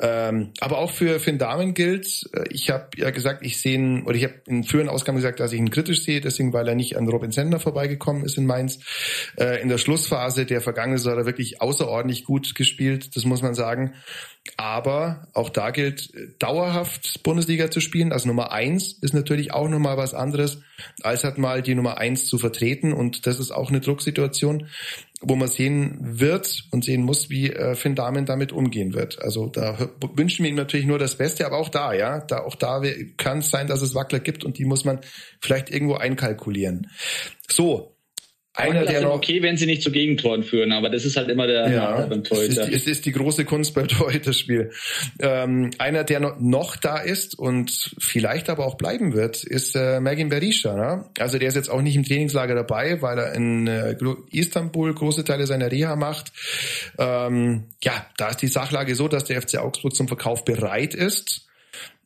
Ähm, 0.00 0.50
aber 0.58 0.78
auch 0.78 0.90
für, 0.90 1.20
den 1.20 1.38
Damen 1.38 1.74
gilt, 1.74 2.28
äh, 2.32 2.44
ich 2.50 2.70
habe 2.70 2.88
ja 2.96 3.10
gesagt, 3.10 3.46
ich 3.46 3.60
sehe 3.60 3.74
ihn, 3.74 4.02
oder 4.06 4.16
ich 4.16 4.24
habe 4.24 4.34
in 4.48 4.64
früheren 4.64 4.88
Ausgaben 4.88 5.16
gesagt, 5.16 5.38
dass 5.38 5.52
ich 5.52 5.60
ihn 5.60 5.70
kritisch 5.70 6.02
sehe, 6.02 6.20
deswegen, 6.20 6.52
weil 6.52 6.66
er 6.66 6.74
nicht 6.74 6.96
an 6.96 7.06
Robin 7.06 7.30
Sender 7.30 7.60
vorbeigekommen 7.60 8.24
ist 8.24 8.36
in 8.38 8.46
Mainz. 8.46 8.80
Äh, 9.38 9.62
in 9.62 9.68
der 9.68 9.78
Schlussphase 9.78 10.46
der 10.46 10.60
vergangenen 10.60 10.98
Saison 10.98 11.12
hat 11.12 11.20
er 11.20 11.26
wirklich 11.26 11.62
außerordentlich 11.62 12.24
gut 12.24 12.56
gespielt 12.56 13.19
das 13.19 13.19
muss 13.24 13.42
man 13.42 13.54
sagen. 13.54 13.94
Aber 14.56 15.28
auch 15.34 15.50
da 15.50 15.70
gilt, 15.70 16.12
dauerhaft 16.38 17.22
Bundesliga 17.22 17.70
zu 17.70 17.80
spielen, 17.80 18.12
also 18.12 18.26
Nummer 18.26 18.52
eins 18.52 18.92
ist 18.92 19.14
natürlich 19.14 19.52
auch 19.52 19.68
nochmal 19.68 19.96
was 19.96 20.14
anderes, 20.14 20.62
als 21.02 21.24
halt 21.24 21.38
mal 21.38 21.62
die 21.62 21.74
Nummer 21.74 21.98
eins 21.98 22.26
zu 22.26 22.38
vertreten. 22.38 22.92
Und 22.92 23.26
das 23.26 23.38
ist 23.38 23.50
auch 23.50 23.68
eine 23.68 23.80
Drucksituation, 23.80 24.68
wo 25.20 25.36
man 25.36 25.48
sehen 25.48 25.98
wird 26.00 26.64
und 26.70 26.84
sehen 26.84 27.02
muss, 27.02 27.28
wie 27.28 27.50
äh, 27.50 27.74
Finn 27.74 27.94
Dahmen 27.94 28.24
damit 28.24 28.52
umgehen 28.52 28.94
wird. 28.94 29.20
Also 29.20 29.48
da 29.48 29.90
wünschen 30.14 30.44
wir 30.44 30.50
ihm 30.50 30.56
natürlich 30.56 30.86
nur 30.86 30.98
das 30.98 31.16
Beste, 31.16 31.46
aber 31.46 31.58
auch 31.58 31.68
da, 31.68 31.92
ja, 31.92 32.20
da 32.20 32.40
auch 32.40 32.54
da 32.54 32.82
kann 33.18 33.38
es 33.38 33.50
sein, 33.50 33.66
dass 33.66 33.82
es 33.82 33.94
Wackler 33.94 34.20
gibt 34.20 34.44
und 34.44 34.58
die 34.58 34.64
muss 34.64 34.84
man 34.84 35.00
vielleicht 35.40 35.70
irgendwo 35.70 35.94
einkalkulieren. 35.94 36.90
So, 37.48 37.94
einer, 38.54 38.84
der 38.84 39.02
noch, 39.02 39.14
okay, 39.14 39.42
wenn 39.42 39.56
sie 39.56 39.66
nicht 39.66 39.82
zu 39.82 39.92
Gegentoren 39.92 40.42
führen, 40.42 40.72
aber 40.72 40.90
das 40.90 41.04
ist 41.04 41.16
halt 41.16 41.28
immer 41.28 41.46
der 41.46 41.70
ja, 41.70 42.06
beim 42.06 42.24
Torhüter. 42.24 42.62
Es 42.62 42.68
ist, 42.68 42.74
es 42.74 42.86
ist 42.86 43.06
die 43.06 43.12
große 43.12 43.44
Kunst 43.44 43.74
beim 43.74 43.86
Torhüterspiel. 43.88 44.72
Ähm, 45.20 45.70
einer, 45.78 46.02
der 46.02 46.18
noch, 46.18 46.40
noch 46.40 46.76
da 46.76 46.98
ist 46.98 47.38
und 47.38 47.92
vielleicht 47.98 48.50
aber 48.50 48.66
auch 48.66 48.76
bleiben 48.76 49.12
wird, 49.12 49.44
ist 49.44 49.76
äh, 49.76 50.00
Mergin 50.00 50.30
Berisha. 50.30 50.74
Ne? 50.74 51.04
Also 51.18 51.38
der 51.38 51.48
ist 51.48 51.54
jetzt 51.54 51.70
auch 51.70 51.80
nicht 51.80 51.94
im 51.94 52.04
Trainingslager 52.04 52.56
dabei, 52.56 53.00
weil 53.02 53.18
er 53.18 53.34
in 53.34 53.68
äh, 53.68 53.94
Istanbul 54.32 54.94
große 54.94 55.24
Teile 55.24 55.46
seiner 55.46 55.70
Reha 55.70 55.94
macht. 55.94 56.32
Ähm, 56.98 57.64
ja, 57.84 58.06
da 58.16 58.30
ist 58.30 58.42
die 58.42 58.48
Sachlage 58.48 58.96
so, 58.96 59.06
dass 59.06 59.24
der 59.24 59.40
FC 59.40 59.58
Augsburg 59.58 59.94
zum 59.94 60.08
Verkauf 60.08 60.44
bereit 60.44 60.94
ist. 60.94 61.46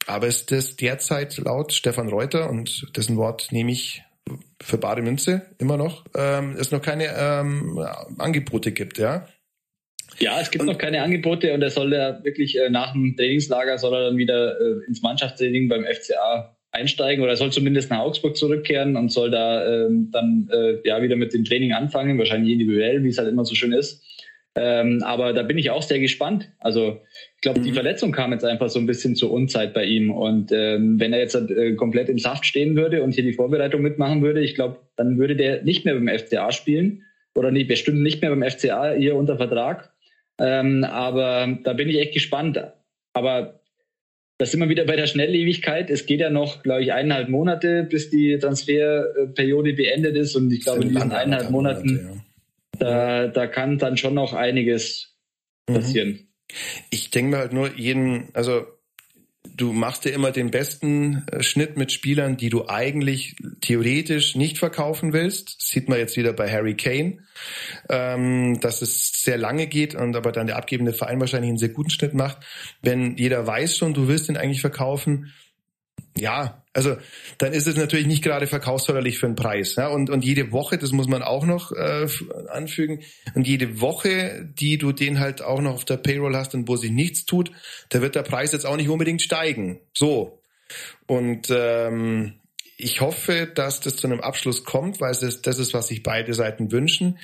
Aber 0.07 0.27
ist 0.27 0.51
das 0.51 0.77
derzeit 0.77 1.39
laut 1.39 1.73
Stefan 1.73 2.11
Reuter 2.11 2.51
und 2.51 2.95
dessen 2.95 3.17
Wort 3.17 3.49
nehme 3.51 3.73
ich 3.73 4.03
für 4.61 4.79
bare 4.79 5.03
Münze 5.03 5.43
immer 5.59 5.77
noch 5.77 6.05
ähm, 6.17 6.57
es 6.59 6.71
noch 6.71 6.81
keine 6.81 7.09
ähm, 7.17 7.79
Angebote 8.19 8.73
gibt, 8.73 8.99
ja. 8.99 9.27
Ja, 10.19 10.41
es 10.41 10.51
gibt 10.51 10.63
und, 10.63 10.69
noch 10.69 10.79
keine 10.79 11.03
Angebote 11.03 11.53
und 11.55 11.63
er 11.63 11.71
soll 11.71 11.93
ja 11.93 12.23
wirklich 12.25 12.59
äh, 12.59 12.71
nach 12.71 12.93
dem 12.93 13.17
Trainingslager 13.17 13.79
soll 13.79 13.95
er 13.95 14.05
dann 14.05 14.17
wieder 14.17 14.61
äh, 14.61 14.87
ins 14.87 15.03
Mannschaftstraining 15.03 15.69
beim 15.69 15.85
FCA 15.85 16.57
einsteigen 16.71 17.23
oder 17.23 17.33
er 17.33 17.37
soll 17.37 17.53
zumindest 17.53 17.91
nach 17.91 18.01
Augsburg 18.01 18.37
zurückkehren 18.37 18.97
und 18.97 19.11
soll 19.11 19.31
da 19.31 19.87
ähm, 19.87 20.11
dann 20.11 20.49
äh, 20.53 20.79
ja 20.85 21.03
wieder 21.03 21.17
mit 21.17 21.33
dem 21.33 21.45
Training 21.45 21.73
anfangen, 21.73 22.19
wahrscheinlich 22.19 22.53
individuell, 22.53 23.03
wie 23.03 23.09
es 23.09 23.19
halt 23.19 23.29
immer 23.29 23.45
so 23.45 23.55
schön 23.55 23.73
ist. 23.73 24.03
Ähm, 24.57 25.03
aber 25.03 25.33
da 25.33 25.43
bin 25.43 25.59
ich 25.59 25.71
auch 25.71 25.83
sehr 25.83 25.99
gespannt. 25.99 26.49
Also 26.61 27.01
ich 27.35 27.41
glaube, 27.41 27.61
mhm. 27.61 27.65
die 27.65 27.73
Verletzung 27.73 28.13
kam 28.13 28.33
jetzt 28.33 28.45
einfach 28.45 28.69
so 28.69 28.79
ein 28.79 28.87
bisschen 28.87 29.17
zur 29.17 29.33
Unzeit 29.33 29.75
bei 29.75 29.85
ihm. 29.85 30.13
Und 30.13 30.53
ähm, 30.53 31.01
wenn 31.01 31.13
er 31.13 31.19
jetzt 31.19 31.35
äh, 31.35 31.75
komplett 31.75 32.09
im 32.09 32.19
Saft 32.19 32.47
stehen 32.47 32.77
würde 32.77 33.03
und 33.03 33.15
hier 33.15 33.25
die 33.25 33.33
Vorbereitung 33.33 33.83
mitmachen 33.83 34.23
würde, 34.23 34.41
ich 34.41 34.55
glaube, 34.55 34.79
dann 34.97 35.19
würde 35.19 35.35
der 35.35 35.63
nicht 35.63 35.85
mehr 35.85 35.95
beim 35.95 36.09
FCA 36.09 36.53
spielen 36.53 37.03
oder 37.35 37.51
nicht, 37.51 37.67
bestimmt 37.67 38.01
nicht 38.01 38.23
mehr 38.23 38.31
beim 38.31 38.49
FCA 38.49 38.93
hier 38.93 39.17
unter 39.17 39.37
Vertrag. 39.37 39.93
Ähm, 40.39 40.85
aber 40.85 41.59
da 41.65 41.73
bin 41.73 41.89
ich 41.89 41.99
echt 41.99 42.15
gespannt. 42.15 42.63
Aber 43.13 43.61
das 44.39 44.53
sind 44.53 44.61
wir 44.61 44.69
wieder 44.69 44.85
bei 44.85 44.97
der 44.97 45.07
Schnelllebigkeit. 45.07 45.91
Es 45.91 46.07
geht 46.07 46.21
ja 46.21 46.31
noch, 46.31 46.63
glaube 46.63 46.83
ich, 46.83 46.93
eineinhalb 46.93 47.29
Monate, 47.29 47.85
bis 47.85 48.11
die 48.11 48.39
Transferperiode 48.39 49.73
beendet 49.73 50.17
ist. 50.17 50.37
Und 50.37 50.53
ich 50.53 50.63
glaube, 50.63 50.83
in 50.83 50.91
diesen 50.91 51.11
eineinhalb 51.11 51.51
Monaten 51.51 51.89
Monate, 51.89 52.15
ja 52.15 52.24
da, 52.79 53.29
da 53.29 53.47
kann 53.47 53.79
dann 53.79 53.97
schon 53.97 54.15
noch 54.15 54.33
einiges 54.33 55.17
mhm. 55.69 55.75
passieren. 55.75 56.29
Ich 56.91 57.11
denke 57.11 57.31
mir 57.33 57.39
halt 57.39 57.53
nur 57.53 57.75
jeden, 57.75 58.29
also 58.35 58.67
du 59.57 59.73
machst 59.73 60.05
dir 60.05 60.11
immer 60.11 60.31
den 60.31 60.51
besten 60.51 61.27
äh, 61.29 61.43
Schnitt 61.43 61.77
mit 61.77 61.93
Spielern, 61.93 62.37
die 62.37 62.49
du 62.49 62.69
eigentlich 62.69 63.37
theoretisch 63.61 64.35
nicht 64.35 64.59
verkaufen 64.59 65.13
willst. 65.13 65.61
Das 65.61 65.69
sieht 65.69 65.89
man 65.89 65.99
jetzt 65.99 66.17
wieder 66.17 66.33
bei 66.33 66.51
Harry 66.51 66.77
Kane, 66.77 67.19
ähm, 67.89 68.61
dass 68.61 68.83
es 68.83 69.23
sehr 69.23 69.39
lange 69.39 69.67
geht 69.67 69.95
und 69.95 70.17
aber 70.17 70.33
dann 70.33 70.47
der 70.47 70.57
abgebende 70.57 70.93
Verein 70.93 71.21
wahrscheinlich 71.21 71.51
einen 71.51 71.59
sehr 71.59 71.69
guten 71.71 71.91
Schnitt 71.91 72.15
macht. 72.15 72.39
Wenn 72.83 73.17
jeder 73.17 73.47
weiß 73.47 73.77
schon, 73.77 73.95
du 73.95 74.09
willst 74.09 74.29
ihn 74.29 74.37
eigentlich 74.37 74.61
verkaufen, 74.61 75.33
ja, 76.17 76.64
also 76.75 76.97
dann 77.39 77.53
ist 77.53 77.67
es 77.67 77.77
natürlich 77.77 78.07
nicht 78.07 78.23
gerade 78.23 78.47
verkaufsförderlich 78.47 79.19
für 79.19 79.27
den 79.27 79.37
Preis. 79.37 79.77
Ja? 79.77 79.89
Und, 79.89 80.11
und 80.11 80.25
jede 80.25 80.53
Woche, 80.53 80.77
das 80.77 80.93
muss 80.93 81.07
man 81.07 81.23
auch 81.23 81.47
noch 81.47 81.73
äh, 81.73 82.07
anfügen, 82.49 83.01
und 83.35 83.47
jede 83.47 83.81
Woche, 83.81 84.45
die 84.59 84.77
du 84.77 84.93
den 84.93 85.21
halt 85.21 85.41
auch 85.41 85.61
noch 85.61 85.75
auf 85.75 85.85
der 85.85 85.97
Payroll 85.97 86.37
hast 86.37 86.55
und 86.55 86.69
wo 86.69 86.77
sich 86.77 86.91
nichts 86.91 87.25
tut, 87.25 87.53
da 87.91 88.03
wird 88.03 88.17
der 88.17 88.23
Preis 88.23 88.53
jetzt 88.53 88.67
auch 88.67 88.77
nicht 88.77 88.89
unbedingt 88.89 89.23
steigen. 89.23 89.81
So. 89.95 90.43
Und 91.07 91.49
ähm, 91.51 92.41
ich 92.77 93.01
hoffe, 93.01 93.47
dass 93.47 93.81
das 93.81 93.97
zu 93.97 94.09
einem 94.09 94.21
Abschluss 94.21 94.65
kommt, 94.65 95.01
weil 95.01 95.13
es 95.13 95.43
das 95.43 95.59
ist, 95.59 95.75
was 95.75 95.89
sich 95.89 96.03
beide 96.03 96.35
Seiten 96.35 96.73
wünschen. 96.73 97.19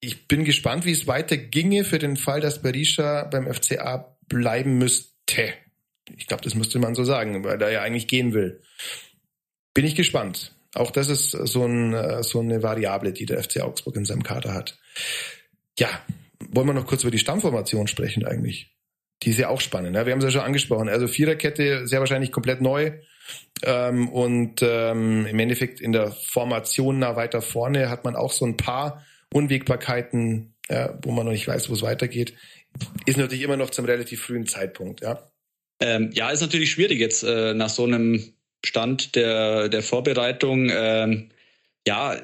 Ich 0.00 0.28
bin 0.28 0.44
gespannt, 0.44 0.84
wie 0.84 0.92
es 0.92 1.06
weiter 1.06 1.38
ginge 1.38 1.84
für 1.84 1.98
den 1.98 2.18
Fall, 2.18 2.40
dass 2.40 2.60
Berisha 2.60 3.24
beim 3.24 3.52
FCA 3.52 4.18
bleiben 4.28 4.76
müsste. 4.76 5.54
Ich 6.16 6.26
glaube, 6.26 6.42
das 6.42 6.54
müsste 6.54 6.78
man 6.78 6.94
so 6.94 7.04
sagen, 7.04 7.44
weil 7.44 7.60
er 7.60 7.70
ja 7.70 7.82
eigentlich 7.82 8.08
gehen 8.08 8.34
will. 8.34 8.60
Bin 9.72 9.84
ich 9.84 9.94
gespannt. 9.94 10.54
Auch 10.74 10.90
das 10.90 11.08
ist 11.08 11.30
so, 11.30 11.64
ein, 11.64 12.22
so 12.22 12.40
eine 12.40 12.62
Variable, 12.62 13.12
die 13.12 13.26
der 13.26 13.42
FC 13.42 13.60
Augsburg 13.60 13.96
in 13.96 14.04
seinem 14.04 14.24
Kader 14.24 14.54
hat. 14.54 14.76
Ja, 15.78 15.88
wollen 16.50 16.66
wir 16.66 16.74
noch 16.74 16.86
kurz 16.86 17.02
über 17.02 17.10
die 17.10 17.18
Stammformation 17.18 17.86
sprechen 17.86 18.24
eigentlich? 18.24 18.72
Die 19.22 19.30
ist 19.30 19.38
ja 19.38 19.48
auch 19.48 19.60
spannend. 19.60 19.92
Ne? 19.92 20.04
Wir 20.04 20.12
haben 20.12 20.18
es 20.18 20.24
ja 20.24 20.30
schon 20.30 20.40
angesprochen. 20.42 20.88
Also 20.88 21.06
Viererkette 21.06 21.86
sehr 21.86 22.00
wahrscheinlich 22.00 22.32
komplett 22.32 22.60
neu. 22.60 22.92
Ähm, 23.62 24.08
und 24.08 24.60
ähm, 24.62 25.26
im 25.26 25.38
Endeffekt 25.38 25.80
in 25.80 25.92
der 25.92 26.10
Formation 26.10 26.98
nah 26.98 27.16
weiter 27.16 27.40
vorne 27.40 27.88
hat 27.88 28.04
man 28.04 28.16
auch 28.16 28.32
so 28.32 28.44
ein 28.44 28.56
paar 28.56 29.04
Unwägbarkeiten, 29.32 30.54
ja, 30.68 30.98
wo 31.02 31.12
man 31.12 31.24
noch 31.24 31.32
nicht 31.32 31.48
weiß, 31.48 31.70
wo 31.70 31.74
es 31.74 31.82
weitergeht. 31.82 32.34
Ist 33.06 33.16
natürlich 33.16 33.44
immer 33.44 33.56
noch 33.56 33.70
zum 33.70 33.84
relativ 33.84 34.22
frühen 34.22 34.46
Zeitpunkt, 34.46 35.00
ja. 35.00 35.30
Ähm, 35.80 36.10
ja, 36.12 36.30
ist 36.30 36.40
natürlich 36.40 36.70
schwierig 36.70 37.00
jetzt 37.00 37.22
äh, 37.22 37.54
nach 37.54 37.68
so 37.68 37.84
einem 37.84 38.34
Stand 38.64 39.14
der, 39.14 39.68
der 39.68 39.82
Vorbereitung. 39.82 40.70
Ähm, 40.70 41.30
ja, 41.86 42.16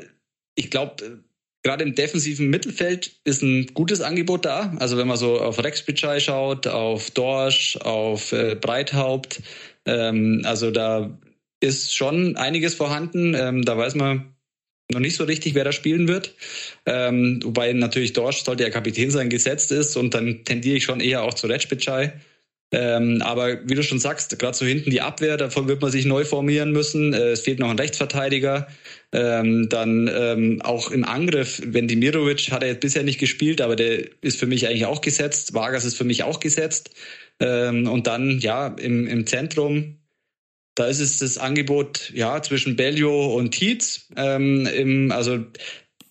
ich 0.54 0.70
glaube, 0.70 1.22
gerade 1.62 1.84
im 1.84 1.94
defensiven 1.94 2.48
Mittelfeld 2.48 3.12
ist 3.24 3.42
ein 3.42 3.66
gutes 3.74 4.00
Angebot 4.00 4.44
da. 4.44 4.74
Also 4.78 4.96
wenn 4.96 5.08
man 5.08 5.16
so 5.16 5.40
auf 5.40 5.62
Rex 5.62 5.82
Bichai 5.82 6.20
schaut, 6.20 6.66
auf 6.66 7.10
Dorsch, 7.10 7.76
auf 7.76 8.32
äh, 8.32 8.54
Breithaupt, 8.54 9.42
ähm, 9.86 10.42
also 10.44 10.70
da 10.70 11.18
ist 11.60 11.94
schon 11.94 12.36
einiges 12.36 12.74
vorhanden. 12.74 13.34
Ähm, 13.34 13.64
da 13.64 13.76
weiß 13.76 13.94
man 13.94 14.34
noch 14.90 15.00
nicht 15.00 15.16
so 15.16 15.24
richtig, 15.24 15.54
wer 15.54 15.64
da 15.64 15.72
spielen 15.72 16.08
wird. 16.08 16.34
Ähm, 16.86 17.40
wobei 17.44 17.72
natürlich 17.72 18.12
Dorsch 18.12 18.42
sollte 18.42 18.64
ja 18.64 18.70
Kapitän 18.70 19.10
sein, 19.10 19.28
gesetzt 19.28 19.70
ist 19.70 19.96
und 19.96 20.14
dann 20.14 20.44
tendiere 20.44 20.78
ich 20.78 20.84
schon 20.84 21.00
eher 21.00 21.22
auch 21.22 21.34
zu 21.34 21.46
Retschbitschei. 21.46 22.14
Ähm, 22.72 23.20
aber 23.22 23.68
wie 23.68 23.74
du 23.74 23.82
schon 23.82 23.98
sagst, 23.98 24.38
gerade 24.38 24.56
so 24.56 24.64
hinten 24.64 24.90
die 24.90 25.00
Abwehr, 25.00 25.36
davon 25.36 25.66
wird 25.66 25.82
man 25.82 25.90
sich 25.90 26.04
neu 26.04 26.24
formieren 26.24 26.70
müssen. 26.70 27.12
Äh, 27.12 27.30
es 27.30 27.40
fehlt 27.40 27.58
noch 27.58 27.68
ein 27.68 27.78
Rechtsverteidiger. 27.78 28.68
Ähm, 29.12 29.68
dann 29.68 30.08
ähm, 30.12 30.62
auch 30.62 30.92
im 30.92 31.04
Angriff, 31.04 31.60
wenn 31.64 31.88
Dimirovic 31.88 32.52
hat 32.52 32.62
er 32.62 32.68
jetzt 32.68 32.80
bisher 32.80 33.02
nicht 33.02 33.18
gespielt, 33.18 33.60
aber 33.60 33.74
der 33.74 34.04
ist 34.20 34.38
für 34.38 34.46
mich 34.46 34.68
eigentlich 34.68 34.86
auch 34.86 35.00
gesetzt. 35.00 35.52
Vargas 35.52 35.84
ist 35.84 35.96
für 35.96 36.04
mich 36.04 36.22
auch 36.22 36.38
gesetzt. 36.38 36.90
Ähm, 37.40 37.88
und 37.88 38.06
dann, 38.06 38.38
ja, 38.38 38.68
im, 38.68 39.08
im 39.08 39.26
Zentrum, 39.26 39.96
da 40.76 40.86
ist 40.86 41.00
es 41.00 41.18
das 41.18 41.38
Angebot, 41.38 42.12
ja, 42.14 42.40
zwischen 42.40 42.76
Bellio 42.76 43.34
und 43.34 43.50
Tietz. 43.50 44.06
Ähm, 44.16 44.66
im, 44.66 45.10
also 45.10 45.44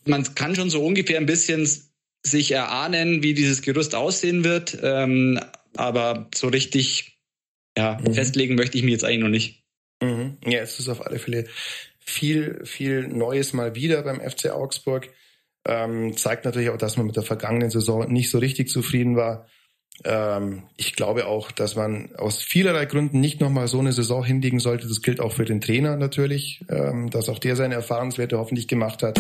man 0.06 0.36
kann 0.36 0.56
schon 0.56 0.70
so 0.70 0.84
ungefähr 0.84 1.18
ein 1.18 1.26
bisschen 1.26 1.70
sich 2.24 2.52
erahnen, 2.52 3.24
wie 3.24 3.34
dieses 3.34 3.62
Gerüst 3.62 3.96
aussehen 3.96 4.44
wird. 4.44 4.78
Ähm, 4.84 5.40
aber 5.76 6.30
so 6.34 6.48
richtig 6.48 7.20
ja, 7.78 7.98
mhm. 8.00 8.14
festlegen 8.14 8.56
möchte 8.56 8.78
ich 8.78 8.84
mir 8.84 8.92
jetzt 8.92 9.06
eigentlich 9.06 9.20
noch 9.20 9.30
nicht. 9.30 9.64
Mhm. 10.02 10.38
Ja, 10.46 10.60
es 10.60 10.80
ist 10.80 10.90
auf 10.90 11.06
alle 11.06 11.20
Fälle 11.20 11.46
viel, 12.00 12.62
viel 12.66 13.08
Neues 13.08 13.54
mal 13.54 13.76
wieder 13.76 14.02
beim 14.04 14.20
FC 14.20 14.52
Augsburg. 14.52 15.10
Ähm, 15.66 16.16
zeigt 16.18 16.46
natürlich 16.46 16.70
auch, 16.70 16.78
dass 16.78 16.98
man 16.98 17.06
mit 17.06 17.16
der 17.16 17.24
vergangenen 17.24 17.70
Saison 17.70 18.12
nicht 18.12 18.30
so 18.30 18.40
richtig 18.40 18.70
zufrieden 18.70 19.16
war. 19.16 19.48
Ähm, 20.06 20.64
ich 20.78 20.96
glaube 20.96 21.28
auch, 21.28 21.52
dass 21.52 21.76
man 21.76 22.16
aus 22.16 22.42
vielerlei 22.42 22.86
Gründen 22.86 23.20
nicht 23.20 23.42
nochmal 23.42 23.68
so 23.68 23.80
eine 23.80 23.92
Saison 23.92 24.24
hinlegen 24.24 24.60
sollte. 24.60 24.88
Das 24.88 25.02
gilt 25.02 25.20
auch 25.20 25.34
für 25.34 25.46
den 25.46 25.62
Trainer 25.62 25.98
natürlich, 25.98 26.66
ähm, 26.70 27.10
dass 27.10 27.30
auch 27.30 27.40
der 27.40 27.56
seine 27.56 27.76
Erfahrungswerte 27.76 28.38
hoffentlich 28.38 28.68
gemacht 28.68 29.04
hat. 29.04 29.20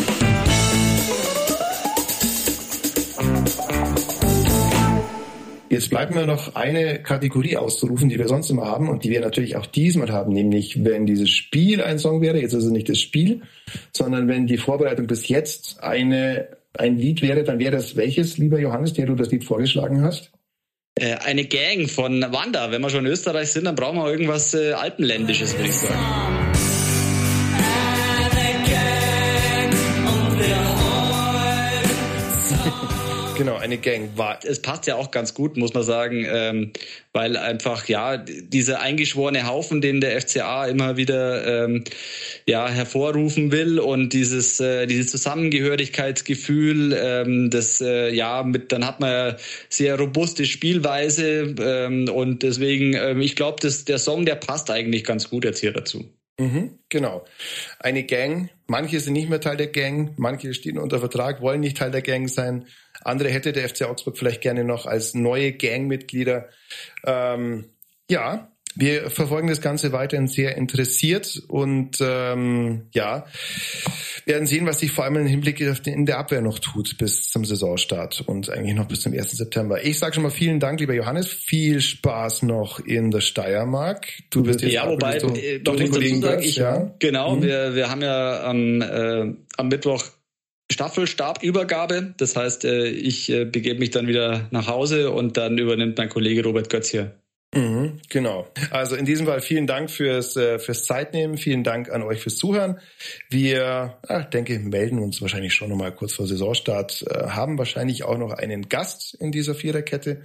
Jetzt 5.79 5.91
bleibt 5.91 6.13
mir 6.13 6.25
noch 6.25 6.55
eine 6.55 7.01
Kategorie 7.01 7.55
auszurufen, 7.55 8.09
die 8.09 8.19
wir 8.19 8.27
sonst 8.27 8.49
immer 8.49 8.65
haben 8.65 8.89
und 8.89 9.05
die 9.05 9.11
wir 9.11 9.21
natürlich 9.21 9.55
auch 9.55 9.65
diesmal 9.65 10.11
haben, 10.11 10.33
nämlich 10.33 10.83
wenn 10.83 11.05
dieses 11.05 11.29
Spiel 11.29 11.81
ein 11.81 11.99
Song 11.99 12.19
wäre, 12.19 12.37
jetzt 12.37 12.51
ist 12.51 12.65
es 12.65 12.69
nicht 12.69 12.89
das 12.89 12.99
Spiel, 12.99 13.43
sondern 13.95 14.27
wenn 14.27 14.45
die 14.45 14.57
Vorbereitung 14.57 15.07
bis 15.07 15.29
jetzt 15.29 15.81
eine, 15.81 16.49
ein 16.77 16.97
Lied 16.97 17.21
wäre, 17.21 17.45
dann 17.45 17.59
wäre 17.59 17.71
das 17.71 17.95
welches, 17.95 18.37
lieber 18.37 18.59
Johannes, 18.59 18.91
der 18.91 19.05
du 19.05 19.15
das 19.15 19.31
Lied 19.31 19.45
vorgeschlagen 19.45 20.01
hast? 20.01 20.33
Äh, 20.95 21.15
eine 21.23 21.45
Gang 21.45 21.89
von 21.89 22.25
Wanda. 22.29 22.73
Wenn 22.73 22.81
wir 22.81 22.89
schon 22.89 23.05
in 23.05 23.11
Österreich 23.13 23.53
sind, 23.53 23.63
dann 23.63 23.75
brauchen 23.75 23.99
wir 23.99 24.11
irgendwas 24.11 24.53
äh, 24.53 24.73
Alpenländisches, 24.73 25.55
würde 25.55 25.69
ich 25.69 25.75
sagen. 25.75 26.48
Genau, 33.39 33.55
eine 33.55 33.77
Gang 33.77 34.17
war. 34.17 34.39
Es 34.43 34.61
passt 34.61 34.85
ja 34.85 34.95
auch 34.95 35.11
ganz 35.11 35.33
gut, 35.33 35.55
muss 35.55 35.73
man 35.73 35.83
sagen, 35.83 36.25
ähm, 36.27 36.73
weil 37.13 37.37
einfach 37.37 37.87
ja 37.87 38.17
dieser 38.17 38.81
eingeschworene 38.81 39.47
Haufen, 39.47 39.79
den 39.79 40.01
der 40.01 40.19
FCA 40.19 40.65
immer 40.65 40.97
wieder 40.97 41.63
ähm, 41.63 41.85
ja 42.45 42.67
hervorrufen 42.67 43.53
will 43.53 43.79
und 43.79 44.11
dieses 44.11 44.59
äh, 44.59 44.87
dieses 44.87 45.11
Zusammengehörigkeitsgefühl, 45.11 46.91
ähm, 47.01 47.49
das 47.49 47.79
äh, 47.79 48.13
ja 48.13 48.43
mit 48.43 48.73
dann 48.73 48.85
hat 48.85 48.99
man 48.99 49.09
ja 49.09 49.37
sehr 49.69 49.97
robuste 49.97 50.43
Spielweise 50.43 51.55
ähm, 51.61 52.09
und 52.09 52.43
deswegen 52.43 52.93
ähm, 52.93 53.21
ich 53.21 53.37
glaube, 53.37 53.61
dass 53.61 53.85
der 53.85 53.99
Song 53.99 54.25
der 54.25 54.35
passt 54.35 54.69
eigentlich 54.69 55.05
ganz 55.05 55.29
gut 55.29 55.45
jetzt 55.45 55.59
hier 55.61 55.71
dazu. 55.71 56.03
Mhm, 56.39 56.79
genau. 56.87 57.25
Eine 57.79 58.03
Gang. 58.03 58.49
Manche 58.67 58.99
sind 58.99 59.13
nicht 59.13 59.29
mehr 59.29 59.41
Teil 59.41 59.57
der 59.57 59.67
Gang, 59.67 60.13
manche 60.17 60.53
stehen 60.53 60.77
unter 60.77 60.99
Vertrag, 60.99 61.41
wollen 61.41 61.59
nicht 61.59 61.77
Teil 61.77 61.91
der 61.91 62.01
Gang 62.01 62.29
sein. 62.29 62.65
Andere 63.03 63.29
hätte 63.29 63.53
der 63.53 63.67
FC 63.67 63.83
Augsburg 63.83 64.17
vielleicht 64.17 64.41
gerne 64.41 64.63
noch 64.63 64.85
als 64.85 65.13
neue 65.13 65.53
Gangmitglieder. 65.53 66.49
Ähm, 67.05 67.65
ja, 68.09 68.51
wir 68.75 69.09
verfolgen 69.09 69.47
das 69.47 69.61
Ganze 69.61 69.91
weiterhin 69.91 70.27
sehr 70.27 70.55
interessiert 70.55 71.41
und 71.47 71.97
ähm, 72.01 72.87
ja, 72.93 73.25
werden 74.25 74.45
sehen, 74.45 74.65
was 74.65 74.79
sich 74.79 74.91
vor 74.91 75.05
allem 75.05 75.17
im 75.17 75.25
Hinblick 75.25 75.67
auf 75.67 75.81
den, 75.81 75.93
in 75.93 76.05
der 76.05 76.19
Abwehr 76.19 76.41
noch 76.41 76.59
tut 76.59 76.97
bis 76.97 77.29
zum 77.29 77.45
Saisonstart 77.45 78.21
und 78.21 78.49
eigentlich 78.49 78.75
noch 78.75 78.87
bis 78.87 79.01
zum 79.01 79.13
1. 79.13 79.31
September. 79.31 79.83
Ich 79.83 79.97
sage 79.97 80.13
schon 80.13 80.23
mal 80.23 80.29
vielen 80.29 80.59
Dank, 80.59 80.79
lieber 80.79 80.93
Johannes. 80.93 81.27
Viel 81.27 81.81
Spaß 81.81 82.43
noch 82.43 82.79
in 82.79 83.11
der 83.11 83.21
Steiermark. 83.21 84.07
Du 84.29 84.45
wirst 84.45 84.61
jetzt 84.61 84.73
ja, 84.73 84.87
wobei, 84.87 85.17
du, 85.17 85.33
äh, 85.33 85.59
doch 85.59 85.75
den 85.75 85.89
Kollegen 85.89 86.21
sagen, 86.21 86.43
ich, 86.43 86.55
ja. 86.57 86.93
Genau, 86.99 87.35
mhm. 87.35 87.41
wir, 87.41 87.75
wir 87.75 87.89
haben 87.89 88.01
ja 88.01 88.43
am, 88.43 88.81
äh, 88.81 89.33
am 89.57 89.67
Mittwoch 89.67 90.03
Staffelstabübergabe. 90.79 92.13
Das 92.15 92.37
heißt, 92.37 92.63
äh, 92.63 92.87
ich 92.87 93.29
äh, 93.29 93.43
begebe 93.43 93.79
mich 93.79 93.91
dann 93.91 94.07
wieder 94.07 94.47
nach 94.51 94.67
Hause 94.67 95.11
und 95.11 95.35
dann 95.35 95.57
übernimmt 95.57 95.97
mein 95.97 96.07
Kollege 96.07 96.41
Robert 96.41 96.69
Götz 96.69 96.87
hier. 96.87 97.19
Mhm, 97.53 97.99
genau. 98.07 98.47
Also 98.71 98.95
in 98.95 99.03
diesem 99.03 99.25
Fall 99.25 99.41
vielen 99.41 99.67
Dank 99.67 99.91
fürs, 99.91 100.37
äh, 100.37 100.57
fürs 100.57 100.85
Zeitnehmen. 100.85 101.35
Vielen 101.35 101.65
Dank 101.65 101.89
an 101.89 102.01
euch 102.01 102.21
fürs 102.21 102.37
Zuhören. 102.37 102.79
Wir, 103.29 103.97
ah, 104.07 104.21
denke, 104.21 104.57
melden 104.59 104.99
uns 104.99 105.21
wahrscheinlich 105.21 105.53
schon 105.53 105.67
nochmal 105.67 105.93
kurz 105.93 106.13
vor 106.13 106.27
Saisonstart, 106.27 107.03
haben 107.11 107.57
wahrscheinlich 107.57 108.05
auch 108.05 108.17
noch 108.17 108.31
einen 108.31 108.69
Gast 108.69 109.17
in 109.19 109.33
dieser 109.33 109.55
Viererkette. 109.55 110.21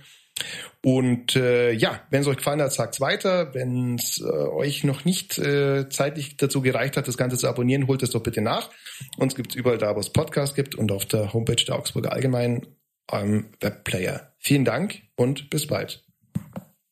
Und 0.83 1.37
äh, 1.37 1.73
ja, 1.73 2.01
wenn 2.11 2.21
es 2.21 2.27
euch 2.27 2.37
gefallen 2.37 2.61
hat, 2.61 2.73
sagt's 2.73 3.01
weiter. 3.01 3.55
Wenn 3.55 3.95
es 3.95 4.21
äh, 4.21 4.25
euch 4.25 4.85
noch 4.85 5.05
nicht 5.05 5.39
äh, 5.39 5.89
zeitlich 5.89 6.37
dazu 6.37 6.61
gereicht 6.61 6.97
hat, 6.97 7.09
das 7.09 7.17
Ganze 7.17 7.39
zu 7.39 7.49
abonnieren, 7.49 7.87
holt 7.87 8.03
es 8.03 8.11
doch 8.11 8.23
bitte 8.23 8.43
nach. 8.43 8.71
Uns 9.17 9.35
gibt's 9.35 9.55
überall 9.55 9.79
da, 9.79 9.97
wo 9.97 10.01
es 10.01 10.11
Podcasts 10.11 10.55
gibt 10.55 10.75
und 10.75 10.93
auf 10.93 11.07
der 11.07 11.33
Homepage 11.33 11.57
der 11.57 11.77
Augsburger 11.77 12.13
Allgemeinen 12.13 12.67
am 13.07 13.47
Webplayer. 13.61 14.35
Vielen 14.39 14.65
Dank 14.65 15.01
und 15.17 15.49
bis 15.51 15.67
bald. 15.67 16.05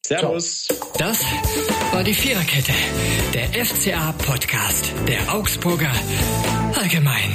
Servus. 0.05 0.69
Ciao. 0.69 0.79
Das 0.99 1.25
war 1.93 2.03
die 2.03 2.15
Viererkette, 2.15 2.73
der 3.35 3.65
FCA-Podcast 3.65 4.93
der 5.07 5.35
Augsburger 5.35 5.93
Allgemein. 6.75 7.33